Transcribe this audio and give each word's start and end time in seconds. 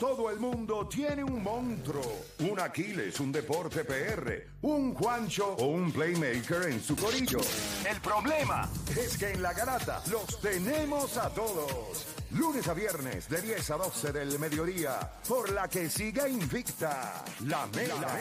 todo 0.00 0.30
el 0.30 0.40
mundo 0.40 0.88
tiene 0.88 1.22
un 1.22 1.42
monstruo, 1.42 2.24
un 2.38 2.58
Aquiles, 2.58 3.20
un 3.20 3.30
Deporte 3.30 3.84
PR, 3.84 4.46
un 4.62 4.94
Juancho 4.94 5.54
o 5.58 5.66
un 5.66 5.92
Playmaker 5.92 6.70
en 6.70 6.82
su 6.82 6.96
corillo. 6.96 7.38
El 7.86 8.00
problema 8.00 8.66
es 8.98 9.18
que 9.18 9.32
en 9.32 9.42
la 9.42 9.52
garata 9.52 10.02
los 10.10 10.40
tenemos 10.40 11.18
a 11.18 11.28
todos. 11.28 12.06
Lunes 12.30 12.66
a 12.66 12.72
viernes 12.72 13.28
de 13.28 13.42
10 13.42 13.70
a 13.72 13.76
12 13.76 14.12
del 14.12 14.38
mediodía, 14.38 14.98
por 15.28 15.52
la 15.52 15.68
que 15.68 15.90
siga 15.90 16.26
invicta 16.26 17.22
la 17.46 17.66
mela. 17.66 18.18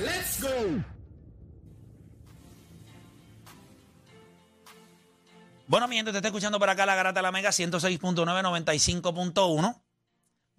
¡Let's 0.00 0.40
go! 0.40 0.82
Bueno, 5.66 5.86
mi 5.86 5.96
gente, 5.96 6.12
te 6.12 6.18
está 6.18 6.28
escuchando 6.28 6.58
por 6.58 6.70
acá 6.70 6.86
la 6.86 6.94
Garata 6.94 7.20
de 7.20 7.22
la 7.22 7.32
Mega 7.32 7.50
106.9, 7.50 8.24
95.1. 8.24 9.81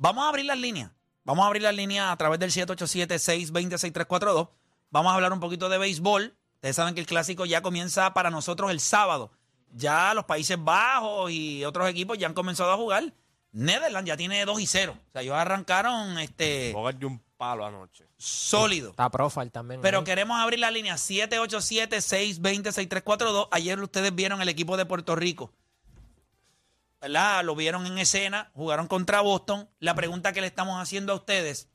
Vamos 0.04 0.24
a 0.26 0.28
abrir 0.28 0.46
las 0.46 0.58
líneas. 0.58 0.92
Vamos 1.24 1.46
a 1.46 1.48
abrir 1.48 1.62
las 1.62 1.74
líneas 1.74 2.12
a 2.12 2.18
través 2.18 2.38
del 2.38 2.52
787-620-6342. 2.52 4.50
Vamos 4.90 5.10
a 5.10 5.16
hablar 5.16 5.32
un 5.32 5.40
poquito 5.40 5.70
de 5.70 5.78
béisbol. 5.78 6.36
Ustedes 6.56 6.76
saben 6.76 6.94
que 6.94 7.00
el 7.00 7.08
clásico 7.08 7.46
ya 7.46 7.62
comienza 7.62 8.14
para 8.14 8.30
nosotros 8.30 8.70
el 8.72 8.82
sábado. 8.82 9.32
Ya 9.72 10.14
los 10.14 10.26
Países 10.26 10.62
Bajos 10.62 11.32
y 11.32 11.64
otros 11.64 11.88
equipos 11.88 12.18
ya 12.18 12.28
han 12.28 12.34
comenzado 12.34 12.74
a 12.74 12.76
jugar. 12.76 13.14
Netherlands 13.54 14.06
ya 14.06 14.18
tiene 14.18 14.44
2 14.44 14.60
y 14.60 14.68
0. 14.68 14.94
O 14.94 14.98
sea, 15.14 15.22
ellos 15.22 15.36
arrancaron 15.36 16.20
este 16.20 16.76
un 16.76 17.24
palo 17.38 17.66
anoche. 17.66 18.06
sólido. 18.18 18.90
Está 18.90 19.10
profile 19.10 19.52
también. 19.52 19.80
Pero 19.80 20.00
ahí. 20.00 20.04
queremos 20.04 20.38
abrir 20.38 20.60
la 20.60 20.70
línea 20.70 20.96
787-620-6342. 20.96 23.48
Ayer 23.52 23.80
ustedes 23.80 24.14
vieron 24.14 24.42
el 24.42 24.50
equipo 24.50 24.76
de 24.76 24.86
Puerto 24.86 25.16
Rico. 25.16 25.54
¿Verdad? 27.04 27.44
Lo 27.44 27.54
vieron 27.54 27.86
en 27.86 27.98
escena, 27.98 28.50
jugaron 28.56 28.88
contra 28.88 29.20
Boston. 29.20 29.70
La 29.80 29.94
pregunta 29.94 30.32
que 30.32 30.40
le 30.40 30.48
estamos 30.48 30.82
haciendo 30.82 31.12
a 31.12 31.16
ustedes, 31.18 31.68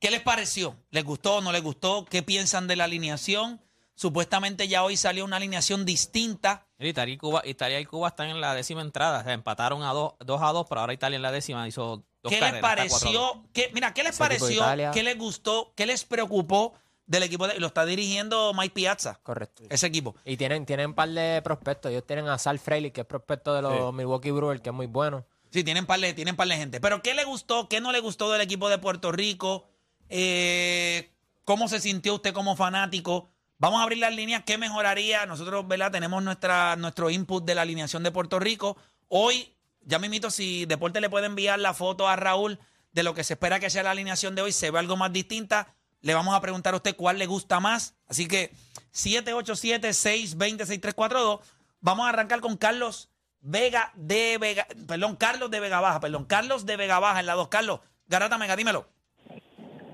¿qué 0.00 0.10
les 0.10 0.20
pareció? 0.22 0.76
¿Les 0.90 1.04
gustó 1.04 1.36
o 1.36 1.40
no 1.40 1.52
les 1.52 1.62
gustó? 1.62 2.04
¿Qué 2.04 2.24
piensan 2.24 2.66
de 2.66 2.74
la 2.74 2.84
alineación? 2.84 3.60
Supuestamente 3.94 4.66
ya 4.66 4.82
hoy 4.82 4.96
salió 4.96 5.24
una 5.24 5.36
alineación 5.36 5.84
distinta. 5.84 6.66
Italia 6.80 7.14
y 7.14 7.18
Cuba, 7.18 7.42
Italia 7.44 7.78
y 7.80 7.84
Cuba 7.86 8.08
están 8.08 8.28
en 8.28 8.40
la 8.40 8.54
décima 8.54 8.80
entrada. 8.80 9.20
O 9.20 9.24
sea, 9.24 9.32
empataron 9.32 9.82
a 9.84 9.92
2 9.92 10.14
a 10.20 10.52
2, 10.52 10.66
pero 10.68 10.80
ahora 10.80 10.92
Italia 10.92 11.14
en 11.16 11.22
la 11.22 11.30
décima 11.32 11.66
hizo 11.68 12.04
dos 12.22 12.32
¿Qué 12.32 12.40
les 12.40 12.52
carreras. 12.60 12.88
dos. 12.88 13.00
pareció? 13.00 13.44
¿Qué- 13.52 13.70
mira, 13.72 13.94
¿qué 13.94 14.02
les 14.02 14.16
pareció? 14.18 14.64
¿Qué 14.92 15.02
les 15.04 15.16
gustó? 15.16 15.72
¿Qué 15.76 15.86
les 15.86 16.04
preocupó 16.04 16.74
del 17.08 17.24
equipo? 17.24 17.48
De, 17.48 17.58
lo 17.58 17.66
está 17.66 17.84
dirigiendo 17.84 18.52
Mike 18.54 18.74
Piazza, 18.74 19.18
Correcto. 19.24 19.64
ese 19.68 19.86
equipo. 19.88 20.14
Y 20.24 20.36
tienen, 20.36 20.64
tienen 20.64 20.88
un 20.90 20.94
par 20.94 21.08
de 21.08 21.42
prospectos. 21.42 21.90
Ellos 21.90 22.06
tienen 22.06 22.28
a 22.28 22.38
Sal 22.38 22.60
Fraley, 22.60 22.92
que 22.92 23.00
es 23.00 23.06
prospecto 23.06 23.52
de 23.54 23.62
los 23.62 23.92
Milwaukee 23.92 24.30
Brewers, 24.30 24.60
que 24.60 24.68
es 24.68 24.74
muy 24.74 24.86
bueno. 24.86 25.26
Sí, 25.50 25.64
tienen 25.64 25.86
par 25.86 25.98
de, 25.98 26.12
tienen 26.14 26.36
par 26.36 26.46
de 26.46 26.56
gente. 26.56 26.80
Pero 26.80 27.02
¿qué 27.02 27.14
le 27.14 27.24
gustó? 27.24 27.68
¿Qué 27.68 27.80
no 27.80 27.90
le 27.90 28.00
gustó 28.00 28.30
del 28.30 28.42
equipo 28.42 28.68
de 28.68 28.78
Puerto 28.78 29.10
Rico? 29.10 29.66
Eh, 30.08 31.10
¿Cómo 31.44 31.68
se 31.68 31.80
sintió 31.80 32.14
usted 32.14 32.34
como 32.34 32.54
fanático? 32.54 33.30
Vamos 33.56 33.80
a 33.80 33.84
abrir 33.84 33.98
las 33.98 34.14
líneas. 34.14 34.42
¿Qué 34.44 34.58
mejoraría? 34.58 35.24
Nosotros, 35.26 35.66
¿verdad? 35.66 35.90
Tenemos 35.90 36.22
nuestra, 36.22 36.76
nuestro 36.76 37.08
input 37.08 37.44
de 37.44 37.54
la 37.54 37.62
alineación 37.62 38.02
de 38.02 38.12
Puerto 38.12 38.38
Rico. 38.38 38.76
Hoy, 39.08 39.54
ya 39.80 39.98
me 39.98 40.06
invito, 40.06 40.30
si 40.30 40.66
Deporte 40.66 41.00
le 41.00 41.08
puede 41.08 41.26
enviar 41.26 41.58
la 41.58 41.72
foto 41.72 42.06
a 42.06 42.16
Raúl 42.16 42.58
de 42.92 43.02
lo 43.02 43.14
que 43.14 43.24
se 43.24 43.32
espera 43.32 43.58
que 43.58 43.70
sea 43.70 43.82
la 43.82 43.92
alineación 43.92 44.34
de 44.34 44.42
hoy, 44.42 44.52
se 44.52 44.70
ve 44.70 44.78
algo 44.78 44.96
más 44.96 45.12
distinta. 45.12 45.74
Le 46.00 46.14
vamos 46.14 46.32
a 46.34 46.40
preguntar 46.40 46.72
a 46.74 46.76
usted 46.76 46.94
cuál 46.96 47.18
le 47.18 47.26
gusta 47.26 47.58
más. 47.60 47.94
Así 48.06 48.26
que 48.28 48.52
787-620-6342. 48.92 51.40
Vamos 51.80 52.06
a 52.06 52.10
arrancar 52.10 52.40
con 52.40 52.56
Carlos 52.56 53.10
Vega 53.40 53.92
de 53.94 54.36
Vega, 54.38 54.66
perdón, 54.88 55.14
Carlos 55.16 55.48
de 55.50 55.60
Vega 55.60 55.80
Baja, 55.80 56.00
perdón, 56.00 56.24
Carlos 56.24 56.66
de 56.66 56.76
Vega 56.76 56.98
Baja 56.98 57.20
en 57.20 57.26
la 57.26 57.34
2. 57.34 57.46
Carlos, 57.48 57.78
Garata 58.08 58.36
Mega, 58.38 58.56
dímelo. 58.56 58.86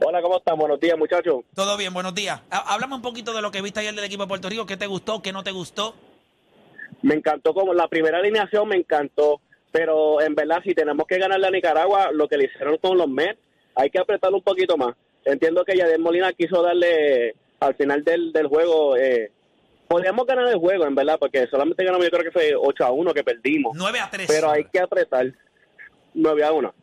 Hola, 0.05 0.21
¿cómo 0.23 0.39
están? 0.39 0.59
Buenos 0.59 0.81
días, 0.81 0.99
muchachos. 0.99 1.45
Todo 1.55 1.77
bien, 1.77 1.93
buenos 1.95 2.15
días. 2.15 2.41
Há- 2.51 2.73
Háblame 2.75 2.95
un 2.97 3.03
poquito 3.03 3.33
de 3.35 3.43
lo 3.43 3.51
que 3.51 3.61
viste 3.63 3.81
ayer 3.81 3.95
del 3.95 4.05
equipo 4.05 4.23
de 4.25 4.29
Puerto 4.29 4.49
Rico, 4.49 4.67
qué 4.67 4.77
te 4.77 4.87
gustó, 4.87 5.23
qué 5.23 5.33
no 5.33 5.43
te 5.45 5.51
gustó. 5.53 5.95
Me 7.03 7.15
encantó 7.15 7.53
como 7.55 7.73
la 7.75 7.87
primera 7.89 8.19
alineación, 8.19 8.69
me 8.69 8.77
encantó, 8.77 9.41
pero 9.73 10.21
en 10.23 10.35
verdad 10.35 10.61
si 10.65 10.75
tenemos 10.75 11.07
que 11.07 11.19
ganarle 11.19 11.47
a 11.47 11.51
Nicaragua, 11.51 12.11
lo 12.13 12.29
que 12.29 12.37
le 12.39 12.47
hicieron 12.47 12.77
con 12.79 12.97
los 12.99 13.09
Mets, 13.09 13.39
hay 13.77 13.91
que 13.91 13.99
apretarlo 13.99 14.39
un 14.39 14.43
poquito 14.45 14.77
más. 14.77 14.95
Entiendo 15.25 15.65
que 15.65 15.77
Yadier 15.77 15.99
Molina 15.99 16.33
quiso 16.33 16.63
darle 16.63 17.35
al 17.61 17.75
final 17.77 18.05
del, 18.05 18.33
del 18.33 18.47
juego, 18.47 18.97
eh, 18.97 19.31
podríamos 19.89 20.27
ganar 20.27 20.49
el 20.49 20.59
juego, 20.59 20.85
en 20.87 20.95
verdad, 20.95 21.17
porque 21.19 21.47
solamente 21.47 21.83
ganamos, 21.85 22.05
yo 22.07 22.11
creo 22.11 22.25
que 22.25 22.31
fue 22.31 22.55
8 22.57 22.85
a 22.85 22.91
1 22.91 23.15
que 23.15 23.25
perdimos, 23.25 23.73
9 23.77 24.01
a 24.01 24.11
3. 24.11 24.27
pero 24.29 24.51
hay 24.51 24.65
que 24.65 24.81
apretar 24.81 25.27
9 26.15 26.45
a 26.45 26.53
1. 26.53 26.75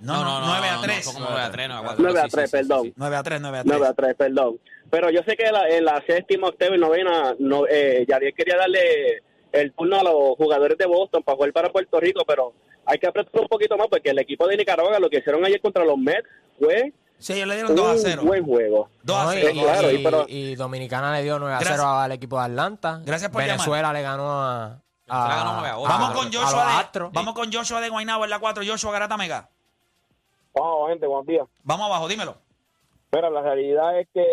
No, 0.00 0.24
no, 0.24 0.40
9 0.46 0.66
a 0.68 0.74
no, 0.76 0.82
3. 0.82 1.04
fue 1.04 1.14
como 1.14 1.26
9 1.30 1.42
a 1.42 1.50
3, 1.52 1.68
9 1.68 1.80
a 1.80 1.84
4. 1.84 2.02
9 2.04 2.18
a 2.18 2.22
sí, 2.24 2.28
sí, 2.30 2.36
3, 2.36 2.50
sí, 2.50 2.56
sí, 2.56 2.62
perdón. 2.68 2.82
sí. 2.86 2.92
9 2.96 3.16
a 3.16 3.22
3, 3.22 3.40
9 3.40 3.58
a 3.58 3.62
3. 3.62 3.72
9 3.78 3.86
a 3.86 3.94
3, 3.94 4.14
perdón. 4.16 4.58
Pero 4.90 5.10
yo 5.10 5.20
sé 5.26 5.36
que 5.36 5.52
la- 5.52 5.68
en 5.68 5.84
la 5.84 6.02
séptima, 6.06 6.48
octava 6.48 6.74
y 6.74 6.78
novena, 6.78 7.34
no, 7.38 7.66
eh, 7.68 8.04
Yadier 8.08 8.34
quería 8.34 8.56
darle 8.56 9.22
el 9.52 9.72
turno 9.72 10.00
a 10.00 10.02
los 10.02 10.36
jugadores 10.36 10.76
de 10.78 10.86
Boston 10.86 11.22
para 11.22 11.36
jugar 11.36 11.52
para 11.52 11.68
Puerto 11.70 12.00
Rico, 12.00 12.24
pero 12.26 12.52
hay 12.84 12.98
que 12.98 13.06
apretar 13.06 13.40
un 13.42 13.48
poquito 13.48 13.76
más 13.76 13.86
porque 13.88 14.10
el 14.10 14.18
equipo 14.18 14.48
de 14.48 14.56
Nicaragua 14.56 14.98
lo 14.98 15.08
que 15.10 15.18
hicieron 15.18 15.44
ayer 15.44 15.60
contra 15.60 15.84
los 15.84 15.96
Mets 15.98 16.26
fue 16.58 16.92
Sí, 17.22 17.34
ellos 17.34 17.48
le 17.48 17.54
dieron 17.54 17.76
2 17.76 17.86
a 17.86 17.92
un 17.92 17.98
0. 17.98 18.22
buen 18.24 18.44
juego. 18.44 18.88
2 19.02 19.16
a 19.16 19.24
No, 19.24 19.30
0. 19.30 19.50
y, 19.54 19.60
claro, 19.62 19.90
y- 19.90 19.98
pero- 20.02 20.24
y 20.28 20.54
Dominicana 20.56 21.12
le 21.12 21.22
dio 21.22 21.38
9 21.38 21.54
a 21.54 21.58
Gracias. 21.58 21.78
0 21.80 21.88
al 21.90 22.12
equipo 22.12 22.38
de 22.38 22.44
Atlanta. 22.46 23.00
Gracias 23.04 23.30
por 23.30 23.42
Venezuela 23.42 23.92
le 23.92 24.02
ganó 24.02 24.30
a. 24.42 24.78
a- 25.08 25.60
a. 25.68 25.76
Vamos 25.76 26.10
con 26.12 26.32
Joshua 26.32 26.88
de, 26.92 27.08
vamos 27.12 27.34
con 27.34 27.52
Joshua 27.52 27.80
de 27.80 27.88
Guaynabo 27.90 28.24
en 28.24 28.30
la 28.30 28.38
4. 28.38 28.62
Joshua 28.66 28.92
Garata 28.92 29.16
Mega. 29.16 29.48
Vamos, 30.54 30.90
gente, 30.90 31.06
buenos 31.06 31.26
días. 31.26 31.46
Vamos 31.62 31.86
abajo, 31.86 32.08
dímelo. 32.08 32.36
Pero 33.10 33.30
la 33.30 33.40
realidad 33.42 33.98
es 34.00 34.08
que 34.12 34.24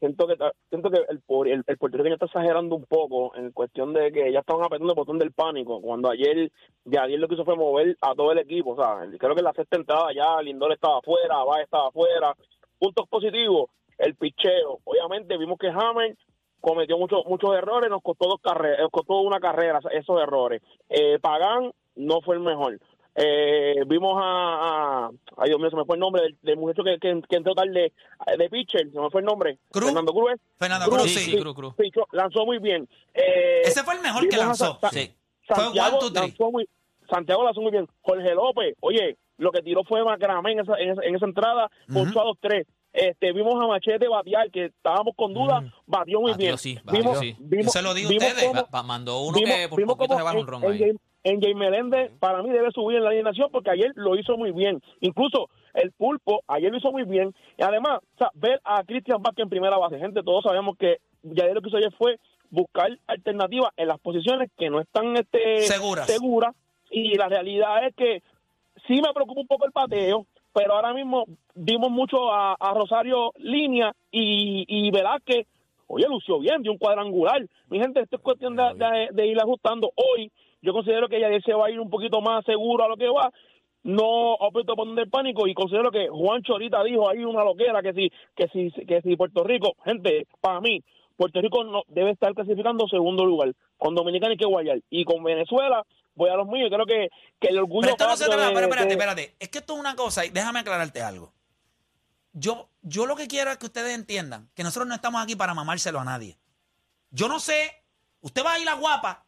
siento 0.00 0.26
que 0.26 0.36
siento 0.70 0.90
que 0.90 0.96
el, 0.96 1.22
el, 1.52 1.64
el 1.66 1.78
puertorriqueño 1.78 2.14
está 2.14 2.26
exagerando 2.26 2.74
un 2.74 2.86
poco 2.86 3.36
en 3.36 3.52
cuestión 3.52 3.92
de 3.92 4.10
que 4.10 4.32
ya 4.32 4.40
estaban 4.40 4.64
apretando 4.64 4.92
el 4.92 4.96
botón 4.96 5.18
del 5.18 5.32
pánico 5.32 5.80
cuando 5.80 6.10
ayer 6.10 6.50
ya 6.84 7.02
ayer 7.02 7.20
lo 7.20 7.28
que 7.28 7.34
hizo 7.34 7.44
fue 7.44 7.54
mover 7.54 7.96
a 8.00 8.14
todo 8.14 8.32
el 8.32 8.38
equipo 8.38 8.70
o 8.70 8.76
sea 8.76 9.06
creo 9.18 9.34
que 9.34 9.42
la 9.42 9.52
sexta 9.52 9.76
entrada 9.76 10.12
ya 10.14 10.40
Lindor 10.42 10.72
estaba 10.72 10.98
afuera 10.98 11.36
Abad 11.36 11.60
estaba 11.60 11.88
afuera 11.88 12.34
puntos 12.78 13.06
positivos 13.08 13.70
el 13.98 14.16
picheo 14.16 14.80
obviamente 14.84 15.36
vimos 15.36 15.58
que 15.58 15.68
Hammer 15.68 16.16
cometió 16.60 16.96
muchos 16.96 17.24
muchos 17.26 17.54
errores 17.54 17.90
nos 17.90 18.02
costó 18.02 18.26
dos 18.26 18.40
carreras 18.42 18.80
nos 18.80 18.90
costó 18.90 19.20
una 19.20 19.38
carrera 19.38 19.80
esos 19.92 20.20
errores 20.20 20.62
eh, 20.88 21.18
Pagán 21.20 21.72
no 21.96 22.22
fue 22.22 22.36
el 22.36 22.40
mejor 22.40 22.80
eh, 23.14 23.74
vimos 23.86 24.16
a, 24.20 25.06
a- 25.06 25.10
ay 25.38 25.48
Dios 25.48 25.60
mío 25.60 25.70
se 25.70 25.76
me 25.76 25.84
fue 25.84 25.96
el 25.96 26.00
nombre 26.00 26.22
del, 26.22 26.38
del 26.42 26.56
muchacho 26.56 26.82
que, 26.84 26.98
que, 26.98 27.20
que 27.28 27.36
entró 27.36 27.54
tarde 27.54 27.92
de 28.38 28.50
pitcher 28.50 28.90
se 28.90 28.98
me 29.00 29.10
fue 29.10 29.20
el 29.20 29.26
nombre 29.26 29.58
Cruz. 29.70 29.86
Fernando 29.86 30.12
Cruz 30.12 30.32
Fernando 30.58 30.86
Cruz, 30.86 30.98
Cruz, 31.02 31.10
Sí, 31.12 31.18
sí. 31.20 31.30
sí, 31.32 31.36
Cruz, 31.38 31.54
Cruz. 31.54 31.74
Lanzó 32.12 32.44
muy 32.46 32.58
bien. 32.58 32.88
Eh, 33.14 33.62
Ese 33.64 33.82
fue 33.82 33.94
el 33.94 34.00
mejor 34.00 34.28
que 34.28 34.36
a 34.36 34.38
lanzó. 34.38 34.78
Fue 34.80 34.90
Santiago 35.56 35.88
one, 35.96 35.98
two, 36.00 36.12
three. 36.12 36.28
lanzó 36.28 36.50
muy, 36.52 36.68
Santiago 37.10 37.44
lanzó 37.44 37.60
muy 37.60 37.72
bien. 37.72 37.88
Jorge 38.02 38.34
López, 38.34 38.76
oye, 38.80 39.16
lo 39.38 39.50
que 39.50 39.62
tiró 39.62 39.82
fue 39.84 40.04
Macramé 40.04 40.52
en 40.52 40.60
esa, 40.60 40.74
en 40.78 40.90
esa, 40.90 41.02
en 41.02 41.16
esa 41.16 41.26
entrada. 41.26 41.70
8 41.94 42.20
a 42.20 42.24
2 42.24 42.36
3. 42.40 42.66
Este, 42.92 43.32
vimos 43.32 43.54
a 43.62 43.66
Machete 43.68 44.08
batear, 44.08 44.50
que 44.50 44.66
estábamos 44.66 45.14
con 45.16 45.32
dudas, 45.32 45.64
batió 45.86 46.20
muy 46.20 46.32
Batió, 46.32 46.44
bien. 46.46 46.58
sí, 46.58 46.76
batió, 46.84 47.00
vimos, 47.00 47.18
sí. 47.20 47.36
vimos, 47.38 47.66
Yo 47.66 47.70
se 47.72 47.82
lo 47.82 47.94
digo 47.94 48.10
a 48.10 48.12
ustedes. 48.16 48.48
cómo- 48.70 48.82
mandó 48.84 49.20
uno 49.22 49.38
vimos- 49.38 49.54
que 49.56 49.68
por 49.68 49.84
poquito 49.86 50.16
se 50.16 50.22
baja 50.22 50.38
un 50.38 50.46
ron 50.46 50.64
ahí. 50.64 50.92
En 51.22 51.40
James 51.40 51.56
Meléndez, 51.56 52.10
para 52.18 52.42
mí 52.42 52.50
debe 52.50 52.70
subir 52.72 52.96
en 52.96 53.04
la 53.04 53.10
alineación 53.10 53.50
porque 53.52 53.70
ayer 53.70 53.92
lo 53.94 54.16
hizo 54.16 54.36
muy 54.38 54.52
bien. 54.52 54.80
Incluso 55.00 55.50
el 55.74 55.92
pulpo 55.92 56.42
ayer 56.48 56.70
lo 56.70 56.78
hizo 56.78 56.90
muy 56.92 57.02
bien. 57.04 57.34
Y 57.58 57.62
además, 57.62 58.00
o 58.14 58.18
sea, 58.18 58.30
ver 58.34 58.60
a 58.64 58.82
Cristian 58.84 59.20
Vázquez 59.22 59.42
en 59.44 59.50
primera 59.50 59.76
base. 59.76 59.98
Gente, 59.98 60.22
todos 60.22 60.42
sabemos 60.44 60.76
que 60.78 60.96
ayer 61.24 61.52
lo 61.54 61.60
que 61.60 61.68
hizo 61.68 61.76
ayer 61.76 61.92
fue 61.98 62.16
buscar 62.50 62.88
alternativas 63.06 63.70
en 63.76 63.88
las 63.88 63.98
posiciones 64.00 64.50
que 64.56 64.70
no 64.70 64.80
están 64.80 65.14
este, 65.16 65.58
Seguras. 65.58 66.06
seguras. 66.06 66.54
Y 66.90 67.14
la 67.16 67.28
realidad 67.28 67.86
es 67.86 67.94
que 67.94 68.22
sí 68.86 68.94
me 69.02 69.12
preocupa 69.14 69.42
un 69.42 69.46
poco 69.46 69.66
el 69.66 69.72
pateo, 69.72 70.26
pero 70.54 70.72
ahora 70.74 70.92
mismo 70.94 71.24
dimos 71.54 71.90
mucho 71.90 72.32
a, 72.32 72.54
a 72.58 72.74
Rosario 72.74 73.32
Línea 73.36 73.92
y, 74.10 74.64
y 74.66 74.90
Velázquez. 74.90 75.46
Oye, 75.86 76.06
lució 76.08 76.38
bien, 76.38 76.62
dio 76.62 76.72
un 76.72 76.78
cuadrangular. 76.78 77.44
Mi 77.68 77.78
gente, 77.78 78.00
esto 78.00 78.16
es 78.16 78.22
cuestión 78.22 78.56
de, 78.56 78.62
de- 78.74 79.08
de 79.12 79.26
ir 79.26 79.38
ajustando. 79.40 79.92
Hoy, 79.96 80.30
yo 80.62 80.72
considero 80.72 81.08
que 81.08 81.16
ella 81.16 81.28
se 81.44 81.52
va 81.54 81.66
a 81.66 81.70
ir 81.70 81.80
un 81.80 81.90
poquito 81.90 82.20
más 82.20 82.44
seguro 82.44 82.84
a 82.84 82.88
lo 82.88 82.96
que 82.96 83.08
va. 83.08 83.30
No 83.82 84.34
aprieto 84.34 84.76
por 84.76 84.94
del 84.94 85.08
pánico 85.08 85.46
y 85.46 85.54
considero 85.54 85.90
que 85.90 86.08
Juan 86.08 86.42
Chorita 86.42 86.82
dijo 86.84 87.08
ahí 87.08 87.24
una 87.24 87.42
loquera 87.44 87.80
que 87.82 87.94
si, 87.94 88.10
que 88.36 88.46
si, 88.48 88.70
que 88.86 89.00
si 89.00 89.16
Puerto 89.16 89.42
Rico, 89.42 89.74
gente, 89.84 90.26
para 90.40 90.60
mí, 90.60 90.84
Puerto 91.16 91.40
Rico 91.40 91.64
no 91.64 91.82
debe 91.88 92.10
estar 92.10 92.34
clasificando 92.34 92.86
segundo 92.88 93.24
lugar. 93.24 93.52
Con 93.78 93.94
Dominicana 93.94 94.32
hay 94.32 94.36
que 94.36 94.44
guayar. 94.44 94.80
Y 94.90 95.04
con 95.06 95.22
Venezuela, 95.24 95.82
voy 96.14 96.28
a 96.28 96.34
los 96.36 96.46
míos. 96.46 96.68
Creo 96.70 96.84
que, 96.84 97.08
que 97.40 97.48
el 97.48 97.58
orgullo. 97.58 97.80
Pero 97.82 97.92
esto 97.92 98.06
no 98.06 98.16
se 98.16 98.26
trata, 98.26 98.48
de- 98.48 98.54
pero 98.54 98.66
espérate, 98.66 98.92
espérate. 98.92 99.34
Es 99.38 99.48
que 99.48 99.58
esto 99.58 99.72
es 99.74 99.80
una 99.80 99.96
cosa, 99.96 100.26
y 100.26 100.30
déjame 100.30 100.58
aclararte 100.58 101.00
algo. 101.00 101.32
Yo, 102.32 102.68
yo 102.82 103.06
lo 103.06 103.16
que 103.16 103.26
quiero 103.28 103.50
es 103.50 103.56
que 103.58 103.66
ustedes 103.66 103.94
entiendan 103.94 104.50
que 104.54 104.62
nosotros 104.62 104.86
no 104.88 104.94
estamos 104.94 105.22
aquí 105.22 105.36
para 105.36 105.54
mamárselo 105.54 105.98
a 106.00 106.04
nadie. 106.04 106.36
Yo 107.10 107.28
no 107.28 107.40
sé, 107.40 107.82
usted 108.20 108.44
va 108.44 108.52
a 108.52 108.58
ir 108.60 108.68
a 108.68 108.74
guapa 108.74 109.24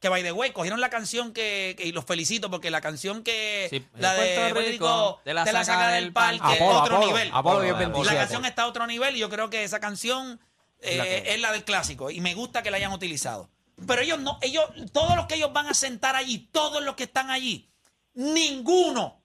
Que 0.00 0.08
by 0.08 0.22
the 0.22 0.30
way, 0.32 0.52
cogieron 0.52 0.80
la 0.80 0.90
canción 0.90 1.32
que, 1.32 1.74
que- 1.76 1.84
y 1.86 1.92
los 1.92 2.04
felicito 2.04 2.50
porque 2.50 2.70
la 2.70 2.80
canción 2.80 3.24
que 3.24 3.66
Sí, 3.68 3.84
la 3.94 4.12
de 4.14 4.18
Puerto 4.36 4.54
Puerto 4.54 4.70
Rico 4.70 4.86
Rico, 4.86 5.20
te 5.24 5.34
la, 5.34 5.64
saca 5.64 5.88
del 5.88 6.12
parque, 6.12 6.38
Apolo, 6.40 6.70
es 6.76 6.76
otro 6.82 6.96
Apolo, 6.96 7.06
nivel. 7.06 7.30
Apolo 7.34 7.62
la 7.64 7.72
27. 7.74 8.16
canción 8.16 8.44
está 8.44 8.62
a 8.62 8.66
otro 8.68 8.86
nivel 8.86 9.16
y 9.16 9.18
yo 9.18 9.28
creo 9.28 9.50
que 9.50 9.64
esa 9.64 9.80
canción 9.80 10.40
eh, 10.80 10.96
la 10.96 11.04
que- 11.04 11.34
es 11.34 11.40
la 11.40 11.50
del 11.50 11.64
clásico 11.64 12.10
y 12.12 12.20
me 12.20 12.34
gusta 12.34 12.62
que 12.62 12.70
la 12.70 12.76
hayan 12.76 12.92
utilizado. 12.92 13.50
Pero 13.86 14.02
ellos 14.02 14.20
no, 14.20 14.38
ellos, 14.40 14.64
todos 14.92 15.16
los 15.16 15.26
que 15.26 15.34
ellos 15.34 15.52
van 15.52 15.66
a 15.66 15.74
sentar 15.74 16.14
allí, 16.16 16.48
todos 16.52 16.82
los 16.82 16.94
que 16.94 17.04
están 17.04 17.30
allí, 17.30 17.68
ninguno, 18.14 19.22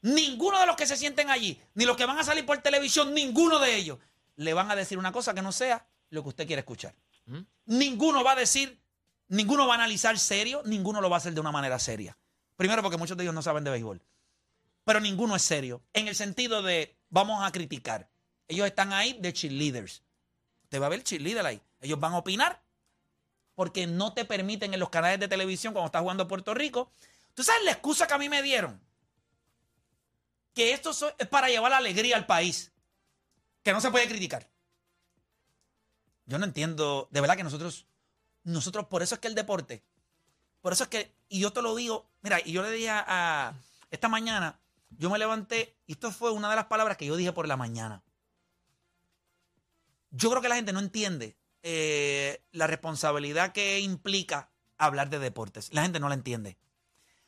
ninguno 0.00 0.58
de 0.60 0.66
los 0.66 0.76
que 0.76 0.86
se 0.86 0.96
sienten 0.96 1.30
allí, 1.30 1.60
ni 1.74 1.84
los 1.84 1.96
que 1.96 2.06
van 2.06 2.18
a 2.18 2.24
salir 2.24 2.44
por 2.46 2.58
televisión, 2.58 3.14
ninguno 3.14 3.58
de 3.60 3.76
ellos 3.76 3.98
le 4.36 4.54
van 4.54 4.70
a 4.70 4.74
decir 4.76 4.98
una 4.98 5.12
cosa 5.12 5.34
que 5.34 5.42
no 5.42 5.52
sea 5.52 5.86
lo 6.10 6.22
que 6.22 6.30
usted 6.30 6.46
quiere 6.46 6.60
escuchar. 6.60 6.94
Ninguno 7.66 8.24
va 8.24 8.32
a 8.32 8.36
decir, 8.36 8.80
ninguno 9.32 9.66
va 9.66 9.74
a 9.74 9.76
analizar 9.76 10.18
serio, 10.18 10.62
ninguno 10.66 11.00
lo 11.00 11.08
va 11.08 11.16
a 11.16 11.18
hacer 11.18 11.32
de 11.32 11.40
una 11.40 11.50
manera 11.50 11.78
seria. 11.78 12.16
Primero 12.56 12.82
porque 12.82 12.98
muchos 12.98 13.16
de 13.16 13.24
ellos 13.24 13.34
no 13.34 13.42
saben 13.42 13.64
de 13.64 13.70
béisbol. 13.70 14.02
Pero 14.84 15.00
ninguno 15.00 15.34
es 15.34 15.42
serio. 15.42 15.82
En 15.94 16.06
el 16.06 16.14
sentido 16.14 16.62
de, 16.62 16.94
vamos 17.08 17.42
a 17.42 17.50
criticar. 17.50 18.10
Ellos 18.46 18.66
están 18.66 18.92
ahí 18.92 19.16
de 19.20 19.32
cheerleaders. 19.32 20.02
Usted 20.64 20.80
va 20.80 20.86
a 20.86 20.90
ver 20.90 21.02
cheerleader 21.02 21.46
ahí. 21.46 21.62
Ellos 21.80 21.98
van 21.98 22.12
a 22.12 22.18
opinar 22.18 22.62
porque 23.54 23.86
no 23.86 24.12
te 24.12 24.24
permiten 24.26 24.74
en 24.74 24.80
los 24.80 24.90
canales 24.90 25.18
de 25.18 25.28
televisión 25.28 25.72
cuando 25.72 25.86
estás 25.86 26.02
jugando 26.02 26.28
Puerto 26.28 26.52
Rico. 26.52 26.92
¿Tú 27.32 27.42
sabes 27.42 27.64
la 27.64 27.72
excusa 27.72 28.06
que 28.06 28.14
a 28.14 28.18
mí 28.18 28.28
me 28.28 28.42
dieron? 28.42 28.80
Que 30.52 30.72
esto 30.72 30.90
es 31.18 31.28
para 31.28 31.48
llevar 31.48 31.70
la 31.70 31.78
alegría 31.78 32.16
al 32.16 32.26
país. 32.26 32.70
Que 33.62 33.72
no 33.72 33.80
se 33.80 33.90
puede 33.90 34.08
criticar. 34.08 34.46
Yo 36.26 36.38
no 36.38 36.44
entiendo. 36.44 37.08
De 37.10 37.20
verdad 37.22 37.36
que 37.36 37.44
nosotros, 37.44 37.86
nosotros, 38.44 38.86
por 38.86 39.02
eso 39.02 39.14
es 39.14 39.20
que 39.20 39.28
el 39.28 39.34
deporte, 39.34 39.82
por 40.60 40.72
eso 40.72 40.84
es 40.84 40.88
que, 40.88 41.12
y 41.28 41.40
yo 41.40 41.52
te 41.52 41.62
lo 41.62 41.74
digo, 41.74 42.06
mira, 42.22 42.40
y 42.44 42.52
yo 42.52 42.62
le 42.62 42.70
dije 42.70 42.90
a, 42.90 43.54
esta 43.90 44.08
mañana, 44.08 44.60
yo 44.90 45.10
me 45.10 45.18
levanté, 45.18 45.76
y 45.86 45.92
esto 45.92 46.10
fue 46.10 46.30
una 46.30 46.48
de 46.50 46.56
las 46.56 46.66
palabras 46.66 46.96
que 46.96 47.06
yo 47.06 47.16
dije 47.16 47.32
por 47.32 47.48
la 47.48 47.56
mañana. 47.56 48.02
Yo 50.10 50.30
creo 50.30 50.42
que 50.42 50.48
la 50.48 50.56
gente 50.56 50.72
no 50.72 50.80
entiende 50.80 51.36
eh, 51.62 52.44
la 52.52 52.66
responsabilidad 52.66 53.52
que 53.52 53.80
implica 53.80 54.50
hablar 54.76 55.10
de 55.10 55.18
deportes. 55.18 55.72
La 55.72 55.82
gente 55.82 56.00
no 56.00 56.08
la 56.08 56.14
entiende. 56.14 56.58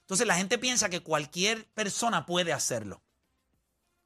Entonces 0.01 0.27
la 0.27 0.37
gente 0.37 0.59
piensa 0.59 0.91
que 0.91 1.01
cualquier 1.01 1.67
persona 1.69 2.27
puede 2.27 2.53
hacerlo. 2.53 3.03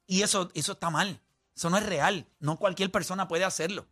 Y 0.07 0.21
eso, 0.21 0.49
eso 0.53 0.73
está 0.73 0.89
mal. 0.89 1.21
Eso 1.55 1.69
no 1.69 1.77
es 1.77 1.85
real. 1.85 2.25
No 2.39 2.57
cualquier 2.57 2.89
persona 2.89 3.27
puede 3.27 3.43
hacerlo. 3.43 3.85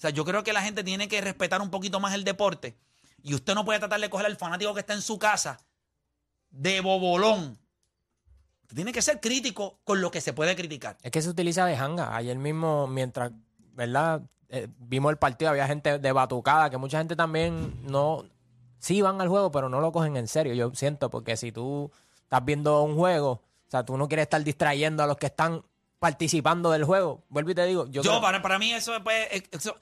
O 0.00 0.02
sea, 0.02 0.08
yo 0.08 0.24
creo 0.24 0.42
que 0.42 0.54
la 0.54 0.62
gente 0.62 0.82
tiene 0.82 1.08
que 1.08 1.20
respetar 1.20 1.60
un 1.60 1.68
poquito 1.68 2.00
más 2.00 2.14
el 2.14 2.24
deporte. 2.24 2.74
Y 3.22 3.34
usted 3.34 3.54
no 3.54 3.66
puede 3.66 3.80
tratar 3.80 4.00
de 4.00 4.08
coger 4.08 4.24
al 4.24 4.36
fanático 4.38 4.72
que 4.72 4.80
está 4.80 4.94
en 4.94 5.02
su 5.02 5.18
casa 5.18 5.60
de 6.48 6.80
bobolón. 6.80 7.58
Tiene 8.74 8.94
que 8.94 9.02
ser 9.02 9.20
crítico 9.20 9.78
con 9.84 10.00
lo 10.00 10.10
que 10.10 10.22
se 10.22 10.32
puede 10.32 10.56
criticar. 10.56 10.96
Es 11.02 11.10
que 11.10 11.20
se 11.20 11.28
utiliza 11.28 11.66
de 11.66 11.76
janga. 11.76 12.16
Ayer 12.16 12.38
mismo, 12.38 12.86
mientras, 12.86 13.30
¿verdad? 13.74 14.22
Eh, 14.48 14.68
vimos 14.78 15.10
el 15.10 15.18
partido, 15.18 15.50
había 15.50 15.66
gente 15.66 15.98
de 15.98 16.12
batucada, 16.12 16.70
que 16.70 16.78
mucha 16.78 16.96
gente 16.96 17.14
también 17.14 17.82
no... 17.84 18.24
Sí 18.78 19.02
van 19.02 19.20
al 19.20 19.28
juego, 19.28 19.50
pero 19.50 19.68
no 19.68 19.82
lo 19.82 19.92
cogen 19.92 20.16
en 20.16 20.28
serio, 20.28 20.54
yo 20.54 20.74
siento, 20.74 21.10
porque 21.10 21.36
si 21.36 21.52
tú 21.52 21.92
estás 22.22 22.42
viendo 22.42 22.82
un 22.84 22.96
juego, 22.96 23.32
o 23.32 23.70
sea, 23.70 23.84
tú 23.84 23.98
no 23.98 24.08
quieres 24.08 24.22
estar 24.22 24.42
distrayendo 24.42 25.02
a 25.02 25.06
los 25.06 25.18
que 25.18 25.26
están 25.26 25.62
participando 26.00 26.70
del 26.72 26.82
juego. 26.84 27.22
Vuelvo 27.28 27.50
y 27.50 27.54
te 27.54 27.64
digo, 27.66 27.86
yo, 27.86 28.02
Yo, 28.02 28.10
creo- 28.10 28.20
para, 28.20 28.42
para 28.42 28.58
mí, 28.58 28.72
eso, 28.72 28.92
pues, 29.04 29.28
eh, 29.30 29.46
eso, 29.52 29.76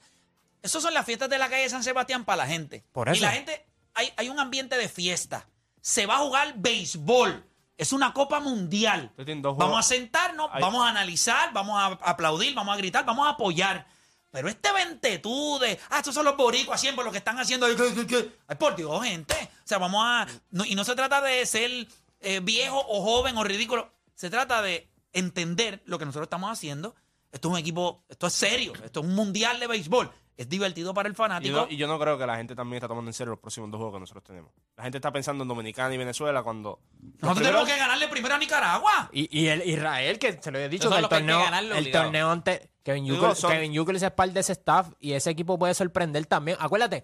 eso 0.61 0.79
son 0.81 0.93
las 0.93 1.05
fiestas 1.05 1.29
de 1.29 1.39
la 1.39 1.49
calle 1.49 1.63
de 1.63 1.69
San 1.69 1.83
Sebastián 1.83 2.25
para 2.25 2.43
la 2.43 2.47
gente. 2.47 2.83
Por 2.91 3.07
Y 3.07 3.13
eso. 3.13 3.21
la 3.25 3.31
gente, 3.31 3.65
hay, 3.95 4.13
hay 4.17 4.29
un 4.29 4.39
ambiente 4.39 4.77
de 4.77 4.87
fiesta. 4.89 5.47
Se 5.81 6.05
va 6.05 6.15
a 6.17 6.19
jugar 6.19 6.53
béisbol. 6.57 7.43
Es 7.77 7.93
una 7.93 8.13
copa 8.13 8.41
mundial. 8.41 9.09
Vamos 9.57 9.79
a 9.79 9.83
sentarnos, 9.83 10.49
vamos 10.59 10.85
a 10.85 10.89
analizar, 10.89 11.53
vamos 11.53 11.79
a 11.81 11.85
aplaudir, 12.09 12.53
vamos 12.53 12.73
a 12.73 12.77
gritar, 12.77 13.05
vamos 13.05 13.25
a 13.25 13.31
apoyar. 13.31 13.87
Pero 14.31 14.49
este 14.49 14.69
ventetú 14.73 15.57
de, 15.59 15.79
ah, 15.89 15.99
estos 15.99 16.13
son 16.13 16.25
los 16.25 16.35
boricuas 16.35 16.79
siempre 16.81 17.05
los 17.05 17.11
que 17.13 17.19
están 17.19 17.39
haciendo. 17.39 17.65
Ay, 17.65 18.55
por 18.59 18.75
Dios, 18.75 19.01
gente. 19.03 19.33
O 19.63 19.67
sea, 19.67 19.77
vamos 19.77 20.03
a. 20.05 20.27
no- 20.51 20.65
y 20.65 20.75
no 20.75 20.83
se 20.83 20.93
trata 20.93 21.21
de 21.21 21.45
ser 21.45 21.87
eh, 22.19 22.41
viejo 22.43 22.77
o 22.85 23.01
joven 23.01 23.37
o 23.37 23.45
ridículo. 23.45 23.89
Se 24.13 24.29
trata 24.29 24.61
de 24.61 24.88
entender 25.13 25.81
lo 25.85 25.97
que 25.99 26.05
nosotros 26.05 26.25
estamos 26.27 26.51
haciendo. 26.51 26.95
Esto 27.31 27.49
es 27.49 27.53
un 27.53 27.59
equipo, 27.59 28.03
esto 28.09 28.27
es 28.27 28.33
serio, 28.33 28.73
esto 28.83 29.01
es 29.01 29.05
un 29.05 29.13
mundial 29.15 29.59
de 29.59 29.67
béisbol. 29.67 30.09
Es 30.35 30.47
divertido 30.47 30.93
para 30.93 31.07
el 31.09 31.13
Y 31.13 31.15
fanático. 31.17 31.53
yo, 31.53 31.67
y 31.69 31.75
yo 31.75 31.85
no 31.85 31.99
creo 31.99 32.17
que 32.17 32.25
la 32.25 32.37
gente 32.37 32.55
también 32.55 32.77
está 32.77 32.87
tomando 32.87 33.09
en 33.09 33.13
serio 33.13 33.31
los 33.31 33.39
próximos 33.39 33.69
dos 33.69 33.77
juegos 33.77 33.95
que 33.95 33.99
nosotros 33.99 34.23
tenemos. 34.23 34.51
La 34.77 34.83
gente 34.83 34.97
está 34.97 35.11
pensando 35.11 35.43
en 35.43 35.49
Dominicana 35.49 35.93
y 35.93 35.97
Venezuela 35.97 36.41
cuando... 36.43 36.79
nosotros 36.97 37.19
primeros- 37.37 37.43
tenemos 37.43 37.69
que 37.69 37.77
ganarle 37.77 38.07
primero 38.07 38.35
a 38.35 38.37
Nicaragua. 38.37 39.09
Y, 39.11 39.37
y 39.37 39.47
el 39.47 39.67
Israel, 39.67 40.17
que 40.17 40.41
se 40.41 40.49
lo 40.49 40.57
he 40.59 40.69
dicho, 40.69 40.89
que 40.89 40.95
el 40.95 41.01
que 41.03 41.09
torneo, 41.09 41.39
ganarlo 41.39 41.75
el 41.75 41.91
torneo 41.91 42.31
ante 42.31 42.71
Kevin 42.83 43.05
Yukel, 43.05 43.35
son- 43.35 43.51
Kevin 43.51 43.73
Yukel 43.73 43.97
es 43.97 44.11
parte 44.11 44.31
de 44.33 44.39
ese 44.39 44.53
staff 44.53 44.87
y 45.01 45.11
ese 45.11 45.29
equipo 45.29 45.59
puede 45.59 45.73
sorprender 45.73 46.25
también. 46.25 46.57
Acuérdate, 46.61 47.03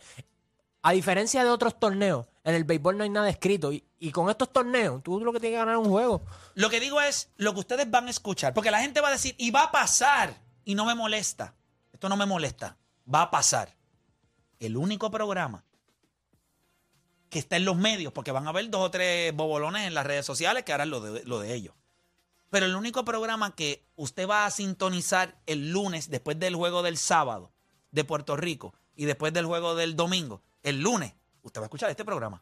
a 0.88 0.92
diferencia 0.92 1.44
de 1.44 1.50
otros 1.50 1.80
torneos, 1.80 2.28
en 2.44 2.54
el 2.54 2.64
béisbol 2.64 2.96
no 2.96 3.04
hay 3.04 3.10
nada 3.10 3.28
escrito 3.28 3.72
y, 3.74 4.12
con 4.12 4.30
estos 4.30 4.54
torneos 4.54 5.02
tú 5.02 5.20
lo 5.20 5.34
que 5.34 5.40
tienes 5.40 5.56
que 5.56 5.60
ganar 5.60 5.80
es 5.80 5.84
un 5.84 5.90
juego. 5.90 6.24
Lo 6.54 6.70
que 6.70 6.80
digo 6.80 7.02
es 7.02 7.32
lo 7.38 7.56
que 7.56 7.62
ustedes 7.62 7.90
van 7.90 8.06
a 8.06 8.12
escuchar, 8.12 8.54
porque 8.54 8.70
la 8.70 8.82
gente 8.82 9.02
va 9.02 9.08
a 9.08 9.14
decir, 9.14 9.34
y 9.40 9.50
va 9.50 9.64
a 9.64 9.72
pasar, 9.72 10.40
y 10.64 10.76
no 10.76 10.86
me 10.86 10.94
molesta. 10.94 11.56
Esto 11.92 12.08
no 12.08 12.16
me 12.16 12.28
molesta, 12.28 12.78
va 13.12 13.24
a 13.24 13.32
pasar. 13.32 13.76
El 14.60 14.78
único 14.78 15.10
programa 15.10 15.66
que 17.32 17.40
está 17.40 17.56
en 17.56 17.66
los 17.66 17.78
medios, 17.78 18.14
porque 18.14 18.32
van 18.32 18.46
a 18.46 18.52
haber 18.52 18.70
dos 18.70 18.82
o 18.82 18.92
tres 18.92 19.36
bobolones 19.36 19.88
en 19.88 19.96
las 19.96 20.06
redes 20.06 20.28
sociales 20.28 20.66
que 20.66 20.72
harán 20.72 20.92
de, 20.92 21.24
lo 21.26 21.40
de 21.40 21.56
ellos. 21.56 21.74
Pero 22.52 22.68
el 22.68 22.76
único 22.76 23.04
programa 23.04 23.56
que 23.56 23.88
usted 23.96 24.30
va 24.30 24.46
a 24.46 24.52
sintonizar 24.52 25.36
el 25.48 25.72
lunes 25.72 26.12
después 26.12 26.40
del 26.40 26.56
juego 26.56 26.84
del 26.84 26.98
sábado 26.98 27.52
de 27.90 28.04
Puerto 28.04 28.36
Rico 28.36 28.76
y 28.96 29.06
después 29.06 29.34
del 29.34 29.48
juego 29.48 29.74
del 29.74 29.96
domingo, 29.96 30.44
el 30.66 30.82
lunes, 30.82 31.14
usted 31.44 31.62
va 31.62 31.66
a 31.66 31.68
escuchar 31.68 31.90
este 31.92 32.04
programa. 32.04 32.42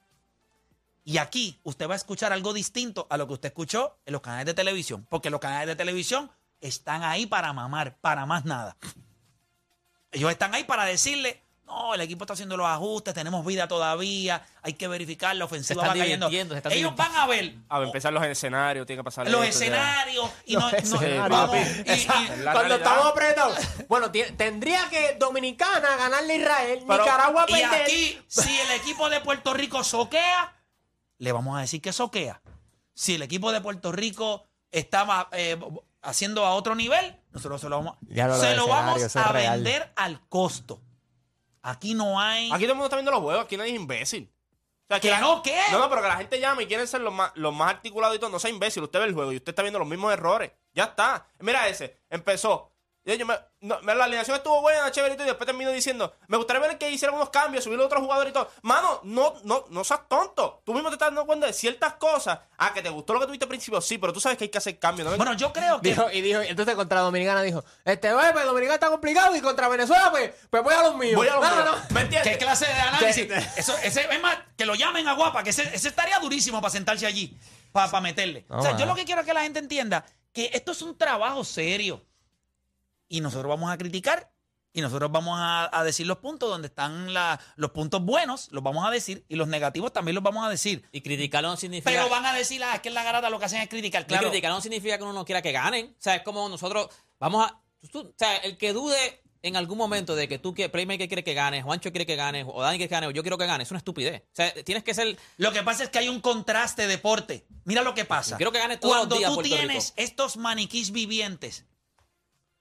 Y 1.03 1.17
aquí 1.17 1.59
usted 1.63 1.89
va 1.89 1.93
a 1.93 1.97
escuchar 1.97 2.31
algo 2.31 2.53
distinto 2.53 3.05
a 3.09 3.17
lo 3.17 3.27
que 3.27 3.33
usted 3.33 3.49
escuchó 3.49 3.97
en 4.05 4.13
los 4.13 4.21
canales 4.21 4.45
de 4.45 4.53
televisión, 4.53 5.05
porque 5.09 5.29
los 5.29 5.41
canales 5.41 5.67
de 5.67 5.75
televisión 5.75 6.31
están 6.61 7.03
ahí 7.03 7.25
para 7.25 7.51
mamar, 7.51 7.97
para 7.99 8.25
más 8.25 8.45
nada. 8.45 8.77
Ellos 10.13 10.31
están 10.31 10.55
ahí 10.55 10.63
para 10.63 10.85
decirle, 10.85 11.43
no, 11.65 11.93
el 11.93 12.01
equipo 12.01 12.23
está 12.25 12.33
haciendo 12.33 12.57
los 12.57 12.67
ajustes, 12.67 13.13
tenemos 13.13 13.45
vida 13.45 13.67
todavía, 13.67 14.45
hay 14.61 14.73
que 14.73 14.87
verificar, 14.87 15.35
la 15.35 15.45
ofensiva 15.45 15.81
están 15.83 15.97
va 15.97 16.01
cayendo. 16.01 16.27
divirtiendo, 16.27 16.53
se 16.53 16.57
están 16.57 16.71
Ellos 16.73 16.95
van 16.95 17.15
a 17.15 17.25
ver 17.25 17.55
A 17.69 17.79
ver, 17.79 17.87
empezar 17.87 18.11
los 18.13 18.23
escenarios, 18.25 18.85
tiene 18.85 18.99
que 18.99 19.03
pasar 19.03 19.29
los 19.29 19.43
esto, 19.45 19.59
ya. 19.61 19.65
escenarios 19.65 20.29
y 20.45 20.53
no, 20.55 20.59
Los 20.59 20.71
no- 20.71 20.77
escenarios, 21.01 21.29
vamos, 21.29 21.55
y- 21.57 21.89
y- 21.89 21.91
Es 21.93 22.05
Cuando 22.05 22.51
realidad. 22.53 22.77
estamos 22.77 23.05
apretados. 23.05 23.57
Bueno, 23.87 24.11
tendría 24.11 24.89
que 24.89 25.15
Dominicana 25.19 25.95
ganarle 25.95 26.33
a 26.33 26.37
Israel, 26.37 26.83
Pero- 26.87 27.03
Nicaragua 27.03 27.45
Y 27.47 27.53
perder. 27.53 27.81
aquí, 27.81 28.21
si 28.27 28.59
el 28.59 28.71
equipo 28.71 29.09
de 29.09 29.21
Puerto 29.21 29.53
Rico 29.53 29.83
soquea, 29.83 30.53
le 31.17 31.31
vamos 31.31 31.57
a 31.57 31.61
decir 31.61 31.81
que 31.81 31.93
soquea. 31.93 32.41
Si 32.93 33.15
el 33.15 33.21
equipo 33.23 33.51
de 33.51 33.61
Puerto 33.61 33.91
Rico 33.91 34.45
estaba 34.71 35.29
eh, 35.31 35.57
haciendo 36.01 36.45
a 36.45 36.53
otro 36.55 36.75
nivel, 36.75 37.15
nosotros 37.31 37.61
se 37.61 37.69
lo 37.69 37.77
vamos, 37.77 37.97
Ya 38.01 38.27
lo 38.27 38.35
se 38.37 38.47
del 38.47 38.57
lo 38.57 38.63
escenario, 38.63 38.85
vamos 38.85 39.01
eso 39.01 39.19
es 39.19 39.25
a 39.25 39.31
real. 39.31 39.63
vender 39.63 39.93
al 39.95 40.19
costo. 40.27 40.81
Aquí 41.63 41.93
no 41.93 42.19
hay... 42.19 42.51
Aquí 42.51 42.63
todo 42.63 42.73
el 42.73 42.75
mundo 42.75 42.85
está 42.85 42.97
viendo 42.97 43.11
los 43.11 43.21
juegos, 43.21 43.45
aquí 43.45 43.57
nadie 43.57 43.71
es 43.71 43.79
imbécil. 43.79 44.31
O 44.83 44.87
sea, 44.87 44.99
¿Que 44.99 45.17
no 45.17 45.41
qué? 45.41 45.57
No, 45.71 45.79
no, 45.79 45.89
pero 45.89 46.01
que 46.01 46.07
la 46.09 46.17
gente 46.17 46.39
llama 46.39 46.61
y 46.61 46.67
quieren 46.67 46.85
ser 46.87 47.01
los 47.01 47.13
más, 47.13 47.31
los 47.35 47.53
más 47.53 47.69
articulados 47.69 48.17
y 48.17 48.19
todo. 48.19 48.29
No 48.29 48.37
sea 48.37 48.51
imbécil, 48.51 48.83
usted 48.83 48.99
ve 48.99 49.05
el 49.05 49.13
juego 49.13 49.31
y 49.31 49.37
usted 49.37 49.51
está 49.51 49.61
viendo 49.61 49.79
los 49.79 49.87
mismos 49.87 50.11
errores. 50.11 50.51
Ya 50.73 50.83
está. 50.83 51.25
Mira 51.39 51.67
ese, 51.69 52.01
empezó. 52.09 52.72
Yo, 53.05 53.25
me- 53.25 53.37
no, 53.59 53.81
la 53.81 54.05
alineación 54.05 54.37
estuvo 54.37 54.61
buena, 54.61 54.89
chévere 54.89 55.15
y 55.15 55.17
todo, 55.17 55.25
y 55.25 55.29
después 55.29 55.45
termino 55.45 55.71
diciendo, 55.71 56.15
me 56.27 56.37
gustaría 56.37 56.61
ver 56.65 56.77
que 56.77 56.89
hicieran 56.89 57.15
unos 57.17 57.29
cambios, 57.31 57.63
subir 57.65 57.77
a 57.79 57.85
otros 57.85 58.01
jugadores 58.01 58.31
y 58.31 58.33
todo. 58.33 58.49
Mano, 58.61 59.01
no, 59.03 59.35
no, 59.43 59.65
no 59.69 59.83
seas 59.83 60.07
tonto. 60.07 60.61
Tú 60.65 60.73
mismo 60.73 60.87
te 60.89 60.95
estás 60.95 61.07
dando 61.09 61.25
cuenta 61.25 61.47
de 61.47 61.53
ciertas 61.53 61.95
cosas. 61.95 62.39
Ah, 62.57 62.73
que 62.73 62.81
te 62.81 62.89
gustó 62.89 63.13
lo 63.13 63.19
que 63.19 63.25
tuviste 63.25 63.43
al 63.43 63.49
principio, 63.49 63.81
sí, 63.81 63.97
pero 63.97 64.13
tú 64.13 64.21
sabes 64.21 64.37
que 64.37 64.45
hay 64.45 64.49
que 64.49 64.57
hacer 64.57 64.79
cambios. 64.79 65.09
¿no? 65.09 65.17
Bueno, 65.17 65.33
yo 65.33 65.51
creo 65.51 65.81
que... 65.81 65.89
Dijo, 65.89 66.09
y 66.11 66.21
dijo, 66.21 66.39
entonces 66.41 66.75
contra 66.75 67.01
Dominicana 67.01 67.41
dijo, 67.41 67.61
este, 67.83 68.13
güey, 68.13 68.31
pues 68.31 68.45
Dominicana 68.45 68.75
está 68.75 68.89
complicado 68.89 69.35
y 69.35 69.41
contra 69.41 69.67
Venezuela, 69.67 70.09
pues, 70.09 70.31
pues 70.49 70.63
voy 70.63 70.73
a 70.73 70.83
los 70.83 70.95
míos. 70.95 71.15
Voy 71.15 71.27
a 71.27 71.35
lo 71.35 71.41
No, 71.41 71.65
no. 71.65 71.75
¿Me 71.89 72.01
entiendes? 72.01 72.31
¿Qué 72.31 72.37
clase 72.37 72.67
de 72.67 72.73
análisis? 72.73 73.29
Eso, 73.57 73.75
ese, 73.83 74.07
es 74.09 74.21
más, 74.21 74.37
que 74.55 74.65
lo 74.65 74.75
llamen 74.75 75.07
a 75.09 75.13
Guapa, 75.13 75.43
que 75.43 75.49
ese, 75.49 75.63
ese 75.75 75.89
estaría 75.89 76.19
durísimo 76.19 76.61
para 76.61 76.71
sentarse 76.71 77.05
allí, 77.05 77.37
para 77.73 77.99
meterle. 77.99 78.45
o 78.47 78.61
sea, 78.61 78.77
yo 78.77 78.85
lo 78.85 78.95
que 78.95 79.03
quiero 79.03 79.19
es 79.19 79.27
que 79.27 79.33
la 79.33 79.41
gente 79.41 79.59
entienda 79.59 80.05
que 80.31 80.49
esto 80.53 80.71
es 80.71 80.81
un 80.81 80.97
trabajo 80.97 81.43
serio. 81.43 82.01
Y 83.13 83.21
nosotros 83.21 83.47
vamos 83.49 83.71
a 83.71 83.77
criticar 83.77 84.31
y 84.73 84.81
nosotros 84.81 85.11
vamos 85.11 85.37
a, 85.39 85.69
a 85.71 85.83
decir 85.83 86.07
los 86.07 86.17
puntos 86.17 86.49
donde 86.49 86.67
están 86.67 87.13
la- 87.13 87.39
los 87.57 87.69
puntos 87.69 88.01
buenos, 88.03 88.47
los 88.51 88.63
vamos 88.63 88.87
a 88.87 88.89
decir, 88.89 89.23
y 89.29 89.35
los 89.35 89.47
negativos 89.47 89.93
también 89.93 90.15
los 90.15 90.23
vamos 90.23 90.43
a 90.45 90.49
decir. 90.49 90.83
Y 90.91 91.01
criticarlo 91.01 91.49
no 91.49 91.55
significa. 91.57 91.91
Pero 91.91 92.09
van 92.09 92.25
a 92.25 92.33
decir, 92.33 92.63
ah, 92.63 92.73
es 92.73 92.81
que 92.81 92.89
en 92.89 92.95
la 92.95 93.03
garata 93.03 93.29
lo 93.29 93.37
que 93.37 93.45
hacen 93.45 93.61
es 93.61 93.69
criticar. 93.69 94.01
Y 94.01 94.05
Claro, 94.05 94.29
criticar 94.29 94.51
no 94.51 94.61
significa 94.61 94.97
que 94.97 95.03
uno 95.03 95.13
no 95.13 95.25
quiera 95.25 95.43
que 95.43 95.51
ganen. 95.51 95.95
O 95.97 96.01
sea, 96.01 96.15
es 96.15 96.23
como 96.23 96.49
nosotros 96.49 96.87
vamos 97.19 97.45
a. 97.45 97.61
tú- 97.91 97.99
o 97.99 98.13
sea, 98.17 98.37
el 98.37 98.57
que 98.57 98.73
dude 98.73 99.21
en 99.43 99.57
algún 99.57 99.77
momento 99.77 100.15
de 100.15 100.27
que 100.27 100.39
tú, 100.39 100.55
que 100.55 100.69
Playmaker 100.69 101.07
quiere 101.07 101.23
que 101.23 101.33
ganes, 101.35 101.63
Juancho 101.65 101.91
quiere 101.91 102.05
que 102.07 102.15
ganes, 102.15 102.45
o 102.47 102.61
Dani 102.61 102.77
quiere 102.77 102.87
que 102.89 102.95
gane, 102.95 103.07
o 103.07 103.11
yo 103.11 103.21
quiero 103.21 103.37
que 103.37 103.45
gane, 103.45 103.63
es 103.63 103.69
una 103.71 103.77
estupidez. 103.77 104.21
O 104.23 104.35
sea, 104.35 104.51
tienes 104.63 104.83
que 104.83 104.95
ser. 104.95 105.15
Lo 105.37 105.51
que 105.51 105.61
pasa 105.61 105.83
es 105.83 105.89
que 105.89 105.99
hay 105.99 106.09
un 106.09 106.19
contraste 106.21 106.83
de 106.83 106.87
deporte. 106.87 107.45
Mira 107.65 107.83
lo 107.83 107.93
que 107.93 108.05
pasa. 108.05 108.37
Quiero 108.37 108.51
que 108.51 108.57
gane 108.57 108.77
todos 108.77 108.95
Cuando 108.95 109.15
los 109.15 109.19
días 109.19 109.29
tú 109.29 109.35
Puerto 109.35 109.55
tienes 109.55 109.89
Rico. 109.89 109.93
estos 109.97 110.37
maniquís 110.37 110.91
vivientes 110.91 111.65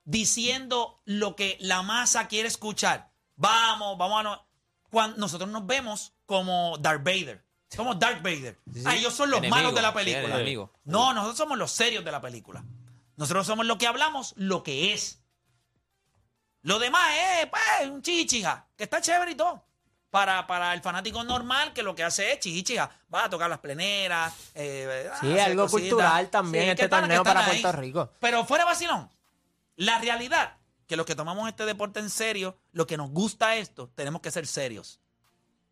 diciendo 0.05 1.01
lo 1.05 1.37
que 1.37 1.57
la 1.61 1.83
masa 1.83 2.29
quiere 2.29 2.49
escuchar. 2.49 3.11
Vamos, 3.37 3.97
vamos 3.99 4.21
a... 4.21 4.23
no- 4.23 4.47
Cuando 4.91 5.17
nosotros 5.19 5.49
nos 5.51 5.67
vemos 5.67 6.13
como 6.27 6.77
Darth 6.79 7.03
Vader. 7.05 7.45
Somos 7.71 7.99
Darth 7.99 8.23
Vader. 8.23 8.59
Sí, 8.73 8.81
sí. 8.81 8.85
Ah, 8.87 8.95
ellos 8.95 9.15
son 9.15 9.31
los 9.31 9.39
Enemigo, 9.39 9.57
malos 9.57 9.75
de 9.75 9.83
la 9.83 9.95
película. 9.95 10.35
enemigo. 10.35 10.73
No, 10.85 11.13
nosotros 11.15 11.39
somos 11.39 11.57
los 11.57 11.73
serios 11.73 12.05
de 12.05 12.13
la 12.13 12.21
película. 12.21 12.63
Nosotros 13.17 13.47
somos 13.47 13.65
lo 13.67 13.79
que 13.79 13.87
hablamos, 13.87 14.35
lo 14.37 14.63
que 14.63 14.93
es. 14.93 15.23
Lo 16.63 16.79
demás 16.79 17.09
es, 17.41 17.47
pues, 17.49 17.91
un 17.91 18.03
chichija, 18.03 18.69
que 18.77 18.85
está 18.85 19.01
chévere 19.01 19.33
y 19.33 19.35
todo. 19.35 19.65
Para, 20.11 20.47
para 20.47 20.75
el 20.75 20.83
fanático 20.83 21.25
normal, 21.25 21.73
que 21.73 21.83
lo 21.83 21.95
que 21.95 22.05
hace 22.05 22.33
es 22.33 22.41
chichija. 22.41 22.91
Va 23.13 23.25
a 23.25 23.31
tocar 23.31 23.49
las 23.49 23.59
pleneras. 23.61 24.33
eh, 24.55 25.11
Sí, 25.21 25.39
algo 25.39 25.63
cositas. 25.63 25.89
cultural 25.91 26.29
también, 26.31 26.65
Sí, 26.65 26.71
este 26.71 26.89
torneo 26.89 27.25
para 27.25 27.47
ahí. 27.47 27.63
Puerto 27.63 27.81
Rico. 27.81 28.11
Pero 28.21 28.45
fuera 28.45 28.65
vacilón. 28.67 29.11
La 29.77 29.99
realidad, 29.99 30.59
que 30.87 30.97
los 30.97 31.07
que 31.07 31.15
tomamos 31.15 31.49
este 31.49 31.65
deporte 31.65 32.01
en 32.01 32.11
serio, 32.11 32.59
lo 32.73 32.87
que 32.87 32.97
nos 32.97 33.11
gusta 33.11 33.57
esto, 33.57 33.91
tenemos 33.95 34.21
que 34.21 34.31
ser 34.31 34.47
serios. 34.47 35.01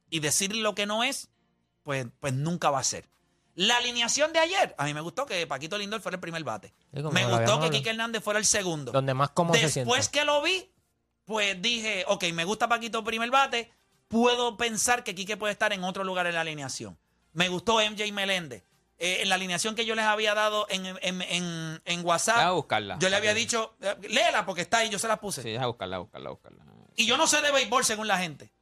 Y 0.08 0.20
decir 0.20 0.54
lo 0.56 0.74
que 0.74 0.86
no 0.86 1.04
es, 1.04 1.30
pues, 1.82 2.06
pues 2.18 2.32
nunca 2.32 2.70
va 2.70 2.80
a 2.80 2.84
ser. 2.84 3.08
La 3.54 3.76
alineación 3.76 4.32
de 4.32 4.38
ayer, 4.38 4.74
a 4.78 4.84
mí 4.84 4.94
me 4.94 5.00
gustó 5.00 5.26
que 5.26 5.46
Paquito 5.46 5.76
Lindor 5.76 6.00
fuera 6.00 6.16
el 6.16 6.20
primer 6.20 6.42
bate. 6.44 6.72
Me 6.92 7.00
gustó 7.00 7.12
que 7.12 7.22
hablado. 7.22 7.70
Kike 7.70 7.90
Hernández 7.90 8.22
fuera 8.22 8.38
el 8.38 8.46
segundo. 8.46 8.92
Donde 8.92 9.12
más 9.12 9.30
cómodo 9.30 9.58
se. 9.58 9.80
Después 9.80 10.08
que 10.08 10.24
lo 10.24 10.40
vi, 10.42 10.72
pues 11.24 11.60
dije, 11.60 12.04
ok, 12.08 12.24
me 12.32 12.44
gusta 12.44 12.68
Paquito 12.68 13.04
primer 13.04 13.30
bate, 13.30 13.70
puedo 14.08 14.56
pensar 14.56 15.04
que 15.04 15.14
Quique 15.14 15.36
puede 15.36 15.52
estar 15.52 15.72
en 15.72 15.84
otro 15.84 16.04
lugar 16.04 16.26
en 16.26 16.34
la 16.34 16.40
alineación. 16.40 16.98
Me 17.32 17.48
gustó 17.48 17.78
MJ 17.78 18.12
Meléndez. 18.12 18.64
Eh, 19.02 19.22
en 19.22 19.30
la 19.30 19.36
alineación 19.36 19.74
que 19.74 19.86
yo 19.86 19.94
les 19.94 20.04
había 20.04 20.34
dado 20.34 20.66
en, 20.68 20.84
en, 21.00 21.22
en- 21.22 21.80
en 21.86 22.04
WhatsApp, 22.04 22.36
Deja 22.36 22.50
buscarla. 22.50 22.98
yo 23.00 23.08
le 23.08 23.16
había 23.16 23.32
dicho, 23.32 23.74
eh, 23.80 23.96
léela 24.10 24.44
porque 24.44 24.60
está 24.60 24.78
ahí, 24.78 24.90
yo 24.90 24.98
se 24.98 25.08
las 25.08 25.18
puse. 25.18 25.42
Sí, 25.42 25.48
deja 25.50 25.64
buscarla, 25.66 25.98
buscarla, 25.98 26.28
buscarla. 26.28 26.64
Y 26.96 27.06
yo 27.06 27.16
no 27.16 27.26
sé 27.26 27.40
de 27.40 27.50
béisbol 27.50 27.82
según 27.82 28.06
la 28.08 28.18
gente. 28.18 28.52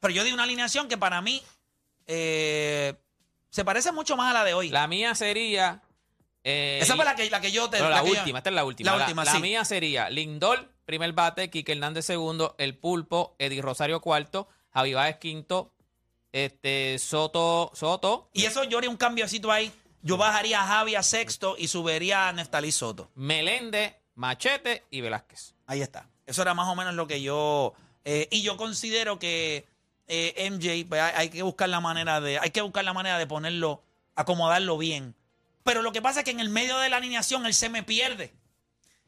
Pero 0.00 0.12
yo 0.12 0.24
di 0.24 0.32
una 0.32 0.42
alineación 0.42 0.88
que 0.88 0.98
para 0.98 1.22
mí 1.22 1.42
eh, 2.06 2.94
se 3.50 3.64
parece 3.64 3.92
mucho 3.92 4.16
más 4.16 4.30
a 4.30 4.34
la 4.34 4.44
de 4.44 4.54
hoy. 4.54 4.68
La 4.68 4.86
mía 4.86 5.14
sería. 5.14 5.82
eh, 6.44 6.78
Esa 6.82 6.94
fue 6.94 7.04
la 7.04 7.14
que, 7.14 7.30
la 7.30 7.40
que 7.40 7.50
yo 7.50 7.68
te 7.70 7.78
No, 7.78 7.88
la, 7.88 8.02
que 8.02 8.12
yo- 8.12 8.18
última, 8.20 8.38
esta 8.38 8.50
es 8.50 8.56
la 8.56 8.64
última. 8.64 8.90
La 8.90 8.96
La, 8.98 9.04
última, 9.04 9.24
la 9.24 9.32
sí. 9.32 9.40
mía 9.40 9.64
sería 9.64 10.10
Lindor, 10.10 10.70
primer 10.84 11.12
bate, 11.14 11.50
Quique 11.50 11.72
Hernández 11.72 12.04
segundo, 12.04 12.54
El 12.58 12.76
Pulpo, 12.76 13.36
Eddie 13.38 13.62
Rosario 13.62 14.00
cuarto, 14.00 14.48
Javi 14.72 14.94
Báez 14.94 15.16
quinto, 15.16 15.72
este 16.32 16.98
Soto, 16.98 17.70
Soto, 17.74 18.28
Y 18.32 18.44
eso 18.44 18.64
yo 18.64 18.78
haría 18.78 18.90
un 18.90 18.96
cambiocito 18.96 19.50
ahí. 19.50 19.72
Yo 20.02 20.16
bajaría 20.16 20.62
a 20.62 20.66
Javi 20.66 20.94
a 20.94 21.02
sexto 21.02 21.56
y 21.58 21.68
subiría 21.68 22.28
a 22.28 22.32
Neftalí 22.32 22.70
Soto. 22.72 23.10
Meléndez, 23.14 23.96
Machete 24.14 24.84
y 24.90 25.00
Velázquez. 25.00 25.54
Ahí 25.66 25.82
está. 25.82 26.08
Eso 26.26 26.42
era 26.42 26.54
más 26.54 26.68
o 26.68 26.76
menos 26.76 26.94
lo 26.94 27.06
que 27.06 27.20
yo. 27.22 27.74
eh, 28.04 28.28
y 28.30 28.42
yo 28.42 28.56
considero 28.56 29.18
que 29.18 29.66
eh, 30.06 30.50
MJ, 30.50 30.88
pues, 30.88 31.00
hay, 31.00 31.12
hay 31.16 31.28
que 31.30 31.42
buscar 31.42 31.68
la 31.68 31.80
manera 31.80 32.20
de. 32.20 32.38
Hay 32.38 32.50
que 32.50 32.62
buscar 32.62 32.84
la 32.84 32.92
manera 32.92 33.18
de 33.18 33.26
ponerlo, 33.26 33.82
acomodarlo 34.14 34.78
bien. 34.78 35.14
Pero 35.64 35.82
lo 35.82 35.92
que 35.92 36.00
pasa 36.00 36.20
es 36.20 36.24
que 36.24 36.30
en 36.30 36.40
el 36.40 36.48
medio 36.48 36.78
de 36.78 36.88
la 36.88 36.96
alineación 36.96 37.44
él 37.44 37.52
se 37.54 37.68
me 37.68 37.82
pierde. 37.82 38.32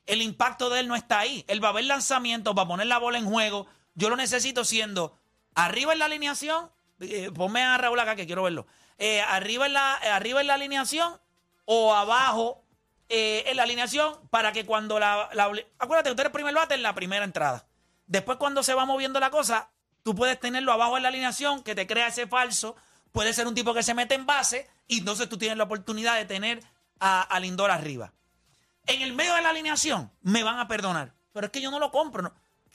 El 0.06 0.20
impacto 0.22 0.70
de 0.70 0.80
él 0.80 0.88
no 0.88 0.96
está 0.96 1.20
ahí. 1.20 1.44
Él 1.48 1.62
va 1.62 1.68
a 1.68 1.72
ver 1.72 1.84
lanzamientos, 1.84 2.54
va 2.56 2.62
a 2.62 2.68
poner 2.68 2.86
la 2.86 2.98
bola 2.98 3.18
en 3.18 3.26
juego. 3.26 3.66
Yo 3.94 4.10
lo 4.10 4.16
necesito 4.16 4.64
siendo 4.64 5.16
arriba 5.54 5.92
en 5.92 6.00
la 6.00 6.06
alineación. 6.06 6.70
Eh, 7.00 7.30
ponme 7.34 7.62
a 7.62 7.78
Raúl 7.78 7.98
acá 7.98 8.16
que 8.16 8.26
quiero 8.26 8.42
verlo. 8.42 8.66
Eh, 8.98 9.22
arriba, 9.22 9.66
en 9.66 9.72
la, 9.72 9.98
eh, 10.02 10.08
arriba 10.08 10.40
en 10.40 10.46
la 10.46 10.54
alineación 10.54 11.20
o 11.64 11.94
abajo 11.94 12.64
en 13.12 13.56
la 13.56 13.64
alineación 13.64 14.14
para 14.28 14.52
que 14.52 14.64
cuando 14.64 15.00
la, 15.00 15.28
Acuérdate, 15.80 16.10
usted 16.10 16.20
eres 16.20 16.32
primer 16.32 16.54
bate 16.54 16.74
en 16.74 16.82
la 16.84 16.94
primera 16.94 17.24
entrada. 17.24 17.66
Después 18.06 18.38
cuando 18.38 18.62
se 18.62 18.72
va 18.72 18.84
moviendo 18.84 19.18
la 19.18 19.30
cosa, 19.30 19.70
tú 20.04 20.14
puedes 20.14 20.38
tenerlo 20.38 20.72
abajo 20.72 20.96
en 20.96 21.02
la 21.02 21.08
alineación 21.08 21.64
que 21.64 21.74
te 21.74 21.88
crea 21.88 22.06
ese 22.06 22.28
falso. 22.28 22.76
Puede 23.10 23.32
ser 23.32 23.48
un 23.48 23.54
tipo 23.56 23.74
que 23.74 23.82
se 23.82 23.94
mete 23.94 24.14
en 24.14 24.26
base 24.26 24.68
y 24.86 24.98
entonces 24.98 25.28
tú 25.28 25.38
tienes 25.38 25.58
la 25.58 25.64
oportunidad 25.64 26.14
de 26.14 26.24
tener 26.24 26.62
a, 27.00 27.38
Lindor 27.40 27.72
arriba. 27.72 28.12
En 28.86 29.02
el 29.02 29.12
medio 29.12 29.34
de 29.34 29.42
la 29.42 29.50
alineación 29.50 30.12
me 30.22 30.44
van 30.44 30.60
a 30.60 30.68
perdonar. 30.68 31.14
Pero 31.32 31.46
es 31.46 31.52
que 31.52 31.60
yo 31.60 31.72
no 31.72 31.80
lo 31.80 31.90
compro. 31.90 32.22
¿no? 32.22 32.32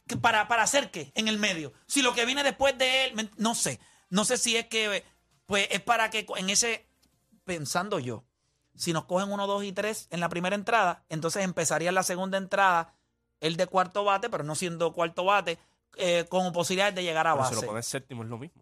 ¿Que 0.08 0.18
¿Para, 0.18 0.50
¿Para 0.50 0.64
hacer 0.64 0.92
qué 0.92 1.14
en 1.16 1.30
el 1.30 1.38
medio? 1.38 1.72
Si 1.86 2.02
lo 2.02 2.14
que 2.14 2.26
viene 2.26 2.44
después 2.44 2.78
de 2.78 3.06
él, 3.06 3.32
no 3.38 3.56
sé. 3.56 3.80
No 4.10 4.26
sé 4.26 4.38
si 4.38 4.56
es 4.58 4.68
que, 4.68 5.04
pues 5.46 5.68
es 5.72 5.82
para 5.82 6.10
que 6.10 6.26
en 6.38 6.50
ese, 6.50 6.88
pensando 7.44 8.00
yo, 8.00 8.24
si 8.76 8.94
nos 8.94 9.06
cogen 9.06 9.32
uno, 9.32 9.48
dos 9.48 9.64
y 9.64 9.72
tres 9.72 10.08
en 10.12 10.20
la 10.20 10.30
primera 10.30 10.56
entrada, 10.56 11.04
entonces 11.10 11.44
empezaría 11.44 11.92
la 11.92 12.04
segunda 12.04 12.38
entrada, 12.38 12.94
el 13.40 13.56
de 13.58 13.68
cuarto 13.68 14.04
bate, 14.04 14.30
pero 14.30 14.44
no 14.44 14.56
siendo 14.56 14.94
cuarto 14.94 15.24
bate, 15.26 15.58
eh, 15.98 16.26
con 16.30 16.52
posibilidades 16.52 16.96
de 16.96 17.04
llegar 17.04 17.26
a 17.28 17.34
Pero 17.34 17.46
si 17.46 17.54
base. 17.56 17.66
lo 17.66 17.72
pones 17.72 17.86
séptimo 17.88 18.24
es 18.24 18.30
lo 18.30 18.38
mismo. 18.38 18.62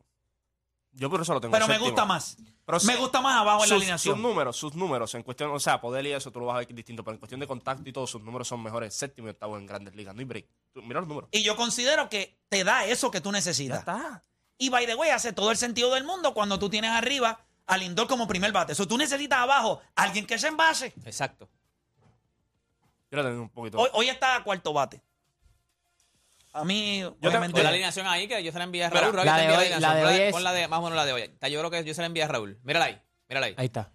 Yo 0.95 1.09
por 1.09 1.19
eso 1.21 1.33
lo 1.33 1.41
tengo 1.41 1.51
Pero 1.53 1.65
me 1.67 1.73
séptimo. 1.73 1.89
gusta 1.89 2.05
más. 2.05 2.38
Pero 2.65 2.79
me 2.83 2.95
gusta 2.95 3.19
más 3.19 3.35
abajo 3.41 3.63
en 3.63 3.69
la 3.69 3.75
sus, 3.75 3.81
alineación. 3.81 4.15
sus 4.15 4.21
números, 4.23 4.55
sus 4.55 4.75
números, 4.75 5.13
en 5.15 5.23
cuestión, 5.23 5.50
o 5.51 5.59
sea, 5.59 5.81
poder 5.81 6.05
y 6.05 6.12
eso 6.13 6.31
tú 6.31 6.39
lo 6.39 6.45
vas 6.45 6.55
a 6.55 6.59
ver 6.59 6.67
distinto, 6.73 7.03
pero 7.03 7.15
en 7.15 7.19
cuestión 7.19 7.39
de 7.39 7.47
contacto 7.47 7.89
y 7.89 7.91
todo, 7.91 8.05
sus 8.05 8.21
números 8.21 8.47
son 8.47 8.62
mejores. 8.62 8.93
Séptimo 8.93 9.27
y 9.27 9.31
octavo 9.31 9.57
en 9.57 9.65
grandes 9.65 9.95
ligas. 9.95 10.13
No 10.13 10.19
hay 10.19 10.25
break. 10.25 10.45
Tú- 10.71 10.81
mira 10.83 11.00
los 11.00 11.09
números. 11.09 11.29
Y 11.33 11.41
yo 11.43 11.55
considero 11.55 12.07
que 12.09 12.38
te 12.47 12.63
da 12.63 12.85
eso 12.85 13.09
que 13.09 13.19
tú 13.21 13.31
necesitas. 13.31 13.79
está. 13.79 14.23
Y 14.57 14.69
by 14.69 14.86
the 14.86 14.95
way, 14.95 15.10
hace 15.10 15.33
todo 15.33 15.51
el 15.51 15.57
sentido 15.57 15.93
del 15.93 16.03
mundo 16.03 16.33
cuando 16.33 16.57
tú 16.60 16.69
tienes 16.69 16.91
arriba 16.91 17.39
a 17.65 17.77
Lindor 17.77 18.07
como 18.07 18.27
primer 18.27 18.51
bate. 18.51 18.74
Eso 18.74 18.88
tú 18.88 18.98
necesitas 18.98 19.39
abajo 19.39 19.81
alguien 19.95 20.25
que 20.25 20.38
se 20.38 20.48
envase. 20.48 20.93
Exacto. 21.05 21.50
Yo 23.12 23.17
lo 23.17 23.24
tengo 23.24 23.41
un 23.43 23.50
poquito. 23.50 23.77
Hoy, 23.77 23.89
hoy 23.93 24.10
está 24.10 24.36
a 24.36 24.43
cuarto 24.43 24.74
bate. 24.74 25.01
A 26.53 26.63
mí, 26.63 27.03
te- 27.19 27.27
obviamente. 27.27 27.63
La 27.63 27.69
alineación 27.69 28.05
ahí 28.07 28.27
que 28.27 28.43
yo 28.43 28.51
se 28.51 28.57
la 28.60 28.63
envié 28.65 28.86
a 28.86 28.89
Mira, 28.89 29.01
Raúl. 29.01 29.15
Raúl, 29.15 29.25
la 29.25 29.38
de 29.38 29.57
hoy- 29.57 29.69
la 29.79 29.95
de 29.95 30.01
Pon 30.03 30.12
hoy 30.13 30.19
es- 30.22 30.31
Pon 30.33 30.43
la 30.43 30.53
de, 30.53 30.67
más 30.67 30.79
o 30.79 30.83
menos 30.83 30.95
la 30.95 31.05
de 31.05 31.13
hoy. 31.13 31.22
Está, 31.24 31.48
Yo 31.48 31.60
creo 31.60 31.72
que 31.72 31.83
yo 31.83 31.93
se 31.93 32.01
la 32.01 32.07
envié 32.07 32.24
a 32.24 32.27
Raúl. 32.27 32.60
Mírala 32.63 32.86
ahí. 32.86 33.01
Mírala 33.27 33.48
ahí. 33.48 33.55
Ahí 33.57 33.65
está. 33.65 33.91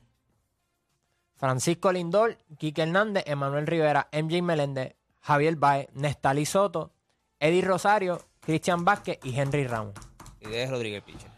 Francisco 1.36 1.92
Lindor, 1.92 2.36
Quique 2.58 2.82
Hernández, 2.82 3.22
Emanuel 3.26 3.66
Rivera, 3.66 4.08
MJ 4.12 4.42
Meléndez, 4.42 4.96
Javier 5.20 5.54
Baez, 5.56 5.88
Nestalí 5.92 6.44
Soto, 6.46 6.92
Eddie 7.38 7.62
Rosario, 7.62 8.26
Cristian 8.40 8.84
Vázquez 8.84 9.20
y 9.22 9.38
Henry 9.38 9.64
Ramos. 9.66 9.94
Y 10.40 10.48
de 10.48 10.66
Rodríguez 10.66 11.02
Picha. 11.02 11.28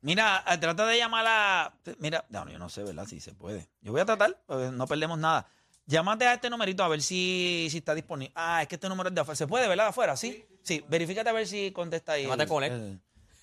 Mira, 0.00 0.44
eh, 0.48 0.58
trata 0.58 0.86
de 0.86 0.96
llamar 0.96 1.24
a. 1.28 1.74
Mira, 1.98 2.24
no, 2.30 2.48
yo 2.48 2.58
no 2.58 2.68
sé, 2.68 2.84
¿verdad? 2.84 3.04
Si 3.06 3.20
se 3.20 3.34
puede. 3.34 3.68
Yo 3.80 3.92
voy 3.92 4.00
a 4.00 4.04
tratar, 4.04 4.40
porque 4.46 4.70
no 4.70 4.86
perdemos 4.86 5.18
nada. 5.18 5.48
Llámate 5.86 6.26
a 6.26 6.34
este 6.34 6.50
numerito 6.50 6.84
a 6.84 6.88
ver 6.88 7.02
si, 7.02 7.66
si 7.70 7.78
está 7.78 7.94
disponible. 7.94 8.32
Ah, 8.36 8.62
es 8.62 8.68
que 8.68 8.74
este 8.76 8.88
número 8.88 9.08
es 9.08 9.14
de 9.14 9.20
afuera. 9.22 9.36
¿Se 9.36 9.46
puede, 9.46 9.66
verdad? 9.66 9.84
de 9.84 9.90
Afuera, 9.90 10.16
¿sí? 10.16 10.44
Sí, 10.62 10.84
verifícate 10.88 11.30
a 11.30 11.32
ver 11.32 11.46
si 11.46 11.72
contesta 11.72 12.12
ahí. 12.12 12.24
Llámate 12.24 12.46
con 12.46 12.62
él. 12.62 13.00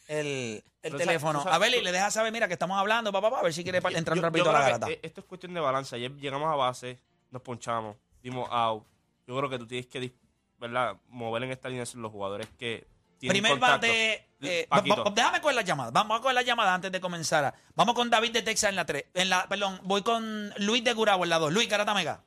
el, 0.07 0.17
el- 0.17 0.63
el 0.83 0.95
teléfono. 0.97 1.39
Sabes- 1.41 1.55
A 1.55 1.57
ver, 1.57 1.73
y 1.73 1.81
le 1.81 1.91
dejas 1.91 2.13
saber, 2.13 2.31
mira, 2.31 2.47
que 2.47 2.53
estamos 2.53 2.77
hablando, 2.77 3.11
papá, 3.11 3.39
a 3.39 3.41
ver 3.43 3.51
si 3.53 3.63
quiere 3.63 3.81
pa- 3.81 3.89
entrar 3.91 4.13
un 4.15 4.21
Yo- 4.21 4.27
rapidito 4.27 4.45
yo 4.45 4.49
a 4.51 4.53
la 4.59 4.65
garata. 4.65 4.87
eh, 4.91 4.99
Esto 5.01 5.21
es 5.21 5.25
cuestión 5.27 5.53
de 5.55 5.59
balance. 5.59 5.95
Ayer 5.95 6.15
llegamos 6.17 6.47
a 6.51 6.55
base, 6.55 6.99
nos 7.31 7.41
ponchamos, 7.41 7.97
dimos 8.21 8.47
out. 8.51 8.85
Yo 9.27 9.35
creo 9.35 9.49
que 9.49 9.57
tú 9.57 9.65
tienes 9.65 9.87
que, 9.87 10.13
¿verdad? 10.59 10.97
Mover 11.07 11.43
en 11.43 11.51
esta 11.51 11.67
línea 11.69 11.83
los 11.95 12.11
jugadores 12.11 12.47
que 12.59 12.85
Primer 13.19 13.51
contacto. 13.51 13.87
bate. 13.87 14.25
eh, 14.41 14.67
va- 14.71 14.81
déjame 15.13 15.41
coger 15.41 15.55
las 15.55 15.65
llamadas. 15.65 15.91
Vamos 15.93 16.17
a 16.17 16.21
coger 16.21 16.35
las 16.35 16.45
llamadas 16.45 16.75
antes 16.75 16.91
de 16.91 16.99
comenzar. 17.01 17.53
Vamos 17.75 17.95
con 17.95 18.09
David 18.09 18.31
de 18.33 18.41
Texas 18.43 18.69
en 18.69 18.75
la 18.75 18.85
3. 18.85 19.05
En 19.13 19.29
la, 19.29 19.45
perdón, 19.49 19.79
voy 19.83 20.01
con 20.03 20.49
Luis 20.59 20.83
de 20.83 20.93
Gurabo 20.93 21.23
en 21.23 21.29
la 21.29 21.39
2. 21.39 21.51
Luis 21.53 21.67
Garata 21.69 21.93
Mega. 21.93 22.19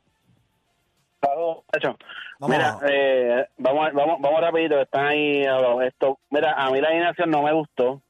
Claro, 1.20 1.64
muchacho. 1.72 1.98
Vamos 2.38 2.56
Mira, 2.56 2.78
eh, 2.88 3.46
vamos, 3.58 3.88
vamos, 3.92 4.16
vamos 4.20 4.40
rapidito, 4.40 4.80
están 4.80 5.06
ahí. 5.06 5.42
Esto, 5.86 6.18
mira, 6.30 6.52
a 6.52 6.70
mí 6.70 6.80
la 6.80 6.88
alineación 6.88 7.30
no 7.30 7.42
me 7.42 7.52
gustó. 7.52 8.00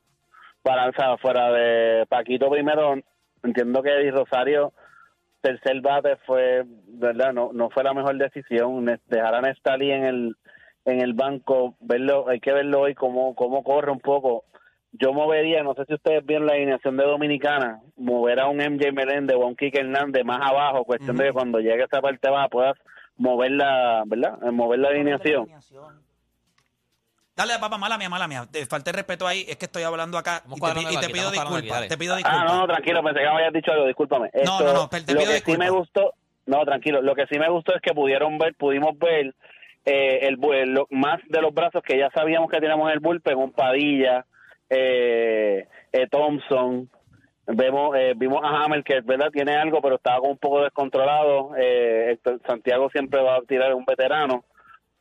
Para, 0.62 0.88
o 0.88 0.92
sea, 0.92 1.16
fuera 1.16 1.50
de 1.50 2.04
Paquito 2.06 2.50
primero, 2.50 2.94
entiendo 3.42 3.82
que 3.82 3.90
Eddie 3.90 4.10
Rosario, 4.10 4.74
tercer 5.40 5.80
bate 5.80 6.16
fue, 6.26 6.64
¿verdad? 6.66 7.32
No, 7.32 7.50
no 7.54 7.70
fue 7.70 7.82
la 7.84 7.94
mejor 7.94 8.16
decisión. 8.18 8.84
Dejar 9.06 9.34
a 9.36 9.40
Nestali 9.40 9.90
en 9.90 10.04
el, 10.04 10.36
en 10.84 11.00
el 11.00 11.12
banco, 11.14 11.74
verlo, 11.80 12.28
hay 12.28 12.40
que 12.40 12.52
verlo 12.52 12.80
hoy 12.80 12.94
cómo, 12.94 13.34
cómo 13.34 13.62
corre 13.62 13.90
un 13.92 14.00
poco. 14.00 14.44
Yo 14.92 15.12
movería, 15.12 15.62
no 15.62 15.74
sé 15.74 15.84
si 15.86 15.94
ustedes 15.94 16.24
vieron 16.24 16.46
la 16.46 16.54
alineación 16.54 16.96
de 16.96 17.04
Dominicana, 17.04 17.80
mover 17.96 18.40
a 18.40 18.46
un 18.48 18.56
MJ 18.56 18.90
Meléndez 18.92 19.36
o 19.36 19.42
a 19.42 19.46
un 19.46 19.54
Kike 19.56 19.80
Hernández 19.80 20.24
más 20.24 20.40
abajo, 20.40 20.84
cuestión 20.84 21.16
de 21.16 21.24
que 21.26 21.32
cuando 21.32 21.58
llegue 21.60 21.82
a 21.82 21.84
esa 21.86 22.00
parte 22.00 22.30
baja 22.30 22.48
puedas 22.48 22.74
mover 23.16 23.50
la, 23.52 24.02
¿verdad? 24.06 24.38
Eh, 24.46 24.50
Mover 24.50 24.78
la 24.78 24.88
alineación. 24.88 25.46
Dale, 27.36 27.56
papá, 27.60 27.78
mala 27.78 27.96
mía, 27.98 28.08
mala 28.08 28.26
mía. 28.26 28.46
Te 28.50 28.66
falté 28.66 28.90
respeto 28.90 29.24
ahí. 29.26 29.44
Es 29.46 29.56
que 29.56 29.66
estoy 29.66 29.84
hablando 29.84 30.18
acá 30.18 30.42
y 30.46 30.58
te, 30.96 31.06
y 31.06 31.12
pido 31.12 31.30
disculpas. 31.30 31.86
Te 31.86 31.96
pido 31.96 32.14
Ah, 32.14 32.16
disculpas. 32.16 32.44
no, 32.52 32.56
no, 32.60 32.66
tranquilo, 32.66 33.02
pensé 33.02 33.20
que 33.20 33.26
me 33.26 33.30
habías 33.32 33.52
dicho 33.52 33.70
algo, 33.72 33.86
discúlpame. 33.86 34.30
No, 34.34 34.40
Esto, 34.40 34.64
no, 34.64 34.72
no, 34.72 34.88
te 34.88 35.14
lo 35.14 35.20
pido 35.20 35.32
que 35.32 35.52
sí 35.52 35.56
me 35.56 35.70
gustó, 35.70 36.14
no, 36.46 36.64
tranquilo, 36.64 37.00
lo 37.00 37.14
que 37.14 37.26
sí 37.26 37.38
me 37.38 37.48
gustó 37.48 37.76
es 37.76 37.80
que 37.82 37.94
pudieron 37.94 38.38
ver, 38.38 38.54
pudimos 38.56 38.98
ver 38.98 39.34
eh, 39.90 40.26
el, 40.28 40.38
lo- 40.74 40.86
más 40.90 41.20
de 41.28 41.40
los 41.40 41.52
brazos 41.54 41.82
que 41.82 41.98
ya 41.98 42.10
sabíamos 42.10 42.50
que 42.50 42.60
teníamos 42.60 42.88
en 42.88 42.94
el 42.94 43.00
bullpen, 43.00 43.36
un 43.38 43.52
Padilla, 43.52 44.24
eh, 44.68 45.66
eh, 45.92 46.06
Thompson, 46.10 46.88
vemos 47.46 47.96
eh, 47.96 48.12
vimos 48.16 48.40
a 48.44 48.64
Hamel 48.64 48.84
que 48.84 49.00
verdad 49.00 49.30
tiene 49.32 49.56
algo 49.56 49.80
pero 49.80 49.96
estaba 49.96 50.20
un 50.20 50.38
poco 50.38 50.62
descontrolado. 50.62 51.52
Eh, 51.56 52.18
Santiago 52.46 52.90
siempre 52.90 53.22
va 53.22 53.36
a 53.36 53.42
tirar 53.42 53.74
un 53.74 53.84
veterano. 53.84 54.44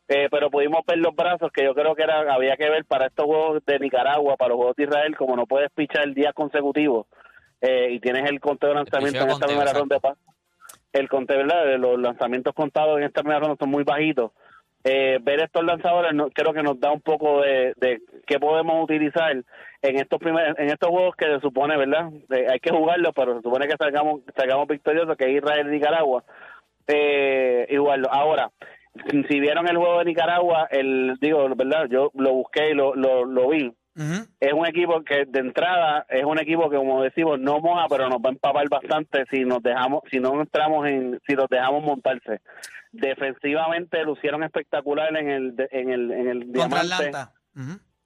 Eh, 0.09 0.29
pero 0.31 0.49
pudimos 0.49 0.85
ver 0.87 0.99
los 0.99 1.13
brazos 1.13 1.51
que 1.51 1.65
yo 1.65 1.73
creo 1.75 1.93
que 1.93 2.03
era 2.03 2.33
había 2.33 2.55
que 2.55 2.69
ver 2.69 2.85
para 2.85 3.07
estos 3.07 3.25
juegos 3.25 3.61
de 3.65 3.77
Nicaragua 3.77 4.37
para 4.37 4.49
los 4.49 4.55
juegos 4.57 4.75
de 4.77 4.83
Israel 4.83 5.17
como 5.17 5.35
no 5.35 5.45
puedes 5.45 5.69
pichar 5.71 6.07
días 6.13 6.33
consecutivos 6.33 7.07
eh, 7.59 7.89
y 7.91 7.99
tienes 7.99 8.29
el 8.29 8.39
conteo 8.39 8.69
de 8.69 8.75
lanzamientos 8.75 9.21
en 9.23 9.29
esta 9.31 9.45
primera 9.47 9.73
ronda 9.73 9.99
el 10.93 11.09
conteo 11.09 11.37
¿verdad? 11.39 11.65
de 11.65 11.77
los 11.77 11.99
lanzamientos 11.99 12.53
contados 12.55 12.99
en 12.99 13.03
esta 13.03 13.19
primera 13.21 13.41
ronda 13.41 13.57
son 13.59 13.69
muy 13.69 13.83
bajitos 13.83 14.31
eh, 14.89 15.19
ver 15.21 15.41
estos 15.41 15.65
lanzadores 15.65 16.13
no, 16.13 16.29
creo 16.29 16.53
que 16.53 16.63
nos 16.63 16.79
da 16.79 16.91
un 16.91 17.01
poco 17.01 17.41
de, 17.41 17.73
de 17.75 17.99
qué 18.25 18.39
podemos 18.39 18.81
utilizar 18.81 19.33
en 19.33 19.95
estos 19.97 20.17
primeros 20.17 20.57
en 20.57 20.69
estos 20.69 20.89
juegos 20.89 21.13
que 21.17 21.25
se 21.25 21.41
supone 21.41 21.75
verdad 21.75 22.09
Eh, 22.29 22.47
hay 22.49 22.59
que 22.59 22.71
jugarlos 22.71 23.11
pero 23.13 23.35
se 23.35 23.41
supone 23.41 23.67
que 23.67 23.75
salgamos 23.77 24.21
salgamos 24.33 24.65
victoriosos 24.67 25.17
que 25.17 25.25
es 25.25 25.43
Israel 25.43 25.67
y 25.67 25.71
Nicaragua. 25.71 26.23
Eh, 26.87 27.67
igual 27.69 28.07
ahora 28.09 28.49
si 29.27 29.39
vieron 29.41 29.67
el 29.67 29.75
juego 29.75 29.99
de 29.99 30.05
Nicaragua 30.05 30.67
el 30.71 31.17
digo 31.19 31.49
verdad 31.55 31.87
yo 31.89 32.11
lo 32.13 32.33
busqué 32.33 32.69
y 32.71 32.73
lo, 32.73 32.95
lo, 32.95 33.25
lo 33.25 33.49
vi. 33.49 33.73
Es 34.39 34.53
un 34.53 34.67
equipo 34.67 35.01
que 35.01 35.25
de 35.25 35.39
entrada 35.39 36.05
es 36.07 36.23
un 36.23 36.39
equipo 36.39 36.69
que 36.69 36.77
como 36.77 37.01
decimos 37.01 37.39
no 37.39 37.59
moja 37.59 37.87
pero 37.89 38.07
nos 38.07 38.19
va 38.19 38.29
a 38.29 38.33
empapar 38.33 38.69
bastante 38.69 39.25
si 39.31 39.43
nos 39.43 39.61
dejamos 39.61 40.03
si 40.09 40.19
no 40.19 40.39
entramos 40.39 40.87
en 40.87 41.19
si 41.27 41.33
los 41.33 41.49
dejamos 41.49 41.83
montarse 41.83 42.39
defensivamente 42.99 44.03
lucieron 44.03 44.43
espectacular 44.43 45.15
en 45.15 45.29
el 45.29 45.55
de- 45.55 45.67
en 45.71 45.89
el 45.89 46.11
en 46.11 46.27
el 46.29 46.39
Contra 46.53 46.81
diamante 46.83 46.95
Atlanta. 47.07 47.33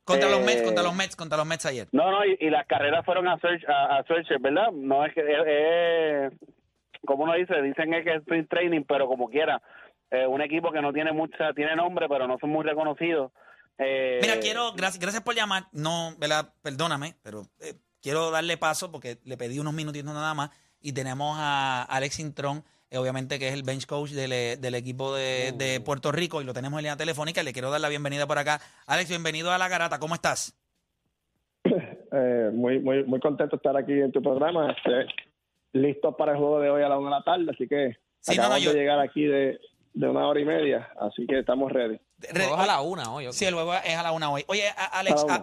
Contra 0.03 0.29
los 0.29 0.41
Mets, 0.41 0.61
Eh, 0.61 0.65
contra 0.65 0.83
los 0.83 0.95
Mets, 0.95 1.15
contra 1.15 1.37
los 1.37 1.45
Mets 1.47 1.65
ayer. 1.65 1.87
no 1.91 2.11
no 2.11 2.25
y, 2.25 2.35
y 2.39 2.49
las 2.49 2.65
carreras 2.67 3.05
fueron 3.05 3.27
a 3.27 3.37
search 3.39 3.63
a, 3.67 3.97
a 3.97 4.03
Searcher, 4.05 4.39
verdad 4.39 4.71
no 4.73 5.05
es 5.05 5.13
que 5.13 5.21
es, 5.21 6.31
es- 6.33 6.49
como 7.05 7.23
uno 7.23 7.33
dice 7.33 7.61
dicen 7.61 7.93
es 7.93 8.03
que 8.03 8.11
es 8.11 8.21
sprint 8.21 8.49
training 8.49 8.83
pero 8.87 9.07
como 9.07 9.29
quiera 9.29 9.61
eh, 10.11 10.25
un 10.27 10.41
equipo 10.41 10.71
que 10.71 10.81
no 10.81 10.91
tiene 10.93 11.11
mucha 11.11 11.53
tiene 11.53 11.75
nombre 11.75 12.07
pero 12.09 12.27
no 12.27 12.37
son 12.39 12.49
muy 12.51 12.63
reconocidos 12.65 13.31
Eh, 13.77 14.19
Mira, 14.21 14.39
quiero, 14.39 14.73
gracias, 14.73 14.99
gracias 15.01 15.23
por 15.23 15.33
llamar. 15.33 15.63
No, 15.71 16.13
¿verdad? 16.19 16.53
Perdóname, 16.61 17.15
pero 17.23 17.43
eh, 17.61 17.73
quiero 18.01 18.29
darle 18.29 18.57
paso 18.57 18.91
porque 18.91 19.17
le 19.23 19.37
pedí 19.37 19.57
unos 19.57 19.73
minutitos 19.73 20.13
nada 20.13 20.35
más. 20.35 20.51
Y 20.81 20.93
tenemos 20.93 21.35
a 21.39 21.81
Alex 21.83 22.19
Intrón, 22.19 22.63
obviamente 22.97 23.39
que 23.39 23.47
es 23.47 23.53
el 23.53 23.63
bench 23.63 23.85
coach 23.85 24.11
del, 24.11 24.31
eh, 24.33 24.57
del 24.57 24.75
equipo 24.75 25.15
de, 25.15 25.53
de 25.55 25.79
Puerto 25.81 26.11
Rico 26.11 26.41
y 26.41 26.45
lo 26.45 26.53
tenemos 26.53 26.77
en 26.79 26.83
línea 26.83 26.97
telefónica. 26.97 27.43
Le 27.43 27.53
quiero 27.53 27.71
dar 27.71 27.81
la 27.81 27.89
bienvenida 27.89 28.27
por 28.27 28.37
acá. 28.37 28.61
Alex, 28.87 29.09
bienvenido 29.09 29.51
a 29.51 29.57
La 29.57 29.67
Garata. 29.67 29.99
¿Cómo 29.99 30.15
estás? 30.15 30.55
Eh, 32.13 32.49
muy, 32.53 32.77
muy, 32.79 33.05
muy 33.05 33.21
contento 33.21 33.51
de 33.51 33.55
estar 33.55 33.77
aquí 33.77 33.93
en 33.93 34.11
tu 34.11 34.21
programa. 34.21 34.71
Este, 34.73 35.05
listos 35.71 36.13
para 36.17 36.33
el 36.33 36.37
juego 36.39 36.59
de 36.59 36.69
hoy 36.69 36.83
a 36.83 36.89
la 36.89 36.97
una 36.99 37.09
de 37.09 37.15
la 37.15 37.23
tarde, 37.23 37.45
así 37.53 37.69
que 37.69 37.97
Sí, 38.19 38.31
no, 38.35 38.35
no, 38.35 38.41
acabamos 38.47 38.63
yo- 38.65 38.73
de 38.73 38.79
llegar 38.79 38.99
aquí 38.99 39.23
de, 39.23 39.57
de 39.93 40.09
una 40.09 40.27
hora 40.27 40.41
y 40.41 40.43
media, 40.43 40.89
así 40.99 41.25
que 41.25 41.39
estamos 41.39 41.71
ready. 41.71 41.97
Re- 42.19 42.43
Juegos 42.43 42.59
a 42.59 42.67
la 42.67 42.81
una 42.81 43.13
hoy. 43.13 43.27
Sí, 43.31 43.45
el 43.45 43.53
juego 43.53 43.73
es 43.75 43.95
a 43.95 44.03
la 44.03 44.11
una 44.11 44.29
hoy. 44.29 44.43
Oye, 44.47 44.65
Alex, 44.91 45.23
una, 45.23 45.35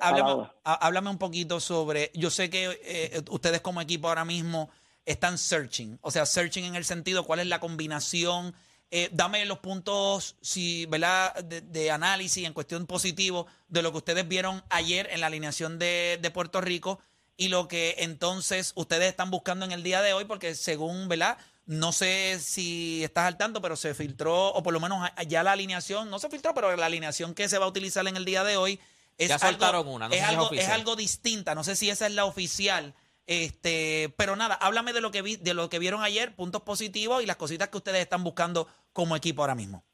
háblame 0.62 1.09
un 1.09 1.17
poquito 1.17 1.59
sobre. 1.59 2.11
Yo 2.12 2.28
sé 2.28 2.50
que 2.50 2.78
eh, 2.85 3.23
ustedes 3.31 3.62
como 3.62 3.81
equipo 3.81 4.09
ahora 4.09 4.26
mismo 4.26 4.69
están 5.08 5.38
searching. 5.38 5.98
O 6.02 6.10
sea, 6.10 6.26
searching 6.26 6.64
en 6.64 6.76
el 6.76 6.84
sentido, 6.84 7.24
¿cuál 7.24 7.40
es 7.40 7.46
la 7.46 7.60
combinación? 7.60 8.54
Eh, 8.90 9.10
dame 9.12 9.44
los 9.44 9.58
puntos, 9.58 10.36
si, 10.40 10.86
¿verdad? 10.86 11.34
De, 11.44 11.60
de 11.60 11.90
análisis 11.90 12.46
en 12.46 12.52
cuestión 12.52 12.86
positivo 12.86 13.46
de 13.68 13.82
lo 13.82 13.90
que 13.90 13.98
ustedes 13.98 14.26
vieron 14.26 14.62
ayer 14.70 15.08
en 15.10 15.20
la 15.20 15.26
alineación 15.26 15.78
de, 15.78 16.18
de 16.20 16.30
Puerto 16.30 16.60
Rico 16.60 17.00
y 17.36 17.48
lo 17.48 17.68
que 17.68 17.96
entonces 17.98 18.72
ustedes 18.74 19.08
están 19.08 19.30
buscando 19.30 19.64
en 19.64 19.72
el 19.72 19.82
día 19.82 20.02
de 20.02 20.12
hoy, 20.12 20.24
porque 20.24 20.54
según, 20.54 21.08
¿verdad? 21.08 21.38
No 21.66 21.92
sé 21.92 22.40
si 22.40 23.04
estás 23.04 23.26
al 23.26 23.36
tanto, 23.36 23.62
pero 23.62 23.76
se 23.76 23.94
filtró, 23.94 24.49
o 24.49 24.62
por 24.62 24.73
lo 24.73 24.80
menos 24.80 25.08
ya 25.26 25.42
la 25.42 25.52
alineación, 25.52 26.10
no 26.10 26.18
se 26.18 26.28
filtró, 26.28 26.52
pero 26.52 26.75
la 26.75 26.86
alineación 26.86 27.34
que 27.34 27.49
se 27.49 27.58
va 27.58 27.66
a 27.66 27.68
utilizar 27.68 28.06
en 28.08 28.16
el 28.16 28.25
día 28.25 28.42
de 28.42 28.56
hoy 28.56 28.80
es, 29.18 29.28
Ya 29.28 29.34
algo, 29.34 29.49
soltaron 29.49 29.88
una, 29.88 30.08
no 30.08 30.14
es, 30.14 30.68
algo 30.68 30.97
distinta. 30.97 31.54
No 31.54 31.62
sé 31.62 31.76
si 31.76 31.90
esa 31.90 32.06
es 32.06 32.12
la 32.12 32.25
oficial. 32.25 32.94
Este, 33.28 34.08
pero 34.17 34.36
nada, 34.36 34.54
háblame 34.54 34.95
de 34.95 35.02
lo 35.02 35.10
que 35.10 35.21
vi, 35.21 35.36
de 35.36 35.52
lo 35.52 35.69
que 35.69 35.78
vieron 35.78 36.02
ayer, 36.02 36.34
puntos 36.34 36.62
positivos 36.62 37.23
y 37.23 37.26
las 37.26 37.36
cositas 37.36 37.69
que 37.69 37.76
ustedes 37.76 38.00
están 38.00 38.25
buscando 38.25 38.67
como 38.95 39.14
equipo 39.14 39.43
ahora 39.43 39.54
mismo. 39.54 39.84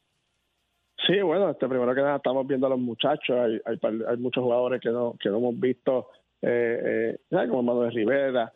Sí, 1.05 1.20
bueno, 1.20 1.51
este, 1.51 1.66
primero 1.68 1.92
que 1.97 2.01
nada 2.01 2.16
estamos 2.16 2.47
viendo 2.47 2.68
a 2.68 2.70
los 2.70 2.79
muchachos, 2.79 3.37
hay, 3.37 3.61
hay, 3.66 3.79
hay 4.09 4.16
muchos 4.18 4.42
jugadores 4.44 4.81
que 4.81 4.90
no, 4.90 5.16
que 5.20 5.29
no 5.31 5.38
hemos 5.38 5.59
visto, 5.59 6.11
eh, 6.40 7.16
eh, 7.29 7.49
como 7.49 7.64
Manuel 7.64 7.92
Rivera, 7.92 8.53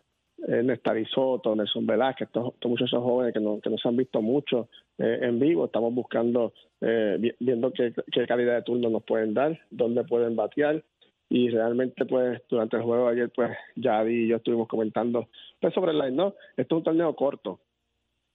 eh, 0.46 0.62
Néstor 0.62 0.96
Soto, 1.08 1.56
Nelson 1.56 1.84
Velázquez, 1.84 2.28
estos, 2.28 2.54
estos 2.54 2.70
muchachos 2.70 3.02
jóvenes 3.02 3.34
que 3.34 3.40
no, 3.40 3.60
que 3.60 3.68
no 3.70 3.76
se 3.78 3.88
han 3.88 3.96
visto 3.96 4.22
mucho 4.22 4.68
eh, 4.96 5.18
en 5.22 5.40
vivo, 5.40 5.66
estamos 5.66 5.92
buscando, 5.92 6.52
eh, 6.80 7.16
vi- 7.18 7.34
viendo 7.40 7.72
qué, 7.72 7.92
qué 8.12 8.28
calidad 8.28 8.54
de 8.54 8.62
turno 8.62 8.88
nos 8.88 9.02
pueden 9.02 9.34
dar, 9.34 9.58
dónde 9.70 10.04
pueden 10.04 10.36
batear, 10.36 10.84
y 11.30 11.50
realmente 11.50 12.06
pues 12.06 12.40
durante 12.48 12.76
el 12.76 12.82
juego 12.82 13.08
ayer 13.08 13.30
pues 13.34 13.50
Yadi 13.76 14.24
y 14.24 14.28
yo 14.28 14.36
estuvimos 14.36 14.68
comentando 14.68 15.28
pues 15.60 15.74
sobre 15.74 15.92
el 15.92 15.98
line, 15.98 16.12
¿no? 16.12 16.34
Esto 16.56 16.76
es 16.76 16.78
un 16.78 16.84
torneo 16.84 17.14
corto 17.14 17.60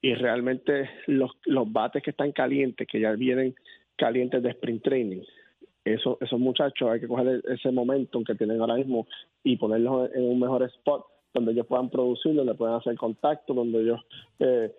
y 0.01 0.13
realmente 0.15 0.89
los, 1.07 1.31
los 1.45 1.71
bates 1.71 2.03
que 2.03 2.11
están 2.11 2.31
calientes, 2.31 2.87
que 2.87 2.99
ya 2.99 3.11
vienen 3.13 3.55
calientes 3.95 4.43
de 4.43 4.49
sprint 4.49 4.83
training, 4.83 5.21
eso, 5.85 6.17
esos 6.21 6.39
muchachos 6.39 6.89
hay 6.89 6.99
que 6.99 7.07
coger 7.07 7.41
ese 7.45 7.71
momentum 7.71 8.23
que 8.23 8.35
tienen 8.35 8.61
ahora 8.61 8.75
mismo 8.75 9.07
y 9.43 9.57
ponerlos 9.57 10.09
en 10.13 10.23
un 10.23 10.39
mejor 10.39 10.63
spot 10.63 11.05
donde 11.33 11.51
ellos 11.51 11.67
puedan 11.67 11.89
producir, 11.89 12.35
donde 12.35 12.53
puedan 12.53 12.75
hacer 12.75 12.95
contacto, 12.95 13.53
donde 13.53 13.81
ellos 13.81 13.99
eh, 14.39 14.71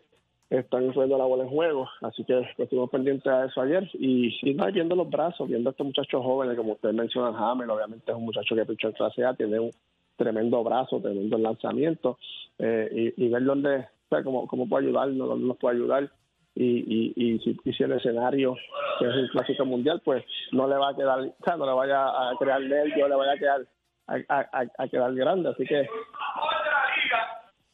están 0.59 0.85
influyendo 0.85 1.19
la 1.19 1.25
bola 1.25 1.45
en 1.45 1.51
juego. 1.51 1.89
Así 2.03 2.25
que 2.25 2.35
pues, 2.35 2.49
estuvimos 2.59 2.91
pendientes 2.91 3.27
a 3.27 3.45
eso 3.47 3.61
ayer. 3.61 3.89
Y, 3.95 4.37
y 4.43 4.55
no, 4.55 4.67
viendo 4.73 4.95
los 4.97 5.09
brazos, 5.11 5.49
viendo 5.49 5.71
a 5.71 5.73
estos 5.73 5.87
muchachos 5.87 6.23
jóvenes, 6.23 6.57
como 6.57 6.73
ustedes 6.73 6.95
mencionan, 6.95 7.35
Hamel, 7.37 7.71
obviamente 7.71 8.11
es 8.11 8.17
un 8.17 8.25
muchacho 8.25 8.55
que 8.55 8.65
pichó 8.67 8.89
en 8.89 8.95
clase 8.95 9.25
A, 9.25 9.35
tiene 9.35 9.59
un 9.59 9.71
tremendo 10.17 10.63
brazo, 10.63 11.01
tremendo 11.01 11.37
lanzamiento 11.39 12.19
eh, 12.59 13.13
y, 13.17 13.25
y 13.25 13.29
ver 13.29 13.45
dónde, 13.45 13.77
o 13.79 14.09
sea, 14.09 14.23
cómo, 14.23 14.47
cómo 14.47 14.69
puede 14.69 14.87
ayudarnos, 14.87 15.29
dónde 15.29 15.47
nos 15.47 15.57
puede 15.57 15.77
ayudar. 15.77 16.11
Y, 16.57 16.65
y, 16.65 17.13
y, 17.17 17.39
si, 17.41 17.59
y 17.65 17.73
si 17.73 17.83
el 17.83 17.91
escenario 17.93 18.55
que 19.01 19.07
es 19.09 19.13
un 19.17 19.27
clásico 19.27 19.65
mundial 19.65 20.01
pues 20.05 20.25
no 20.53 20.69
le 20.69 20.77
va 20.77 20.91
a 20.91 20.95
quedar, 20.95 21.19
o 21.19 21.35
sea, 21.45 21.57
no 21.57 21.67
le 21.67 21.73
vaya 21.73 22.05
a 22.07 22.33
crear 22.39 22.61
nervio, 22.61 23.09
le 23.09 23.15
vaya 23.17 23.33
a 23.33 23.37
quedar 23.39 23.67
a, 24.07 24.15
a, 24.29 24.41
a- 24.61 24.83
a 24.85 24.89
quedar 24.89 25.13
grande, 25.17 25.49
así 25.49 25.65
que 25.67 25.89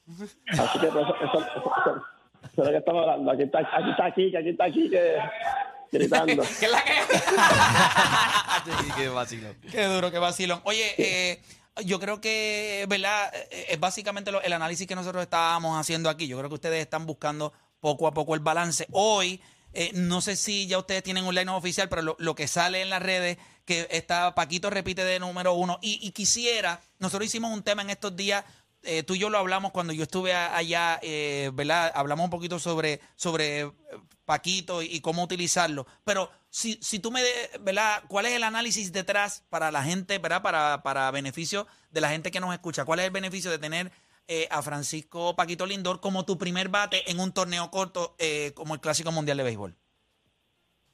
así 0.06 0.78
que 0.80 0.86
pues, 0.86 1.04
eso, 1.04 1.14
eso, 1.24 1.38
eso- 1.40 2.02
lo 2.66 2.72
que 2.72 2.78
estamos 2.78 3.02
hablando, 3.02 3.30
aquí 3.30 3.42
está, 3.44 3.58
aquí 3.58 3.90
está 3.90 4.04
aquí, 4.06 4.30
que 4.30 4.38
aquí 4.38 4.48
está 4.50 4.64
aquí 4.64 4.90
que 4.90 5.16
gritando. 5.92 6.42
¿Qué 6.60 6.66
es 6.66 6.72
la 6.72 6.84
que? 6.84 6.92
Qué 9.70 9.84
duro, 9.84 10.10
qué 10.10 10.18
vacilón. 10.18 10.60
Oye, 10.64 10.94
eh, 10.98 11.42
yo 11.84 11.98
creo 12.00 12.20
que, 12.20 12.86
¿verdad? 12.88 13.32
Eh, 13.50 13.66
Es 13.70 13.80
básicamente 13.80 14.32
lo- 14.32 14.42
el 14.42 14.52
análisis 14.52 14.86
que 14.86 14.94
nosotros 14.94 15.22
estábamos 15.22 15.78
haciendo 15.78 16.08
aquí. 16.10 16.26
Yo 16.26 16.36
creo 16.38 16.48
que 16.48 16.54
ustedes 16.54 16.80
están 16.80 17.06
buscando 17.06 17.52
poco 17.80 18.06
a 18.06 18.14
poco 18.14 18.34
el 18.34 18.40
balance. 18.40 18.86
Hoy, 18.92 19.40
eh, 19.72 19.90
no 19.94 20.20
sé 20.20 20.36
si 20.36 20.66
ya 20.66 20.78
ustedes 20.78 21.02
tienen 21.02 21.24
un 21.24 21.34
line 21.34 21.50
oficial, 21.50 21.88
pero 21.88 22.02
lo, 22.02 22.16
lo 22.18 22.34
que 22.34 22.48
sale 22.48 22.82
en 22.82 22.90
las 22.90 23.02
redes, 23.02 23.38
que 23.64 23.86
está 23.90 24.34
Paquito 24.34 24.68
repite 24.68 25.04
de 25.04 25.20
número 25.20 25.54
uno. 25.54 25.78
Y, 25.80 25.98
y 26.06 26.10
quisiera, 26.12 26.80
nosotros 26.98 27.26
hicimos 27.26 27.52
un 27.52 27.62
tema 27.62 27.82
en 27.82 27.90
estos 27.90 28.14
días. 28.16 28.44
Eh, 28.82 29.02
tú 29.02 29.14
y 29.14 29.18
yo 29.18 29.30
lo 29.30 29.38
hablamos 29.38 29.72
cuando 29.72 29.92
yo 29.92 30.02
estuve 30.02 30.32
allá, 30.34 30.98
eh, 31.02 31.50
¿verdad? 31.54 31.92
Hablamos 31.94 32.24
un 32.24 32.30
poquito 32.30 32.58
sobre, 32.58 33.00
sobre 33.14 33.60
eh, 33.60 33.70
Paquito 34.24 34.82
y, 34.82 35.00
cómo 35.00 35.22
utilizarlo. 35.24 35.86
Pero 36.04 36.30
si, 36.48 36.74
si 36.74 36.98
tú 37.00 37.10
me, 37.10 37.22
de- 37.22 37.50
¿verdad? 37.60 38.02
¿Cuál 38.08 38.26
es 38.26 38.32
el 38.32 38.44
análisis 38.44 38.92
detrás 38.92 39.44
para 39.50 39.70
la 39.70 39.82
gente, 39.82 40.18
¿verdad? 40.18 40.42
Para, 40.42 40.82
para 40.82 41.10
beneficio 41.10 41.66
de 41.90 42.00
la 42.00 42.10
gente 42.10 42.30
que 42.30 42.40
nos 42.40 42.52
escucha. 42.52 42.84
¿Cuál 42.84 43.00
es 43.00 43.06
el 43.06 43.10
beneficio 43.12 43.50
de 43.50 43.58
tener 43.58 43.90
eh, 44.28 44.46
a 44.50 44.62
Francisco 44.62 45.34
Paquito 45.34 45.66
Lindor 45.66 46.00
como 46.00 46.24
tu 46.24 46.38
primer 46.38 46.68
bate 46.68 47.10
en 47.10 47.18
un 47.18 47.32
torneo 47.32 47.70
corto 47.70 48.14
eh, 48.18 48.52
como 48.54 48.74
el 48.74 48.80
Clásico 48.80 49.10
Mundial 49.10 49.38
de 49.38 49.42
Béisbol? 49.44 49.74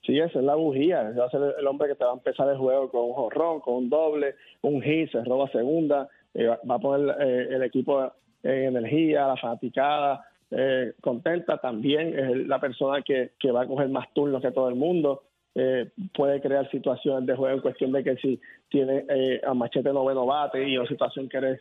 Sí, 0.07 0.19
esa 0.19 0.39
es 0.39 0.45
la 0.45 0.55
bujía. 0.55 1.03
Va 1.19 1.27
a 1.27 1.31
ser 1.31 1.41
el 1.59 1.67
hombre 1.67 1.89
que 1.89 1.97
te 1.97 2.05
va 2.05 2.13
a 2.13 2.15
empezar 2.15 2.49
el 2.49 2.57
juego 2.57 2.91
con 2.91 3.03
un 3.07 3.13
jorrón, 3.13 3.61
con 3.61 3.75
un 3.75 3.91
doble, 3.91 4.37
un 4.63 4.81
hit, 4.81 5.11
se 5.11 5.23
roba 5.25 5.51
segunda, 5.51 6.09
eh, 6.37 6.47
va 6.47 6.75
a 6.75 6.79
poner 6.79 7.17
eh, 7.21 7.49
el 7.51 7.63
equipo 7.63 8.13
en 8.43 8.77
energía, 8.77 9.27
la 9.27 9.37
fanaticada 9.37 10.25
eh, 10.51 10.93
contenta. 11.01 11.59
También 11.59 12.19
es 12.19 12.47
la 12.47 12.61
persona 12.61 13.03
que, 13.03 13.33
que 13.39 13.51
va 13.51 13.63
a 13.63 13.67
coger 13.67 13.89
más 13.89 14.13
turnos 14.15 14.43
que 14.43 14.53
todo 14.53 14.69
el 14.69 14.77
mundo. 14.77 15.23
Eh, 15.59 15.91
puede 16.15 16.41
crear 16.43 16.71
situaciones 16.71 17.25
de 17.27 17.35
juego 17.35 17.57
en 17.57 17.63
cuestión 17.63 17.91
de 17.91 18.05
que 18.05 18.17
si 18.17 18.39
tiene 18.69 19.07
eh, 19.09 19.41
a 19.43 19.55
machete 19.55 19.91
noveno 19.91 20.27
bate 20.27 20.69
y 20.69 20.77
una 20.77 20.87
situación 20.87 21.31
que 21.31 21.39
eres 21.39 21.61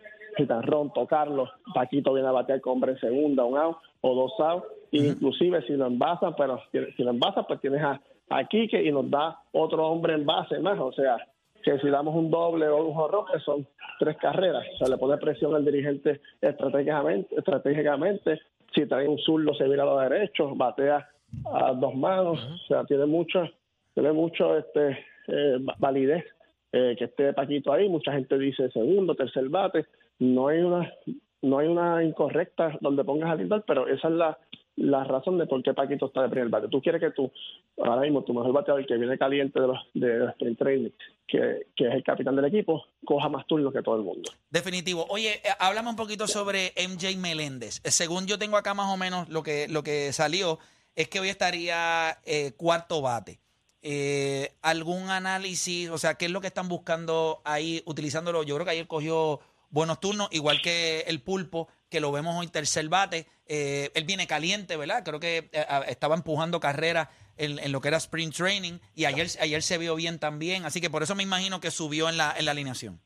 ron, 0.63 0.91
tocarlo, 0.91 1.49
Paquito 1.73 2.11
viene 2.13 2.27
a 2.27 2.33
batear 2.33 2.59
con 2.59 2.73
hombre 2.73 2.91
en 2.91 2.99
segunda, 2.99 3.45
un 3.45 3.57
out 3.57 3.77
o 4.01 4.13
dos 4.13 4.33
outs, 4.39 4.67
inclusive 4.91 5.61
si 5.61 5.77
lo 5.77 5.87
envasan, 5.87 6.35
pero 6.35 6.59
si 6.73 6.79
si 6.97 7.03
lo 7.03 7.11
envasan, 7.11 7.45
pues 7.47 7.61
tienes 7.61 7.81
a, 7.81 8.01
a 8.29 8.43
Quique 8.43 8.83
y 8.83 8.91
nos 8.91 9.09
da 9.09 9.39
otro 9.53 9.87
hombre 9.87 10.13
en 10.13 10.25
base 10.25 10.59
más. 10.59 10.77
O 10.77 10.91
sea, 10.91 11.15
que 11.65 11.79
si 11.79 11.89
damos 11.89 12.15
un 12.15 12.29
doble 12.29 12.67
o 12.67 12.85
un 12.85 12.93
jorro, 12.93 13.25
que 13.25 13.39
son 13.39 13.67
tres 13.99 14.15
carreras. 14.17 14.63
O 14.75 14.77
sea, 14.77 14.87
le 14.87 14.97
pone 14.97 15.17
presión 15.17 15.55
al 15.55 15.65
dirigente 15.65 16.21
estratégicamente. 16.39 17.35
estratégicamente. 17.35 18.39
Si 18.73 18.85
trae 18.85 19.07
un 19.07 19.17
zurdo, 19.17 19.55
se 19.55 19.67
vira 19.67 19.81
a 19.81 19.87
los 19.87 20.01
derechos, 20.01 20.55
batea 20.55 21.09
a 21.51 21.73
dos 21.73 21.95
manos. 21.95 22.39
O 22.39 22.67
sea, 22.67 22.83
tiene 22.85 23.07
mucho, 23.07 23.49
tiene 23.95 24.11
mucho 24.11 24.55
este, 24.55 24.99
eh, 25.27 25.57
validez 25.79 26.23
eh, 26.71 26.95
que 26.97 27.05
esté 27.05 27.33
Paquito 27.33 27.73
ahí. 27.73 27.89
Mucha 27.89 28.13
gente 28.13 28.37
dice 28.37 28.69
segundo, 28.69 29.15
tercer 29.15 29.49
bate. 29.49 29.87
No 30.19 30.49
hay 30.49 30.59
una 30.59 30.93
no 31.41 31.59
hay 31.59 31.67
una 31.67 32.03
incorrecta 32.03 32.75
donde 32.81 33.03
pongas 33.03 33.29
a 33.29 33.35
lindar, 33.35 33.63
pero 33.67 33.87
esa 33.87 34.07
es 34.07 34.13
la, 34.15 34.37
la 34.77 35.03
razón 35.03 35.37
de 35.37 35.45
por 35.47 35.63
qué 35.63 35.73
Paquito 35.73 36.07
está 36.07 36.23
de 36.23 36.29
primer 36.29 36.49
bate. 36.49 36.67
Tú 36.67 36.81
quieres 36.81 37.01
que 37.01 37.11
tú, 37.11 37.31
ahora 37.77 38.01
mismo, 38.01 38.23
tu 38.23 38.33
mejor 38.33 38.51
bateador 38.51 38.85
que 38.85 38.97
viene 38.97 39.17
caliente 39.17 39.59
de 39.59 39.67
los, 39.67 39.79
de 39.93 40.17
los 40.19 40.29
sprint 40.31 40.59
training, 40.59 40.89
que, 41.27 41.67
que 41.75 41.87
es 41.87 41.93
el 41.93 42.03
capitán 42.03 42.35
del 42.35 42.45
equipo, 42.45 42.83
coja 43.05 43.29
más 43.29 43.47
turnos 43.47 43.73
que 43.73 43.81
todo 43.81 43.95
el 43.95 44.03
mundo. 44.03 44.31
Definitivo. 44.49 45.05
Oye, 45.09 45.35
eh, 45.35 45.49
háblame 45.59 45.89
un 45.89 45.95
poquito 45.95 46.27
sobre 46.27 46.73
MJ 46.89 47.17
Meléndez. 47.17 47.79
Eh, 47.83 47.91
Según 47.91 48.27
yo 48.27 48.37
tengo 48.37 48.57
acá 48.57 48.73
más 48.73 48.93
o 48.93 48.97
menos 48.97 49.29
lo 49.29 49.43
que, 49.43 49.67
lo 49.69 49.81
que 49.83 50.11
salió, 50.11 50.59
es 50.95 51.07
que 51.09 51.19
hoy 51.19 51.29
estaría 51.29 52.17
eh, 52.25 52.53
cuarto 52.57 53.01
bate. 53.01 53.39
Eh, 53.81 54.53
¿Algún 54.61 55.09
análisis? 55.09 55.89
O 55.89 55.97
sea, 55.97 56.15
¿qué 56.15 56.25
es 56.25 56.31
lo 56.31 56.41
que 56.41 56.47
están 56.47 56.67
buscando 56.67 57.41
ahí 57.43 57.83
utilizándolo? 57.85 58.43
Yo 58.43 58.55
creo 58.55 58.65
que 58.65 58.71
ayer 58.71 58.87
cogió 58.87 59.39
buenos 59.69 59.99
turnos, 59.99 60.27
igual 60.31 60.61
que 60.61 61.01
el 61.01 61.21
pulpo, 61.21 61.67
que 61.89 61.99
lo 61.99 62.11
vemos 62.11 62.35
hoy 62.35 62.47
tercer 62.47 62.89
bate. 62.89 63.27
Eh, 63.47 63.91
él 63.93 64.05
viene 64.05 64.25
caliente, 64.27 64.75
¿verdad? 64.77 65.03
Creo 65.03 65.19
que 65.19 65.49
eh, 65.51 65.65
a- 65.67 65.81
estaba 65.87 66.15
empujando 66.15 66.59
carrera 66.59 67.09
en, 67.37 67.59
en 67.59 67.71
lo 67.71 67.79
que 67.81 67.89
era 67.89 67.97
sprint 67.97 68.33
training 68.35 68.79
y 68.95 69.05
ayer, 69.05 69.27
ayer 69.39 69.61
se 69.61 69.77
vio 69.77 69.95
bien 69.95 70.17
también, 70.19 70.65
así 70.65 70.81
que 70.81 70.89
por 70.89 71.03
eso 71.03 71.13
me 71.15 71.23
imagino 71.23 71.59
que 71.59 71.69
subió 71.71 72.09
en 72.09 72.17
la, 72.17 72.33
en 72.37 72.45
la 72.45 72.51
alineación. 72.51 72.99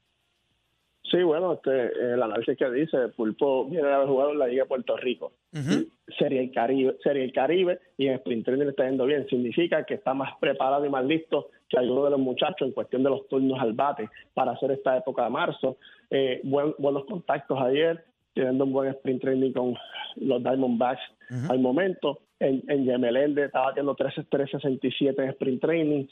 Sí, 1.11 1.23
bueno, 1.23 1.53
este, 1.53 1.71
el 2.13 2.21
análisis 2.21 2.55
que 2.55 2.69
dice, 2.69 3.07
Pulpo 3.17 3.65
viene 3.65 3.87
de 3.87 3.93
haber 3.95 4.07
jugado 4.07 4.31
en 4.31 4.37
la 4.39 4.45
Liga 4.47 4.63
de 4.63 4.67
Puerto 4.67 4.95
Rico, 4.95 5.33
Ujú. 5.53 5.87
Serie 6.19 6.39
el 6.41 6.51
Caribe, 6.51 6.97
Serie 7.01 7.23
el 7.23 7.33
Caribe 7.33 7.79
y 7.97 8.07
en 8.07 8.13
Sprint 8.15 8.45
Training 8.45 8.65
le 8.65 8.69
está 8.71 8.85
yendo 8.87 9.07
bien. 9.07 9.25
Significa 9.27 9.83
que 9.85 9.95
está 9.95 10.13
más 10.13 10.37
preparado 10.39 10.85
y 10.85 10.89
más 10.89 11.03
listo 11.05 11.49
que 11.67 11.79
algunos 11.79 12.03
de 12.03 12.09
los 12.11 12.19
muchachos 12.19 12.61
en 12.67 12.73
cuestión 12.73 13.01
de 13.01 13.09
los 13.09 13.27
turnos 13.27 13.59
al 13.59 13.73
bate 13.73 14.07
para 14.35 14.51
hacer 14.51 14.69
esta 14.71 14.97
época 14.97 15.23
de 15.23 15.29
marzo. 15.31 15.77
Eh, 16.11 16.41
buen- 16.43 16.75
buenos 16.77 17.05
contactos 17.05 17.57
ayer, 17.59 18.05
teniendo 18.39 18.63
un 18.63 18.71
buen 18.71 18.89
Sprint 18.91 19.21
Training 19.21 19.51
con 19.51 19.75
los 20.15 20.41
Diamondbacks 20.41 21.01
al 21.49 21.59
momento. 21.59 22.19
En, 22.39 22.63
en 22.69 22.85
Yemelende 22.85 23.45
estaba 23.45 23.73
teniendo 23.73 23.95
13 23.95 24.23
367 24.23 25.21
en 25.21 25.29
Sprint 25.31 25.61
Training. 25.61 26.05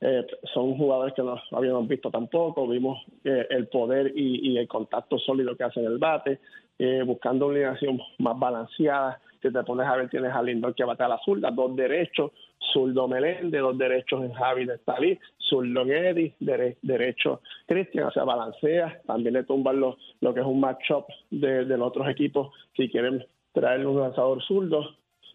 Eh, 0.00 0.26
son 0.54 0.76
jugadores 0.78 1.12
que 1.14 1.22
no 1.22 1.38
habíamos 1.52 1.86
visto 1.86 2.10
tampoco. 2.10 2.66
Vimos 2.66 2.98
eh, 3.24 3.46
el 3.50 3.68
poder 3.68 4.12
y, 4.14 4.52
y 4.52 4.56
el 4.56 4.66
contacto 4.66 5.18
sólido 5.18 5.54
que 5.56 5.64
hacen 5.64 5.84
el 5.84 5.98
bate, 5.98 6.40
eh, 6.78 7.02
buscando 7.04 7.46
una 7.46 7.56
alineación 7.56 8.00
más 8.18 8.38
balanceada. 8.38 9.20
Si 9.42 9.52
te 9.52 9.62
pones 9.62 9.86
a 9.86 9.96
ver, 9.96 10.08
tienes 10.08 10.32
a 10.32 10.42
Lindor 10.42 10.74
que 10.74 10.84
bate 10.84 11.02
a 11.02 11.08
la 11.08 11.20
zurda, 11.22 11.50
dos 11.50 11.76
derechos, 11.76 12.32
zurdo 12.72 13.06
Meléndez, 13.08 13.60
dos 13.60 13.76
derechos 13.78 14.22
en 14.24 14.32
Javi 14.32 14.64
de 14.66 14.78
Stalí, 14.78 15.18
zurdo 15.38 15.82
Eddie, 15.82 16.34
dere- 16.40 16.76
derecho 16.82 17.40
Cristian, 17.66 18.06
o 18.06 18.10
sea, 18.10 18.24
balancea. 18.24 19.00
También 19.06 19.34
le 19.34 19.44
tumban 19.44 19.78
lo, 19.80 19.96
lo 20.20 20.34
que 20.34 20.40
es 20.40 20.46
un 20.46 20.60
matchup 20.60 21.06
de, 21.30 21.64
de 21.64 21.76
los 21.78 21.88
otros 21.88 22.08
equipos 22.08 22.52
si 22.76 22.88
quieren 22.88 23.24
traerle 23.52 23.86
un 23.86 24.00
lanzador 24.00 24.42
zurdo. 24.42 24.84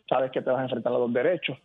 Sabes 0.09 0.31
que 0.31 0.41
te 0.41 0.49
vas 0.49 0.59
a 0.59 0.63
enfrentar 0.63 0.91
a 0.93 0.97
los 0.97 1.13
derechos 1.13 1.57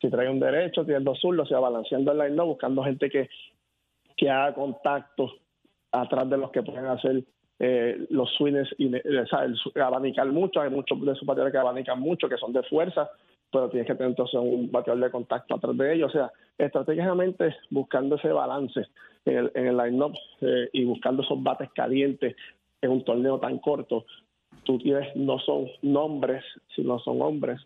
si 0.00 0.10
trae 0.10 0.28
un 0.28 0.40
derecho, 0.40 0.84
tiene 0.84 1.00
dos 1.04 1.20
zurdos, 1.20 1.48
se 1.48 1.54
va 1.54 1.60
balanceando 1.60 2.10
el 2.12 2.18
line 2.18 2.30
no 2.36 2.46
buscando 2.46 2.82
gente 2.82 3.08
que, 3.08 3.28
que 4.16 4.28
haga 4.28 4.52
contacto 4.54 5.30
atrás 5.92 6.28
de 6.28 6.36
los 6.36 6.50
que 6.50 6.62
pueden 6.62 6.86
hacer 6.86 7.22
eh, 7.58 8.06
los 8.10 8.28
swings 8.34 8.68
y 8.76 8.90
abanicar 9.80 10.26
mucho, 10.26 10.60
hay 10.60 10.68
muchos 10.70 11.00
de 11.00 11.14
sus 11.14 11.26
bateadores 11.26 11.52
que 11.52 11.58
abanican 11.58 12.00
mucho, 12.00 12.28
que 12.28 12.36
son 12.36 12.52
de 12.52 12.62
fuerza, 12.64 13.08
pero 13.50 13.68
tienes 13.68 13.86
que 13.86 13.94
tener 13.94 14.10
entonces 14.10 14.38
un 14.40 14.70
bateador 14.70 15.04
de 15.04 15.10
contacto 15.10 15.54
atrás 15.54 15.76
de 15.76 15.94
ellos, 15.94 16.10
o 16.10 16.12
sea, 16.12 16.32
estratégicamente 16.58 17.56
buscando 17.70 18.16
ese 18.16 18.28
balance 18.28 18.86
en 19.24 19.36
el, 19.36 19.52
en 19.54 19.66
el 19.66 19.76
line-up 19.76 20.14
eh, 20.40 20.68
y 20.72 20.84
buscando 20.84 21.22
esos 21.22 21.42
bates 21.42 21.70
calientes 21.74 22.36
en 22.80 22.90
un 22.90 23.04
torneo 23.04 23.38
tan 23.38 23.58
corto, 23.58 24.04
tú 24.64 24.78
tienes, 24.78 25.14
no 25.16 25.38
son 25.38 25.68
nombres, 25.82 26.44
sino 26.74 26.98
son 26.98 27.22
hombres 27.22 27.60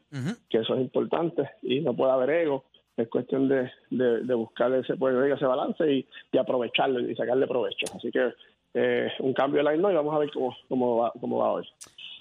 que 0.48 0.58
eso 0.58 0.74
es 0.74 0.80
importante 0.80 1.50
y 1.62 1.80
no 1.80 1.94
puede 1.94 2.12
haber 2.12 2.30
ego. 2.30 2.64
Es 2.96 3.08
cuestión 3.08 3.48
de, 3.48 3.70
de, 3.90 4.22
de 4.22 4.34
buscar 4.34 4.72
ese, 4.74 4.96
pues, 4.96 5.14
ese 5.16 5.46
balance 5.46 5.90
y, 5.90 6.06
y 6.32 6.38
aprovecharlo 6.38 7.00
y 7.00 7.16
sacarle 7.16 7.46
provecho. 7.46 7.86
Así 7.96 8.10
que 8.10 8.32
eh, 8.74 9.10
un 9.20 9.32
cambio 9.32 9.64
de 9.64 9.72
line 9.72 9.90
y 9.90 9.94
vamos 9.94 10.14
a 10.14 10.18
ver 10.18 10.30
cómo, 10.30 10.54
cómo, 10.68 10.96
va, 10.98 11.12
cómo 11.18 11.38
va 11.38 11.52
hoy. 11.52 11.66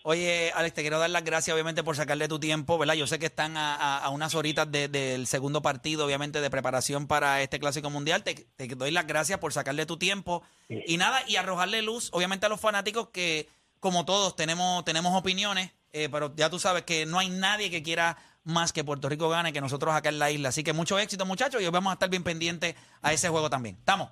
Oye, 0.03 0.51
Alex, 0.55 0.73
te 0.75 0.81
quiero 0.81 0.97
dar 0.99 1.09
las 1.09 1.23
gracias, 1.23 1.53
obviamente, 1.53 1.83
por 1.83 1.95
sacarle 1.95 2.27
tu 2.27 2.39
tiempo, 2.39 2.77
¿verdad? 2.77 2.93
Yo 2.95 3.05
sé 3.07 3.19
que 3.19 3.25
están 3.27 3.57
a, 3.57 3.75
a- 3.75 3.97
a 3.99 4.09
unas 4.09 4.33
horitas 4.35 4.71
de- 4.71 4.87
del 4.87 5.27
segundo 5.27 5.61
partido, 5.61 6.05
obviamente, 6.05 6.41
de 6.41 6.49
preparación 6.49 7.07
para 7.07 7.41
este 7.41 7.59
Clásico 7.59 7.89
Mundial. 7.89 8.23
Te, 8.23 8.35
te 8.55 8.67
doy 8.67 8.91
las 8.91 9.05
gracias 9.07 9.39
por 9.39 9.51
sacarle 9.53 9.85
tu 9.85 9.97
tiempo. 9.97 10.41
Y 10.87 10.97
nada, 10.97 11.21
y 11.27 11.35
arrojarle 11.35 11.81
luz, 11.81 12.09
obviamente, 12.13 12.45
a 12.45 12.49
los 12.49 12.59
fanáticos 12.61 13.09
que, 13.09 13.47
como 13.79 14.05
todos, 14.05 14.35
tenemos, 14.35 14.85
tenemos 14.85 15.13
opiniones, 15.17 15.71
eh, 15.91 16.07
pero 16.11 16.33
ya 16.35 16.49
tú 16.49 16.59
sabes 16.59 16.83
que 16.83 17.05
no 17.05 17.19
hay 17.19 17.29
nadie 17.29 17.69
que 17.69 17.81
quiera 17.83 18.17
más 18.43 18.71
que 18.73 18.83
Puerto 18.83 19.09
Rico 19.09 19.29
gane 19.29 19.51
que 19.53 19.61
nosotros 19.61 19.93
acá 19.93 20.09
en 20.09 20.19
la 20.19 20.31
isla. 20.31 20.49
Así 20.49 20.63
que 20.63 20.73
mucho 20.73 20.97
éxito, 20.97 21.25
muchachos, 21.25 21.61
y 21.61 21.65
hoy 21.65 21.71
vamos 21.71 21.91
a 21.91 21.93
estar 21.93 22.09
bien 22.09 22.23
pendientes 22.23 22.75
a 23.01 23.11
ese 23.13 23.29
juego 23.29 23.49
también. 23.49 23.75
¿Estamos? 23.75 24.09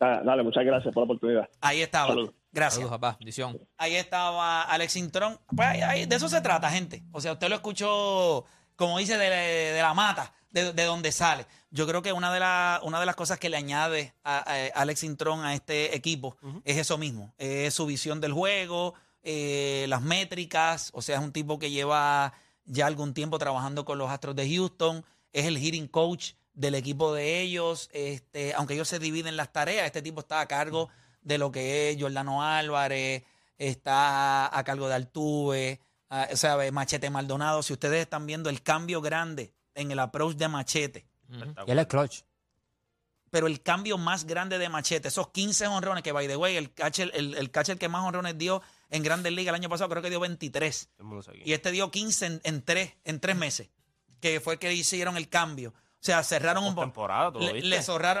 Ah, 0.00 0.20
Dale, 0.24 0.42
muchas 0.42 0.64
gracias 0.64 0.92
por 0.92 1.02
la 1.02 1.04
oportunidad. 1.04 1.48
Ahí 1.60 1.80
estaba. 1.82 2.08
Saludos. 2.08 2.34
Gracias. 2.52 2.74
Saludos, 2.74 2.98
papá. 2.98 3.16
Bendición. 3.18 3.58
Ahí 3.78 3.94
estaba 3.96 4.62
Alex 4.62 4.96
Intrón. 4.96 5.38
Pues 5.54 5.68
ahí- 5.68 5.82
ahí- 5.82 6.06
de 6.06 6.16
eso 6.16 6.28
se 6.28 6.40
trata, 6.40 6.70
gente. 6.70 7.04
O 7.12 7.20
sea, 7.20 7.32
usted 7.32 7.48
lo 7.48 7.54
escuchó, 7.56 8.44
como 8.76 8.98
dice, 8.98 9.16
de, 9.16 9.28
de 9.72 9.80
la 9.82 9.94
mata, 9.94 10.32
de, 10.50 10.72
de 10.72 10.84
donde 10.84 11.12
sale. 11.12 11.46
Yo 11.70 11.86
creo 11.86 12.02
que 12.02 12.12
una 12.12 12.32
de, 12.32 12.40
la- 12.40 12.80
una 12.82 12.98
de 12.98 13.06
las 13.06 13.14
cosas 13.14 13.38
que 13.38 13.48
le 13.48 13.56
añade 13.56 14.14
a, 14.24 14.38
a 14.38 14.80
Alex 14.80 15.04
Intrón 15.04 15.44
a 15.44 15.54
este 15.54 15.94
equipo 15.94 16.36
es 16.64 16.76
eso 16.76 16.98
mismo. 16.98 17.32
Es 17.38 17.74
su 17.74 17.86
visión 17.86 18.20
del 18.20 18.32
juego, 18.32 18.94
eh, 19.22 19.86
las 19.88 20.02
métricas. 20.02 20.90
O 20.92 21.02
sea, 21.02 21.18
es 21.18 21.22
un 21.22 21.32
tipo 21.32 21.58
que 21.58 21.70
lleva 21.70 22.32
ya 22.64 22.86
algún 22.86 23.14
tiempo 23.14 23.38
trabajando 23.38 23.84
con 23.84 23.98
los 23.98 24.10
Astros 24.10 24.34
de 24.34 24.52
Houston. 24.52 25.04
Es 25.32 25.46
el 25.46 25.56
hitting 25.58 25.86
coach 25.86 26.32
del 26.54 26.74
equipo 26.74 27.14
de 27.14 27.40
ellos. 27.40 27.88
Este, 27.92 28.54
aunque 28.54 28.74
ellos 28.74 28.88
se 28.88 28.98
dividen 28.98 29.36
las 29.36 29.52
tareas, 29.52 29.86
este 29.86 30.02
tipo 30.02 30.20
está 30.20 30.40
a 30.40 30.46
cargo 30.48 30.88
de 31.22 31.38
lo 31.38 31.50
que 31.52 31.90
es 31.90 32.00
Jordano 32.00 32.42
Álvarez, 32.42 33.22
está 33.58 34.56
a 34.56 34.64
cargo 34.64 34.88
de 34.88 34.94
Altuve, 34.94 35.80
o 36.32 36.36
sea, 36.36 36.56
Machete 36.72 37.10
Maldonado. 37.10 37.62
Si 37.62 37.72
ustedes 37.72 38.00
están 38.02 38.26
viendo 38.26 38.50
el 38.50 38.62
cambio 38.62 39.00
grande 39.00 39.52
en 39.74 39.90
el 39.90 39.98
approach 39.98 40.36
de 40.36 40.48
Machete, 40.48 41.06
Y 41.66 41.70
él 41.70 41.78
es 41.78 41.86
clutch. 41.86 42.22
pero 43.30 43.46
el 43.46 43.62
cambio 43.62 43.96
más 43.98 44.24
grande 44.24 44.58
de 44.58 44.68
Machete, 44.68 45.08
esos 45.08 45.28
15 45.28 45.68
honrones 45.68 46.02
que, 46.02 46.10
by 46.10 46.26
the 46.26 46.36
way, 46.36 46.56
el 46.56 46.72
catcher, 46.72 47.10
el, 47.14 47.34
el 47.36 47.50
catcher 47.52 47.78
que 47.78 47.88
más 47.88 48.04
honrones 48.04 48.36
dio 48.36 48.60
en 48.88 49.04
Grandes 49.04 49.32
Ligas 49.32 49.50
el 49.50 49.54
año 49.56 49.68
pasado 49.68 49.88
creo 49.90 50.02
que 50.02 50.10
dio 50.10 50.18
23. 50.18 50.88
Todo 50.96 51.02
el 51.02 51.04
mundo 51.06 51.22
sabe 51.22 51.36
quién. 51.38 51.48
Y 51.48 51.52
este 51.52 51.70
dio 51.70 51.90
15 51.92 52.26
en, 52.26 52.40
en 52.42 52.62
tres, 52.64 52.94
en 53.04 53.20
tres 53.20 53.36
meses, 53.36 53.68
que 54.20 54.40
fue 54.40 54.58
que 54.58 54.72
hicieron 54.72 55.16
el 55.16 55.28
cambio. 55.28 55.70
O 55.70 56.02
sea, 56.02 56.24
cerraron 56.24 56.64
un 56.64 56.74
poco. 56.74 56.86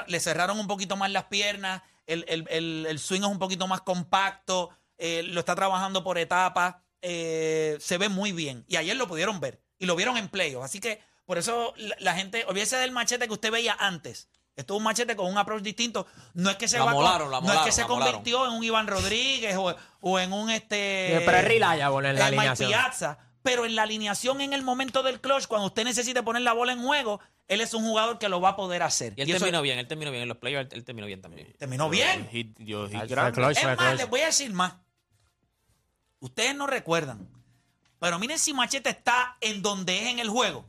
Le 0.06 0.20
cerraron 0.20 0.60
un 0.60 0.66
poquito 0.68 0.96
más 0.96 1.10
las 1.10 1.24
piernas, 1.24 1.82
el, 2.06 2.24
el- 2.28 2.46
el- 2.50 2.86
el 2.88 2.98
swing 2.98 3.20
es 3.20 3.26
un 3.26 3.38
poquito 3.38 3.66
más 3.66 3.80
compacto, 3.82 4.70
eh, 4.98 5.22
lo 5.24 5.40
está 5.40 5.54
trabajando 5.54 6.02
por 6.04 6.18
etapas, 6.18 6.76
eh, 7.02 7.76
se 7.80 7.98
ve 7.98 8.08
muy 8.08 8.32
bien. 8.32 8.64
Y 8.68 8.76
ayer 8.76 8.96
lo 8.96 9.06
pudieron 9.08 9.40
ver, 9.40 9.60
y 9.78 9.86
lo 9.86 9.96
vieron 9.96 10.16
en 10.16 10.28
playoffs. 10.28 10.64
Así 10.66 10.80
que 10.80 11.02
por 11.24 11.38
eso 11.38 11.72
la, 11.76 11.96
la 12.00 12.14
gente, 12.14 12.44
olvídese 12.46 12.76
del 12.76 12.90
machete 12.92 13.26
que 13.26 13.32
usted 13.32 13.50
veía 13.50 13.76
antes. 13.78 14.28
Esto 14.56 14.74
es 14.74 14.78
un 14.78 14.84
machete 14.84 15.16
con 15.16 15.26
un 15.30 15.38
approach 15.38 15.62
distinto. 15.62 16.06
No 16.34 16.50
es 16.50 16.56
que 16.56 16.68
se 16.68 16.76
La 16.78 16.84
va 16.84 16.90
a 16.90 16.94
con- 16.94 17.04
molaron, 17.04 17.30
la 17.30 17.40
no 17.40 17.52
es 17.54 17.60
que 17.60 17.72
se 17.72 17.82
molaron. 17.84 18.04
convirtió 18.14 18.46
en 18.46 18.52
un 18.52 18.64
Iván 18.64 18.86
Rodríguez 18.88 19.56
o, 19.56 19.74
o 20.00 20.18
en 20.18 20.32
un 20.34 20.50
este 20.50 21.22
pero 21.24 21.38
es 21.38 21.44
en 22.10 22.16
la 22.18 22.26
alineación. 22.26 22.68
Piazza. 22.68 23.18
Pero 23.42 23.64
en 23.64 23.74
la 23.74 23.82
alineación 23.84 24.40
en 24.40 24.52
el 24.52 24.62
momento 24.62 25.02
del 25.02 25.20
clutch, 25.20 25.46
cuando 25.46 25.68
usted 25.68 25.84
necesite 25.84 26.22
poner 26.22 26.42
la 26.42 26.52
bola 26.52 26.72
en 26.72 26.82
juego, 26.82 27.20
él 27.48 27.60
es 27.62 27.72
un 27.74 27.82
jugador 27.82 28.18
que 28.18 28.28
lo 28.28 28.40
va 28.40 28.50
a 28.50 28.56
poder 28.56 28.82
hacer. 28.82 29.14
Y 29.16 29.22
él 29.22 29.28
Y 29.28 29.32
eso- 29.32 29.40
terminó 29.40 29.62
bien, 29.62 29.78
él 29.78 29.88
terminó 29.88 30.10
bien. 30.10 30.22
En 30.24 30.28
los 30.28 30.36
playoffs 30.38 30.66
él, 30.72 30.78
él 30.78 30.84
terminó 30.84 31.06
bien 31.06 31.22
también. 31.22 31.52
terminó 31.58 31.88
bien. 31.88 32.28
Hit- 32.30 32.56
hit 32.56 32.56
clutch, 32.56 32.92
Es 32.92 33.64
más, 33.64 33.76
clutch. 33.76 33.96
les 33.98 34.08
voy 34.10 34.20
a 34.20 34.26
decir 34.26 34.52
más. 34.52 34.74
Ustedes 36.20 36.54
no 36.54 36.66
recuerdan. 36.66 37.28
Pero 37.98 38.18
miren 38.18 38.38
si 38.38 38.52
Machete 38.52 38.90
está 38.90 39.36
en 39.40 39.62
donde 39.62 39.98
es 40.02 40.06
en 40.08 40.18
el 40.18 40.28
juego. 40.28 40.66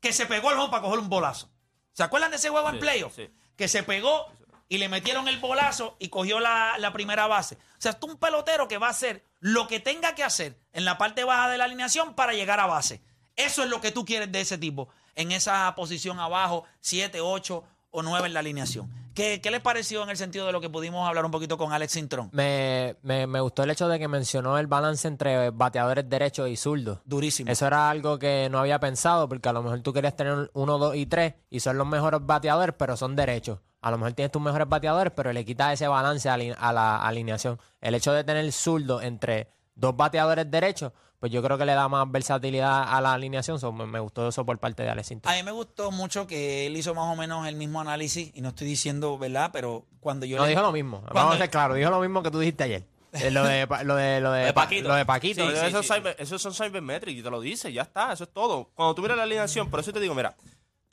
Que 0.00 0.12
se 0.12 0.26
pegó 0.26 0.50
el 0.50 0.58
home 0.58 0.70
para 0.70 0.82
coger 0.82 0.98
un 0.98 1.08
bolazo. 1.08 1.48
¿Se 1.92 2.02
acuerdan 2.02 2.30
de 2.30 2.36
ese 2.36 2.48
juego 2.48 2.68
en 2.68 2.74
Sí, 2.76 2.80
playoff? 2.80 3.14
sí. 3.14 3.28
Que 3.56 3.68
se 3.68 3.82
pegó 3.82 4.26
y 4.68 4.78
le 4.78 4.88
metieron 4.88 5.28
el 5.28 5.38
bolazo 5.38 5.96
y 5.98 6.08
cogió 6.08 6.40
la, 6.40 6.76
la 6.78 6.92
primera 6.92 7.26
base. 7.26 7.56
O 7.56 7.80
sea, 7.80 7.92
es 7.92 7.98
un 8.02 8.16
pelotero 8.16 8.66
que 8.68 8.78
va 8.78 8.88
a 8.88 8.90
hacer 8.90 9.24
lo 9.42 9.66
que 9.66 9.80
tenga 9.80 10.14
que 10.14 10.22
hacer 10.22 10.56
en 10.72 10.84
la 10.84 10.96
parte 10.98 11.24
baja 11.24 11.50
de 11.50 11.58
la 11.58 11.64
alineación 11.64 12.14
para 12.14 12.32
llegar 12.32 12.60
a 12.60 12.66
base. 12.66 13.02
Eso 13.34 13.64
es 13.64 13.68
lo 13.68 13.80
que 13.80 13.90
tú 13.90 14.04
quieres 14.04 14.30
de 14.30 14.40
ese 14.40 14.56
tipo. 14.56 14.88
en 15.14 15.30
esa 15.30 15.74
posición 15.74 16.20
abajo, 16.20 16.64
7, 16.80 17.20
8 17.20 17.64
o 17.90 18.02
9 18.02 18.28
en 18.28 18.32
la 18.32 18.40
alineación. 18.40 18.90
¿Qué, 19.14 19.42
qué 19.42 19.50
les 19.50 19.60
pareció 19.60 20.02
en 20.02 20.08
el 20.08 20.16
sentido 20.16 20.46
de 20.46 20.52
lo 20.52 20.60
que 20.62 20.70
pudimos 20.70 21.06
hablar 21.06 21.26
un 21.26 21.30
poquito 21.30 21.58
con 21.58 21.72
Alex 21.72 21.92
Sintrón? 21.92 22.30
Me, 22.32 22.96
me, 23.02 23.26
me 23.26 23.40
gustó 23.40 23.64
el 23.64 23.70
hecho 23.70 23.88
de 23.88 23.98
que 23.98 24.08
mencionó 24.08 24.56
el 24.56 24.68
balance 24.68 25.06
entre 25.06 25.50
bateadores 25.50 26.08
derechos 26.08 26.48
y 26.48 26.56
zurdos. 26.56 27.00
Durísimo. 27.04 27.50
Eso 27.50 27.66
era 27.66 27.90
algo 27.90 28.18
que 28.18 28.48
no 28.50 28.58
había 28.58 28.80
pensado, 28.80 29.28
porque 29.28 29.50
a 29.50 29.52
lo 29.52 29.62
mejor 29.62 29.80
tú 29.80 29.92
querías 29.92 30.16
tener 30.16 30.50
uno, 30.54 30.78
dos 30.78 30.96
y 30.96 31.04
tres, 31.04 31.34
y 31.50 31.60
son 31.60 31.76
los 31.76 31.86
mejores 31.86 32.20
bateadores, 32.22 32.74
pero 32.78 32.96
son 32.96 33.14
derechos. 33.16 33.58
A 33.82 33.90
lo 33.90 33.98
mejor 33.98 34.12
tienes 34.14 34.32
tus 34.32 34.40
mejores 34.40 34.68
bateadores, 34.68 35.12
pero 35.14 35.32
le 35.32 35.44
quitas 35.44 35.74
ese 35.74 35.86
balance 35.88 36.28
a, 36.30 36.36
la 36.72 36.96
alineación. 37.06 37.58
El 37.80 37.94
hecho 37.94 38.12
de 38.12 38.24
tener 38.24 38.50
zurdo 38.52 39.02
entre 39.02 39.48
dos 39.74 39.96
bateadores 39.96 40.50
derechos, 40.50 40.92
pues 41.18 41.30
yo 41.30 41.42
creo 41.42 41.58
que 41.58 41.64
le 41.66 41.74
da 41.74 41.88
más 41.88 42.10
versatilidad 42.10 42.84
a 42.88 43.00
la 43.00 43.12
alineación. 43.12 43.58
So, 43.58 43.72
me, 43.72 43.86
me 43.86 43.98
gustó 44.00 44.28
eso 44.28 44.46
por 44.46 44.58
parte 44.58 44.82
de 44.84 44.90
Alex 44.90 45.08
Sinton. 45.08 45.32
A 45.32 45.36
mí 45.36 45.42
me 45.42 45.50
gustó 45.52 45.90
mucho 45.90 46.26
que 46.26 46.66
él 46.66 46.76
hizo 46.76 46.94
más 46.94 47.12
o 47.12 47.16
menos 47.16 47.46
el 47.46 47.56
mismo 47.56 47.80
análisis, 47.80 48.30
y 48.34 48.40
no 48.40 48.50
estoy 48.50 48.66
diciendo, 48.68 49.18
¿verdad? 49.18 49.50
Pero 49.52 49.84
cuando 50.00 50.26
yo 50.26 50.36
No 50.36 50.44
le- 50.44 50.50
dijo 50.50 50.62
lo 50.62 50.72
mismo. 50.72 50.98
Cuando- 51.00 51.14
Vamos 51.14 51.34
a 51.34 51.38
ser 51.38 51.50
claros, 51.50 51.76
dijo 51.76 51.90
lo 51.90 52.00
mismo 52.00 52.22
que 52.22 52.30
tú 52.30 52.38
dijiste 52.38 52.64
ayer. 52.64 52.84
Eh, 53.12 53.30
lo 53.30 53.44
de 53.44 53.66
lo 53.84 53.94
de 53.96 54.20
lo 54.22 54.32
de, 54.32 54.44
de 54.46 54.52
Pa- 54.54 54.62
Paquito. 54.62 54.88
lo 54.88 54.94
de 54.94 55.04
Paquito. 55.04 55.50
Esos, 55.50 55.86
cyber- 55.90 56.14
esos 56.18 56.40
son 56.40 56.54
cybermetrics 56.54 57.18
y 57.20 57.22
te 57.22 57.30
lo 57.30 57.40
dice, 57.40 57.70
ya 57.72 57.82
está, 57.82 58.12
eso 58.12 58.24
es 58.24 58.32
todo. 58.32 58.70
Cuando 58.74 58.94
tú 58.94 59.02
miras 59.02 59.16
la 59.18 59.24
alineación, 59.24 59.68
por 59.68 59.80
eso 59.80 59.92
te 59.92 60.00
digo, 60.00 60.14
mira, 60.14 60.34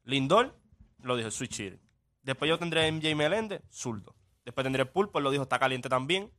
Lindor 0.04 0.54
lo 1.02 1.16
dijo, 1.16 1.32
switch 1.32 1.60
hitter. 1.60 1.80
Después 2.30 2.48
yo 2.50 2.60
tendré 2.60 2.92
MJ 2.92 3.16
Melende, 3.16 3.62
zurdo. 3.72 4.16
Después 4.46 4.64
tendré 4.64 4.86
Pulpo, 4.86 5.20
lo 5.20 5.32
dijo, 5.32 5.44
está 5.44 5.58
caliente 5.58 5.90
también, 5.90 6.32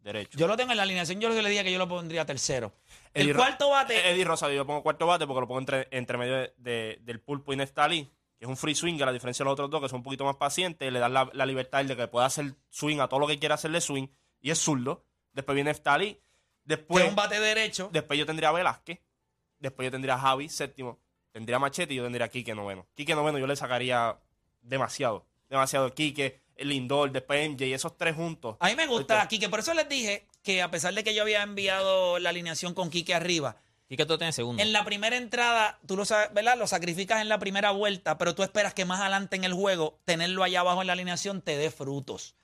derecho. 0.00 0.36
Yo 0.38 0.46
lo 0.48 0.56
tengo 0.56 0.72
en 0.72 0.76
la 0.76 0.82
alineación, 0.82 1.20
yo 1.20 1.28
le 1.28 1.48
dije 1.48 1.62
que 1.64 1.72
yo 1.72 1.78
lo 1.78 1.88
pondría 1.88 2.24
tercero. 2.26 2.72
El 3.14 3.30
Ro- 3.32 3.38
cuarto 3.38 3.70
bate, 3.70 4.10
Eddie 4.10 4.24
Rosario, 4.24 4.56
yo 4.56 4.66
pongo 4.66 4.82
cuarto 4.82 5.06
bate 5.06 5.26
porque 5.26 5.40
lo 5.40 5.46
pongo 5.48 5.60
entre, 5.60 5.88
entre 5.92 6.18
medio 6.18 6.34
de- 6.34 6.52
de- 6.56 6.98
del 7.02 7.20
Pulpo 7.20 7.52
y 7.52 7.56
Neftali, 7.56 8.04
que 8.38 8.44
es 8.44 8.48
un 8.48 8.56
free 8.56 8.74
swing, 8.74 9.00
a 9.02 9.06
la 9.06 9.12
diferencia 9.12 9.42
de 9.42 9.46
los 9.46 9.52
otros 9.52 9.70
dos, 9.70 9.80
que 9.80 9.88
son 9.88 9.98
un 9.98 10.02
poquito 10.02 10.24
más 10.24 10.36
pacientes, 10.36 10.92
le 10.92 10.98
dan 10.98 11.12
la, 11.14 11.30
la 11.32 11.46
libertad 11.46 11.84
de 11.84 11.96
que 11.96 12.08
pueda 12.08 12.26
hacer 12.26 12.54
swing 12.70 12.98
a 13.00 13.08
todo 13.08 13.20
lo 13.20 13.26
que 13.26 13.38
quiera 13.38 13.54
hacerle 13.54 13.80
swing, 13.80 14.08
y 14.40 14.50
es 14.50 14.58
zurdo. 14.58 15.04
Después 15.32 15.54
viene 15.54 15.70
Neftali. 15.70 16.14
que 16.14 16.20
Después, 16.64 17.04
es 17.04 17.10
un 17.10 17.16
bate 17.16 17.38
derecho. 17.40 17.88
Después 17.92 18.18
yo 18.18 18.26
tendría 18.26 18.48
a 18.48 18.52
Velázquez. 18.52 19.00
Después 19.58 19.86
yo 19.86 19.90
tendría 19.92 20.14
a 20.14 20.18
Javi, 20.18 20.48
séptimo. 20.48 20.98
Tendría 21.32 21.56
a 21.56 21.58
Machete 21.60 21.94
y 21.94 21.96
yo 21.98 22.02
tendría 22.02 22.26
a 22.26 22.28
Quique, 22.28 22.54
noveno. 22.54 22.86
Quique, 22.94 23.14
noveno, 23.14 23.38
yo 23.38 23.46
le 23.46 23.56
sacaría 23.56 24.18
demasiado. 24.62 25.26
Demasiado. 25.48 25.92
Quique, 25.94 26.40
Lindor, 26.58 27.12
después 27.12 27.48
MJ, 27.48 27.74
esos 27.74 27.96
tres 27.96 28.14
juntos. 28.16 28.56
A 28.60 28.68
mí 28.68 28.74
me 28.76 28.86
gusta 28.86 29.14
Ahorita- 29.14 29.28
Quique, 29.28 29.48
por 29.48 29.60
eso 29.60 29.74
les 29.74 29.88
dije 29.88 30.26
que 30.42 30.62
a 30.62 30.70
pesar 30.70 30.94
de 30.94 31.04
que 31.04 31.14
yo 31.14 31.22
había 31.22 31.42
enviado 31.42 32.18
la 32.18 32.30
alineación 32.30 32.74
con 32.74 32.90
Quique 32.90 33.14
arriba, 33.14 33.56
Y 33.88 33.96
que 33.96 34.06
tú 34.06 34.16
tienes 34.18 34.34
segundo. 34.34 34.60
en 34.62 34.72
la 34.72 34.84
primera 34.84 35.16
entrada, 35.16 35.78
tú 35.86 35.96
lo 35.96 36.04
sabes, 36.04 36.32
¿verdad? 36.32 36.56
Lo 36.58 36.66
sacrificas 36.66 37.20
en 37.20 37.28
la 37.28 37.38
primera 37.38 37.70
vuelta, 37.70 38.18
pero 38.18 38.34
tú 38.34 38.42
esperas 38.42 38.74
que 38.74 38.84
más 38.84 39.00
adelante 39.00 39.36
en 39.36 39.44
el 39.44 39.52
juego, 39.54 40.00
tenerlo 40.04 40.42
allá 40.42 40.60
abajo 40.60 40.80
en 40.80 40.86
la 40.88 40.94
alineación 40.94 41.40
te 41.42 41.56
dé 41.56 41.70
frutos. 41.70 42.34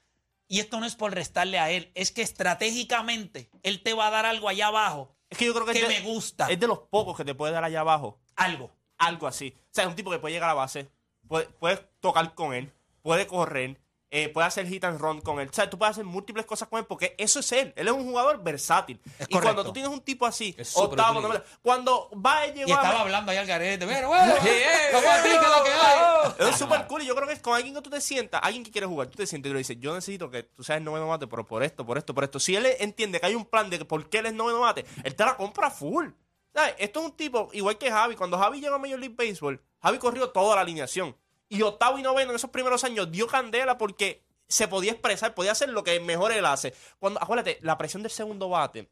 Y 0.47 0.61
esto 0.61 0.79
no 0.79 0.87
es 0.87 0.95
por 0.95 1.15
restarle 1.15 1.59
a 1.59 1.71
él, 1.71 1.91
es 1.95 2.12
que 2.12 2.21
estratégicamente 2.23 3.51
él 3.62 3.83
te 3.83 3.95
va 3.95 4.09
a 4.09 4.11
dar 4.11 4.27
algo 4.27 4.49
allá 4.49 4.69
abajo, 4.69 5.17
Es 5.31 5.38
que 5.38 5.47
yo 5.47 5.55
creo 5.55 5.65
que, 5.67 5.73
que 5.73 5.81
es 5.81 5.88
de- 5.88 5.95
me 6.01 6.01
gusta. 6.03 6.51
Es 6.51 6.61
de 6.61 6.67
los 6.67 6.79
pocos 6.81 7.17
que 7.17 7.25
te 7.25 7.35
puede 7.35 7.53
dar 7.53 7.65
allá 7.65 7.81
abajo. 7.81 8.21
algo. 8.37 8.71
Algo 8.99 9.27
así. 9.27 9.53
O 9.59 9.69
sea, 9.73 9.85
es 9.85 9.91
un 9.91 9.97
tipo 9.97 10.11
que 10.12 10.19
puede 10.21 10.33
llegar 10.35 10.51
a 10.51 10.53
la 10.53 10.61
base, 10.61 10.88
puede, 11.27 11.47
puedes 11.47 11.81
tocar 11.99 12.35
con 12.35 12.55
él, 12.55 12.71
puede 13.03 13.27
correr, 13.27 13.81
eh, 14.15 14.29
puede 14.29 14.47
hacer 14.47 14.67
hit 14.67 14.85
and 14.85 15.01
run 15.01 15.23
con 15.23 15.41
él. 15.41 15.49
O 15.49 15.53
sea, 15.55 15.71
tú 15.71 15.79
puedes 15.79 15.93
hacer 15.93 16.05
múltiples 16.05 16.45
cosas 16.45 16.69
con 16.69 16.79
él 16.79 16.85
porque 16.85 17.15
eso 17.17 17.41
es 17.41 17.51
él. 17.53 17.73
Él 17.77 17.88
es 17.88 17.95
un 17.95 18.05
jugador 18.05 18.43
versátil. 18.43 19.01
Es 19.19 19.27
y 19.31 19.38
cuando 19.38 19.65
tú 19.65 19.73
tienes 19.73 19.91
un 19.91 20.03
tipo 20.03 20.27
así, 20.27 20.55
Es 20.59 20.77
octavo, 20.77 21.23
cuando 21.62 22.11
va 22.15 22.41
a 22.41 22.47
llegar 22.49 22.69
Y 22.69 22.73
estaba 22.73 23.01
hablando 23.01 23.33
ahí 23.33 23.38
al 23.38 23.47
garete, 23.47 23.87
pero 23.87 24.09
bueno, 24.09 24.35
que 24.43 24.65
es 24.65 24.93
lo 24.93 25.01
que 25.01 25.71
hay. 25.71 26.49
Es 26.51 26.59
súper 26.59 26.87
cool 26.87 27.03
y 27.03 27.07
yo 27.07 27.15
creo 27.15 27.27
que 27.27 27.33
es 27.35 27.41
con 27.41 27.55
alguien 27.55 27.75
que 27.75 27.81
tú 27.81 27.88
te 27.88 28.03
sientas, 28.03 28.41
alguien 28.45 28.62
que 28.62 28.71
quiere 28.71 28.87
jugar, 28.87 29.09
tú 29.09 29.17
te 29.17 29.27
sientes 29.27 29.49
y 29.49 29.53
le 29.55 29.59
dices, 29.59 29.79
yo 29.81 29.95
necesito 29.95 30.31
que 30.31 30.43
tú 30.43 30.62
seas 30.62 30.77
el 30.77 30.85
noveno 30.85 31.09
bate, 31.09 31.27
pero 31.27 31.47
por 31.47 31.62
esto, 31.62 31.87
por 31.87 31.97
esto, 31.97 32.15
por 32.15 32.25
esto. 32.25 32.38
Si 32.38 32.55
él 32.55 32.67
entiende 32.81 33.19
que 33.19 33.27
hay 33.27 33.35
un 33.35 33.47
plan 33.47 33.71
de 33.71 33.79
que 33.79 33.87
por 33.87 34.11
qué 34.11 34.19
él 34.19 34.27
es 34.27 34.35
noveno 34.35 34.61
bate, 34.61 34.85
él 35.05 35.15
te 35.15 35.25
la 35.25 35.38
compra 35.38 35.71
full. 35.71 36.09
¿Sabes? 36.55 36.75
Esto 36.79 37.01
es 37.01 37.07
un 37.07 37.12
tipo, 37.12 37.49
igual 37.55 37.79
que 37.79 37.91
Javi, 37.91 38.15
cuando 38.15 38.37
Javi 38.37 38.61
llegó 38.61 38.75
a 38.75 38.79
Major 38.79 38.99
League 38.99 39.15
Baseball, 39.17 39.59
Javi 39.81 39.97
corrió 39.97 40.29
toda 40.29 40.55
la 40.57 40.61
alineación. 40.61 41.17
Y 41.53 41.62
octavo 41.62 41.99
y 41.99 42.03
noveno 42.03 42.31
en 42.31 42.37
esos 42.37 42.51
primeros 42.51 42.83
años 42.85 43.11
dio 43.12 43.27
candela 43.27 43.77
porque 43.79 44.23
se 44.49 44.69
podía 44.69 44.93
expresar, 44.93 45.35
podía 45.35 45.53
hacer 45.53 45.69
lo 45.69 45.85
que 45.85 46.01
mejor 46.01 46.33
él 46.33 46.45
hace. 46.47 46.75
Cuando, 46.99 47.23
acuérdate, 47.23 47.59
la 47.62 47.77
presión 47.77 48.03
del 48.03 48.11
segundo 48.12 48.49
bate, 48.49 48.88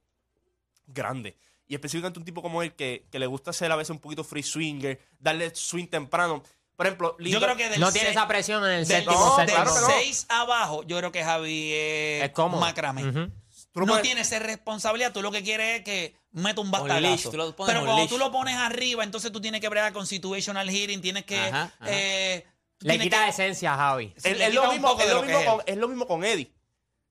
grande. 0.86 1.36
Y 1.66 1.74
específicamente 1.74 2.18
un 2.18 2.24
tipo 2.24 2.42
como 2.42 2.62
él 2.62 2.74
que, 2.74 3.06
que 3.10 3.18
le 3.18 3.26
gusta 3.26 3.52
ser 3.52 3.70
a 3.70 3.76
veces 3.76 3.90
un 3.90 4.00
poquito 4.00 4.24
free 4.24 4.42
swinger, 4.42 5.00
darle 5.18 5.54
swing 5.54 5.86
temprano. 5.86 6.42
Por 6.76 6.86
ejemplo, 6.86 7.16
Yo 7.18 7.24
Lindor- 7.24 7.44
creo 7.44 7.56
que 7.56 7.68
del 7.68 7.80
No 7.80 7.92
tiene 7.92 8.10
esa 8.10 8.26
presión 8.26 8.64
en 8.64 8.70
el 8.70 8.86
del, 8.86 8.96
séptimo, 9.04 9.14
no, 9.20 9.36
séptimo. 9.36 9.56
claro 9.56 9.74
que 9.74 9.80
no. 9.80 9.86
6 10.00 10.26
abajo, 10.30 10.82
yo 10.84 10.96
creo 10.98 11.12
que 11.12 11.22
Javi 11.22 11.72
es, 11.74 12.24
Es 12.24 12.32
macramé. 12.60 13.02
Lo 13.72 13.86
no 13.86 13.92
pones- 13.92 14.02
tiene 14.02 14.22
esa 14.22 14.38
responsabilidad. 14.40 15.12
Tú 15.12 15.22
lo 15.22 15.30
que 15.30 15.44
quieres 15.44 15.78
es 15.78 15.84
que 15.84 16.16
meta 16.32 16.60
un 16.60 16.70
pones 17.54 17.72
Pero 17.72 17.84
cuando 17.86 18.02
leash. 18.02 18.10
tú 18.10 18.18
lo 18.18 18.32
pones 18.32 18.56
arriba, 18.56 19.04
entonces 19.04 19.30
tú 19.30 19.40
tienes 19.40 19.60
que 19.60 19.68
bregar 19.68 19.92
con 19.92 20.06
situational 20.08 20.68
hitting, 20.68 21.00
tienes 21.00 21.24
que... 21.24 21.38
Ajá, 21.38 21.72
ajá. 21.78 21.86
eh, 21.86 22.46
Le 22.80 22.98
quita 22.98 23.24
que- 23.24 23.30
esencia 23.30 23.74
a 23.74 23.76
Javi. 23.76 24.12
Sí, 24.16 24.28
Es, 24.30 24.38
le 24.38 24.44
es 24.44 24.50
quita 24.50 24.62
lo 24.62 24.68
un 24.68 24.74
mismo, 24.74 24.88
poco 24.88 25.00
es 25.02 25.06
de 25.08 25.14
lo 25.14 25.20
lo 25.20 25.26
que 25.26 25.32
mismo 25.32 25.40
es 25.40 25.46
él. 25.46 25.52
con, 25.56 25.62
es 25.66 25.76
lo 25.76 25.88
mismo 25.88 26.06
con 26.06 26.24
Eddie. 26.24 26.52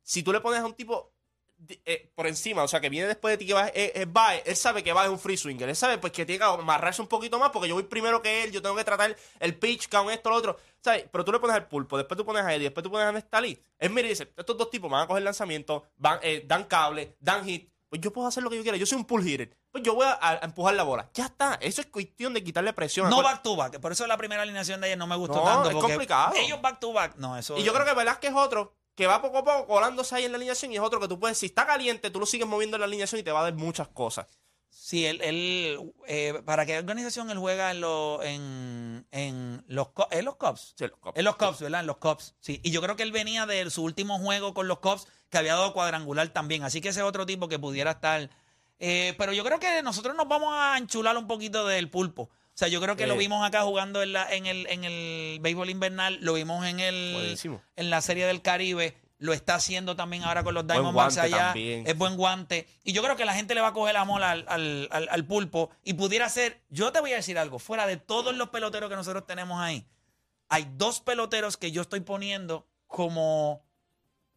Si 0.04 0.24
tú 0.24 0.34
le 0.34 0.40
pones 0.42 0.60
a 0.62 0.66
un 0.66 0.74
tipo 0.74 1.12
de- 1.58 1.80
eh, 1.86 2.10
por 2.16 2.26
encima, 2.26 2.64
o 2.64 2.68
sea, 2.68 2.80
que 2.80 2.90
viene 2.90 3.08
después 3.08 3.34
de 3.34 3.38
ti 3.38 3.46
que 3.46 3.54
va, 3.54 3.68
es 3.68 4.12
Bae, 4.12 4.42
él 4.46 4.56
sabe 4.56 4.82
que 4.82 4.94
va 4.94 5.04
es 5.04 5.10
un 5.12 5.20
free 5.20 5.36
swinger. 5.38 5.68
Él 5.70 5.76
sabe 5.76 5.98
pues 5.98 6.14
que 6.14 6.26
tiene 6.26 6.40
que 6.40 6.46
amarrarse 6.46 7.02
un 7.02 7.08
poquito 7.08 7.38
más 7.38 7.50
porque 7.52 7.68
yo 7.68 7.76
voy 7.76 7.84
primero 7.84 8.22
que 8.22 8.44
él, 8.46 8.52
yo 8.52 8.62
tengo 8.62 8.76
que 8.76 8.84
tratar 8.86 9.16
el 9.40 9.56
pitch, 9.56 9.90
count 9.90 10.10
esto, 10.10 10.30
lo 10.30 10.36
otro. 10.38 10.58
¿Sabes? 10.82 11.06
Pero 11.12 11.26
tú 11.26 11.32
le 11.34 11.40
pones 11.40 11.56
al 11.58 11.68
pulpo, 11.68 11.98
después 11.98 12.18
tú 12.18 12.26
pones 12.26 12.44
a 12.46 12.54
Eddie, 12.56 12.64
después 12.66 12.84
tú 12.84 12.90
pones 12.90 13.06
a 13.08 13.12
Nestalí. 13.12 13.60
Él 13.78 13.90
mira 13.90 14.08
y 14.08 14.12
dice, 14.12 14.32
estos 14.38 14.58
dos 14.58 14.70
tipos 14.72 14.90
van 14.90 15.04
a 15.04 15.08
coger 15.08 15.22
lanzamiento, 15.24 15.86
van, 15.98 16.20
eh, 16.24 16.44
dan 16.48 16.64
cable, 16.64 17.16
dan 17.20 17.44
hit. 17.46 17.70
Pues 17.90 18.02
yo 18.02 18.14
puedo 18.14 18.28
hacer 18.28 18.44
lo 18.44 18.50
que 18.50 18.56
yo 18.58 18.62
quiera. 18.62 18.78
Yo 18.78 18.86
soy 18.86 18.98
un 19.00 19.06
pull 19.06 19.28
hitter. 19.28 19.58
Pues 19.72 19.84
yo 19.84 19.96
voy 19.96 20.06
a, 20.06 20.18
a 20.22 20.40
empujar 20.46 20.76
la 20.76 20.84
bola. 20.84 21.10
Ya 21.14 21.26
está. 21.26 21.56
Eso 21.60 21.82
es 21.82 21.88
cuestión 21.88 22.34
de 22.34 22.44
quitarle 22.44 22.72
presión. 22.74 23.10
No 23.10 23.24
back 23.24 23.42
to 23.42 23.56
back. 23.56 23.80
Por 23.80 23.92
eso 23.92 24.06
la 24.06 24.16
primera 24.18 24.44
alineación 24.44 24.80
de 24.80 24.88
ayer 24.88 24.98
no 24.98 25.08
me 25.08 25.16
gustó 25.16 25.38
No, 25.38 25.44
tanto. 25.44 25.70
es 25.72 25.76
complicado. 25.76 26.34
Ellos 26.36 26.62
back 26.62 26.80
to 26.80 26.94
back. 26.94 27.16
No, 27.16 27.36
eso. 27.38 27.58
Y 27.58 27.64
yo 27.64 27.74
creo 27.74 27.86
que 27.86 27.94
Velázquez 27.94 28.30
es 28.30 28.36
otro 28.38 28.76
que 28.96 29.08
va 29.08 29.22
poco 29.22 29.38
a 29.40 29.44
poco 29.46 29.66
colándose 29.66 30.14
ahí 30.16 30.26
en 30.26 30.32
la 30.34 30.36
alineación 30.36 30.72
y 30.74 30.76
es 30.76 30.82
otro 30.82 31.00
que 31.00 31.08
tú 31.08 31.18
puedes, 31.20 31.38
si 31.38 31.46
está 31.46 31.66
caliente, 31.66 32.12
tú 32.12 32.20
lo 32.20 32.26
sigues 32.26 32.46
moviendo 32.46 32.76
en 32.76 32.82
la 32.82 32.86
alineación 32.86 33.22
y 33.22 33.24
te 33.24 33.32
va 33.32 33.40
a 33.40 33.44
dar 33.44 33.54
muchas 33.54 33.88
cosas. 33.88 34.28
Sí, 34.70 35.06
él, 35.06 35.20
él, 35.22 35.92
eh, 36.08 36.42
¿para 36.46 36.66
qué 36.66 36.78
organización 36.78 37.30
él 37.30 37.38
juega 37.38 37.72
en, 37.72 37.82
los 37.82 38.24
en, 38.26 39.06
en 39.12 39.64
los, 39.68 39.90
en 40.12 40.26
los 40.26 40.36
Cubs? 40.38 40.74
Sí, 40.78 40.86
los 40.88 40.98
Cubs. 41.00 41.18
En 41.18 41.26
los 41.26 41.36
Cubs, 41.36 41.60
¿verdad? 41.60 41.82
En 41.82 41.88
los 41.88 41.98
Cubs. 41.98 42.36
Sí. 42.40 42.60
Y 42.64 42.72
yo 42.72 42.82
creo 42.82 42.96
que 42.96 43.04
él 43.04 43.12
venía 43.12 43.46
de 43.46 43.70
su 43.70 43.84
último 43.84 44.20
juego 44.20 44.54
con 44.54 44.68
los 44.68 44.80
Cubs, 44.80 45.08
que 45.30 45.38
había 45.38 45.54
dado 45.56 45.74
cuadrangular 45.74 46.30
también. 46.30 46.64
Así 46.64 46.82
que 46.82 46.90
ese 46.90 47.02
es 47.02 47.06
otro 47.06 47.26
tipo 47.26 47.48
que 47.50 47.60
pudiera 47.60 47.92
estar. 47.92 48.30
eh, 48.80 49.14
pero 49.18 49.34
yo 49.34 49.44
creo 49.44 49.60
que 49.60 49.82
nosotros 49.84 50.16
nos 50.16 50.28
vamos 50.28 50.54
a 50.54 50.78
enchular 50.78 51.18
un 51.18 51.28
poquito 51.28 51.68
del 51.68 51.90
pulpo. 51.90 52.24
O 52.24 52.58
sea, 52.60 52.68
yo 52.68 52.82
creo 52.82 52.96
que 52.98 53.08
lo 53.08 53.16
vimos 53.16 53.46
acá 53.48 53.62
jugando 53.62 54.02
en, 54.04 54.12
la, 54.14 54.30
en, 54.34 54.46
el, 54.46 54.68
en 54.68 54.84
el 54.84 55.40
béisbol 55.40 55.70
invernal, 55.70 56.18
lo 56.22 56.34
vimos 56.34 56.66
en, 56.66 56.82
el, 56.82 57.14
Buenísimo. 57.14 57.62
en 57.78 57.90
la 57.90 58.02
Serie 58.02 58.26
del 58.26 58.42
Caribe, 58.42 58.98
lo 59.20 59.34
está 59.34 59.56
haciendo 59.56 59.96
también 59.96 60.24
ahora 60.24 60.44
con 60.44 60.54
los 60.54 60.66
Diamondbacks 60.66 61.18
allá. 61.26 61.38
también. 61.48 61.86
Es 61.86 61.98
buen 61.98 62.16
guante. 62.18 62.68
Y 62.84 62.94
yo 62.94 63.04
creo 63.04 63.16
que 63.16 63.26
la 63.26 63.34
gente 63.34 63.54
le 63.54 63.62
va 63.62 63.68
a 63.68 63.74
coger 63.74 63.94
la 63.94 64.06
mola 64.06 64.32
al, 64.32 64.46
al- 64.48 64.88
al- 64.92 65.10
al 65.12 65.26
pulpo 65.26 65.70
y 65.84 65.94
pudiera 65.94 66.28
ser, 66.30 66.62
yo 66.70 66.92
te 66.92 67.02
voy 67.02 67.12
a 67.14 67.18
decir 67.18 67.38
algo, 67.38 67.60
fuera 67.60 67.86
de 67.86 67.98
todos 67.98 68.34
los 68.36 68.50
peloteros 68.50 68.90
que 68.90 68.96
nosotros 68.96 69.26
tenemos 69.28 69.62
ahí, 69.62 69.86
hay 70.48 70.68
dos 70.78 71.00
peloteros 71.02 71.58
que 71.58 71.72
yo 71.72 71.82
estoy 71.82 72.00
poniendo 72.00 72.66
como 72.88 73.62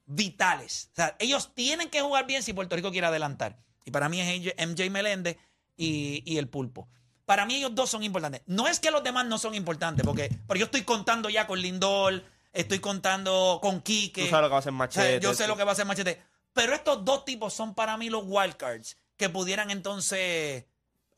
vitales. 0.07 0.91
O 0.93 0.97
sea, 0.97 1.17
ellos 1.19 1.55
tienen 1.55 1.89
que 1.89 2.01
jugar 2.01 2.27
bien 2.27 2.43
si 2.43 2.53
Puerto 2.53 2.77
Rico 2.77 2.91
quiere 2.91 3.07
adelantar. 3.07 3.59
Y 3.85 3.91
para 3.91 4.09
mí 4.09 4.21
es 4.21 4.55
MJ 4.69 4.91
Meléndez 4.91 5.37
y, 5.77 6.23
y 6.31 6.39
el 6.39 6.49
pulpo. 6.49 6.89
Para 7.25 7.47
mí 7.47 7.55
ellos 7.55 7.75
dos 7.75 7.89
son 7.89 8.03
importantes. 8.03 8.43
No 8.47 8.67
es 8.69 8.81
que 8.81 8.91
los 8.91 9.03
demás 9.03 9.27
no 9.27 9.39
son 9.39 9.55
importantes, 9.55 10.05
porque, 10.05 10.29
porque 10.47 10.59
yo 10.61 10.67
estoy 10.67 10.83
contando 10.83 11.31
ya 11.31 11.47
con 11.47 11.61
Lindor, 11.61 12.23
estoy 12.53 12.79
contando 12.81 13.59
con 13.63 13.81
Quique. 13.81 14.25
Tú 14.25 14.31
sabes 14.31 14.43
lo 14.43 14.49
que 14.49 14.53
va 14.53 14.57
a 14.57 14.61
hacer 14.61 14.73
O 14.73 14.77
sea, 14.77 15.03
Machete. 15.03 15.21
yo 15.21 15.35
sé 15.35 15.47
lo 15.49 15.57
que 15.57 15.65
va 15.65 15.71
a 15.71 15.73
hacer 15.73 15.87
Machete. 15.87 16.23
Pero 16.53 16.75
estos 16.75 17.05
dos 17.05 17.25
tipos 17.25 17.53
son 17.55 17.75
para 17.75 17.97
mí 17.97 18.11
los 18.11 18.25
wildcards 18.27 18.97
que 19.17 19.29
pudieran 19.31 19.71
entonces 19.71 20.65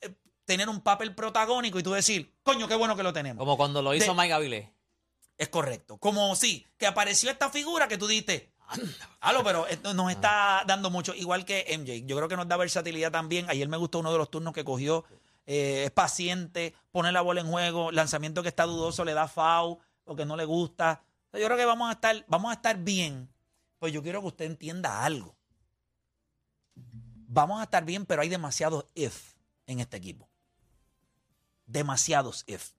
eh, 0.00 0.14
tener 0.44 0.68
un 0.68 0.80
papel 0.80 1.14
protagónico 1.14 1.78
y 1.78 1.82
tú 1.82 1.92
decir, 1.92 2.32
coño, 2.42 2.68
qué 2.68 2.74
bueno 2.76 2.94
que 2.96 3.02
lo 3.02 3.12
tenemos. 3.12 3.40
Como 3.40 3.56
cuando 3.56 3.82
lo 3.82 3.94
hizo 3.94 4.12
De- 4.12 4.18
Mike 4.20 4.32
Avilés. 4.32 4.68
Es 5.36 5.48
correcto. 5.48 5.98
Como 5.98 6.36
sí, 6.36 6.64
que 6.78 6.86
apareció 6.86 7.30
esta 7.30 7.50
figura 7.50 7.88
que 7.88 7.98
tú 7.98 8.06
diste. 8.06 8.52
Halo, 9.20 9.42
pero 9.42 9.66
esto 9.66 9.92
nos 9.92 10.10
está 10.12 10.62
dando 10.66 10.90
mucho. 10.90 11.14
Igual 11.14 11.44
que 11.44 11.66
MJ. 11.76 12.06
Yo 12.06 12.16
creo 12.16 12.28
que 12.28 12.36
nos 12.36 12.46
da 12.48 12.56
versatilidad 12.56 13.10
también. 13.10 13.46
Ayer 13.50 13.68
me 13.68 13.76
gustó 13.76 13.98
uno 13.98 14.12
de 14.12 14.18
los 14.18 14.30
turnos 14.30 14.54
que 14.54 14.64
cogió. 14.64 15.04
Eh, 15.46 15.82
es 15.86 15.90
paciente, 15.90 16.74
pone 16.92 17.10
la 17.12 17.20
bola 17.20 17.40
en 17.40 17.48
juego. 17.50 17.90
Lanzamiento 17.90 18.42
que 18.42 18.48
está 18.48 18.64
dudoso, 18.64 19.04
le 19.04 19.12
da 19.12 19.26
foul, 19.28 19.78
lo 20.06 20.14
que 20.16 20.24
no 20.24 20.36
le 20.36 20.44
gusta. 20.44 21.02
Yo 21.34 21.46
creo 21.46 21.56
que 21.56 21.64
vamos 21.64 21.88
a 21.88 21.92
estar, 21.92 22.24
vamos 22.28 22.50
a 22.50 22.54
estar 22.54 22.78
bien. 22.78 23.28
Pues 23.78 23.92
yo 23.92 24.02
quiero 24.02 24.20
que 24.20 24.28
usted 24.28 24.44
entienda 24.46 25.04
algo. 25.04 25.36
Vamos 26.74 27.60
a 27.60 27.64
estar 27.64 27.84
bien, 27.84 28.06
pero 28.06 28.22
hay 28.22 28.28
demasiados 28.28 28.86
if 28.94 29.34
en 29.66 29.80
este 29.80 29.96
equipo. 29.96 30.28
Demasiados 31.66 32.44
if. 32.46 32.72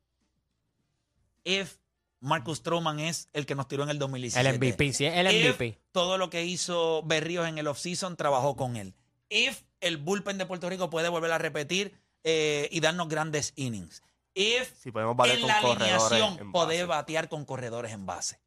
if 1.43 1.77
Marcus 2.21 2.57
Stroman 2.59 2.99
es 2.99 3.29
el 3.33 3.45
que 3.45 3.53
nos 3.53 3.67
tiró 3.67 3.83
en 3.83 3.89
el 3.89 3.99
2017. 3.99 4.49
El 4.49 4.57
MVP, 4.57 4.93
sí, 4.93 5.05
el 5.05 5.27
If 5.27 5.55
MVP. 5.55 5.79
todo 5.91 6.17
lo 6.17 6.29
que 6.29 6.43
hizo 6.43 7.03
Berríos 7.03 7.47
en 7.47 7.57
el 7.59 7.67
offseason 7.67 8.15
trabajó 8.15 8.55
con 8.55 8.77
él. 8.77 8.95
If 9.29 9.61
el 9.79 9.97
bullpen 9.97 10.37
de 10.37 10.45
Puerto 10.45 10.69
Rico 10.69 10.89
puede 10.89 11.09
volver 11.09 11.31
a 11.31 11.37
repetir 11.37 11.93
eh, 12.23 12.67
y 12.71 12.79
darnos 12.79 13.09
grandes 13.09 13.53
innings. 13.55 14.01
If 14.33 14.73
Si 14.81 14.91
podemos 14.91 15.15
en 15.29 15.39
con 15.39 15.47
la 15.47 15.57
alineación 15.59 16.39
en 16.39 16.51
poder 16.51 16.87
base. 16.87 16.97
batear 16.97 17.29
con 17.29 17.45
corredores 17.45 17.91
en 17.91 18.05
base. 18.05 18.39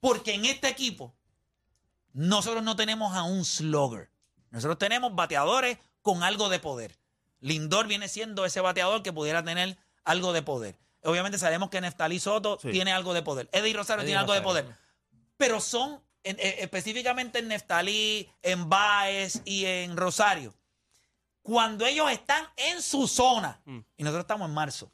Porque 0.00 0.34
en 0.34 0.44
este 0.44 0.68
equipo 0.68 1.14
nosotros 2.12 2.62
no 2.62 2.76
tenemos 2.76 3.14
a 3.14 3.22
un 3.22 3.44
slugger. 3.44 4.10
Nosotros 4.50 4.78
tenemos 4.78 5.14
bateadores 5.14 5.78
con 6.02 6.22
algo 6.22 6.48
de 6.48 6.58
poder. 6.58 6.96
Lindor 7.40 7.86
viene 7.86 8.08
siendo 8.08 8.44
ese 8.44 8.60
bateador 8.60 9.02
que 9.02 9.12
pudiera 9.12 9.44
tener 9.44 9.76
algo 10.04 10.32
de 10.32 10.42
poder. 10.42 10.78
Obviamente 11.02 11.38
sabemos 11.38 11.70
que 11.70 11.80
Neftalí 11.80 12.18
Soto 12.18 12.58
Sí. 12.60 12.70
tiene 12.72 12.92
algo 12.92 13.12
de 13.14 13.22
poder. 13.22 13.48
Eddie 13.52 13.74
Rosario 13.74 14.00
Eddie 14.02 14.08
tiene 14.10 14.20
algo 14.20 14.32
de 14.32 14.40
poder. 14.42 14.66
Pero 15.36 15.60
son, 15.60 16.00
en- 16.24 16.36
eh, 16.40 16.56
específicamente 16.60 17.38
en 17.40 17.48
Neftalí, 17.48 18.28
en 18.42 18.68
Baez 18.68 19.42
y 19.44 19.66
en 19.66 19.96
Rosario, 19.96 20.54
cuando 21.42 21.84
ellos 21.86 22.10
están 22.10 22.44
en 22.56 22.82
su 22.82 23.06
zona, 23.06 23.60
Mm. 23.66 23.78
y 23.98 24.02
nosotros 24.02 24.24
estamos 24.24 24.48
en 24.48 24.54
marzo, 24.54 24.90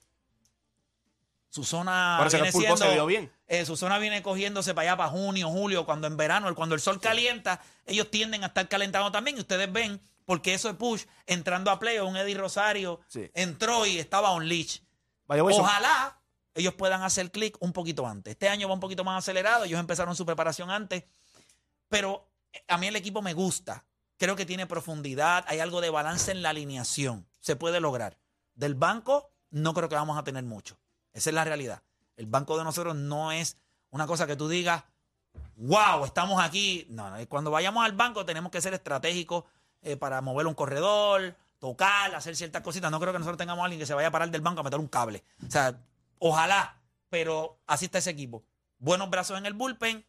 su 1.53 1.65
zona 1.65 2.17
que 2.31 2.37
viene 2.37 2.47
el 2.49 2.53
pulpo 2.55 2.77
se 2.79 2.93
vio 2.95 3.05
bien. 3.05 3.31
eh, 3.47 3.67
su 3.67 3.77
zona 3.77 3.99
viene 3.99 4.23
cogiéndose 4.23 4.73
para 4.73 4.88
allá, 4.93 4.97
para 4.97 5.11
junio, 5.11 5.51
julio, 5.51 5.85
cuando 5.85 6.07
en 6.07 6.17
verano, 6.17 6.53
cuando 6.55 6.75
el 6.75 6.81
sol 6.81 6.99
calienta, 6.99 7.61
ellos 7.85 8.11
tienden 8.11 8.43
a 8.43 8.47
estar 8.47 8.67
calentando 8.69 9.12
también. 9.12 9.37
Y 9.37 9.41
ustedes 9.41 9.71
ven, 9.71 10.01
porque 10.25 10.55
eso 10.55 10.71
es 10.71 10.77
push, 10.77 11.05
entrando 11.27 11.71
a 11.71 11.79
play, 11.79 11.99
un 11.99 12.17
Eddie 12.17 12.37
Rosario 12.38 13.01
Sí. 13.09 13.31
entró 13.35 13.85
y 13.85 13.99
estaba 13.99 14.31
on 14.31 14.49
leash. 14.49 14.79
Vaya, 15.27 15.45
Ojalá 15.45 16.19
ellos 16.55 16.73
puedan 16.73 17.03
hacer 17.03 17.31
clic 17.31 17.57
un 17.61 17.75
poquito 17.75 18.07
antes. 18.07 18.33
Este 18.33 18.49
año 18.49 18.67
va 18.67 18.73
un 18.75 18.81
poquito 18.81 19.05
más 19.05 19.19
acelerado, 19.19 19.65
ellos 19.65 19.79
empezaron 19.79 20.17
su 20.17 20.25
preparación 20.25 20.71
antes, 20.71 21.05
pero 21.91 22.31
a 22.69 22.79
mí 22.79 22.87
el 22.87 22.97
equipo 22.97 23.21
me 23.21 23.35
gusta. 23.35 23.85
Creo 24.17 24.37
que 24.37 24.47
tiene 24.47 24.67
profundidad, 24.67 25.45
hay 25.49 25.61
algo 25.61 25.83
de 25.83 25.91
balance 25.91 26.31
en 26.31 26.41
la 26.43 26.51
alineación. 26.51 27.27
Se 27.41 27.57
puede 27.57 27.79
lograr. 27.81 28.17
Del 28.55 28.75
banco 28.75 29.31
no 29.51 29.75
creo 29.75 29.88
que 29.91 29.97
vamos 29.97 30.17
a 30.17 30.25
tener 30.25 30.45
mucho. 30.45 30.79
Esa 31.12 31.31
es 31.31 31.35
la 31.35 31.44
realidad. 31.44 31.83
El 32.16 32.27
banco 32.27 32.57
de 32.59 32.64
nosotros 32.64 32.94
no 32.94 33.33
es 33.33 33.57
una 33.90 34.07
cosa 34.07 34.27
que 34.27 34.37
tú 34.37 34.48
digas, 34.48 34.85
wow, 35.57 36.05
estamos 36.05 36.42
aquí. 36.42 36.87
No, 36.90 37.11
no, 37.11 37.29
cuando 37.29 37.51
vayamos 37.51 37.85
al 37.85 37.92
banco 37.92 38.25
tenemos 38.25 38.51
que 38.51 38.61
ser 38.61 38.75
estratégicos 38.75 39.44
eh, 39.83 39.96
para 39.96 40.20
mover 40.20 40.46
un 40.46 40.55
corredor, 40.55 41.37
tocar, 41.59 42.14
hacer 42.14 42.37
ciertas 42.37 42.62
cositas. 42.62 42.90
No 42.90 43.01
creo 43.01 43.12
que 43.12 43.18
nosotros 43.18 43.38
tengamos 43.38 43.62
a 43.62 43.64
alguien 43.66 43.81
que 43.81 43.87
se 43.87 43.94
vaya 43.94 44.09
a 44.09 44.12
parar 44.12 44.31
del 44.31 44.40
banco 44.40 44.61
a 44.61 44.64
meter 44.64 44.81
un 44.81 44.88
cable. 44.88 45.25
O 45.46 45.51
sea, 45.51 45.81
ojalá, 46.18 46.81
pero 47.09 47.59
así 47.66 47.87
está 47.87 47.98
ese 47.98 48.11
equipo. 48.11 48.44
Buenos 48.79 49.11
brazos 49.11 49.38
en 49.38 49.46
el 49.46 49.53
bullpen, 49.53 50.05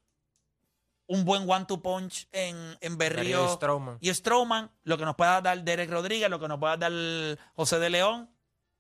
un 1.07 1.25
buen 1.25 1.47
one-two 1.49 1.81
punch 1.81 2.27
en, 2.31 2.77
en 2.81 2.97
Berrío 2.97 3.45
y 3.45 3.49
Stroman. 3.49 3.97
y 3.99 4.13
Strowman, 4.13 4.71
lo 4.83 4.97
que 4.97 5.05
nos 5.05 5.15
pueda 5.15 5.41
dar 5.41 5.63
Derek 5.63 5.91
Rodríguez, 5.91 6.29
lo 6.29 6.39
que 6.39 6.47
nos 6.47 6.59
pueda 6.59 6.77
dar 6.77 6.91
José 7.55 7.77
de 7.79 7.89
León. 7.89 8.29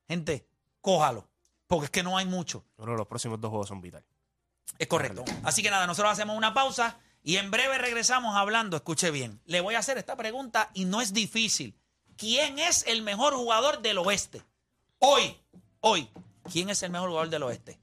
Gente, 0.07 0.47
cójalo, 0.81 1.27
porque 1.73 1.85
es 1.85 1.91
que 1.91 2.03
no 2.03 2.19
hay 2.19 2.27
mucho. 2.27 2.63
Que 2.77 2.85
los 2.85 3.07
próximos 3.07 3.41
dos 3.41 3.49
juegos 3.49 3.67
son 3.67 3.81
vitales. 3.81 4.07
Es 4.77 4.87
correcto. 4.87 5.25
Así 5.41 5.63
que 5.63 5.71
nada, 5.71 5.87
nosotros 5.87 6.13
hacemos 6.13 6.37
una 6.37 6.53
pausa 6.53 6.99
y 7.23 7.37
en 7.37 7.49
breve 7.49 7.79
regresamos 7.79 8.35
hablando. 8.35 8.77
Escuche 8.77 9.09
bien. 9.09 9.41
Le 9.45 9.59
voy 9.59 9.73
a 9.73 9.79
hacer 9.79 9.97
esta 9.97 10.15
pregunta 10.15 10.69
y 10.75 10.85
no 10.85 11.01
es 11.01 11.13
difícil. 11.13 11.75
¿Quién 12.15 12.59
es 12.59 12.85
el 12.85 13.01
mejor 13.01 13.33
jugador 13.33 13.81
del 13.81 13.97
oeste? 13.97 14.43
Hoy, 14.99 15.35
hoy. 15.79 16.07
¿Quién 16.51 16.69
es 16.69 16.83
el 16.83 16.91
mejor 16.91 17.09
jugador 17.09 17.31
del 17.31 17.41
oeste? 17.41 17.79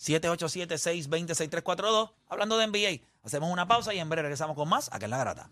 787-620-6342. 0.00 2.12
Hablando 2.28 2.56
de 2.56 2.66
NBA. 2.66 3.02
Hacemos 3.24 3.52
una 3.52 3.68
pausa 3.68 3.92
y 3.92 3.98
en 3.98 4.08
breve 4.08 4.22
regresamos 4.22 4.56
con 4.56 4.70
más 4.70 4.90
acá 4.90 5.04
en 5.04 5.10
La 5.10 5.18
Garata. 5.18 5.50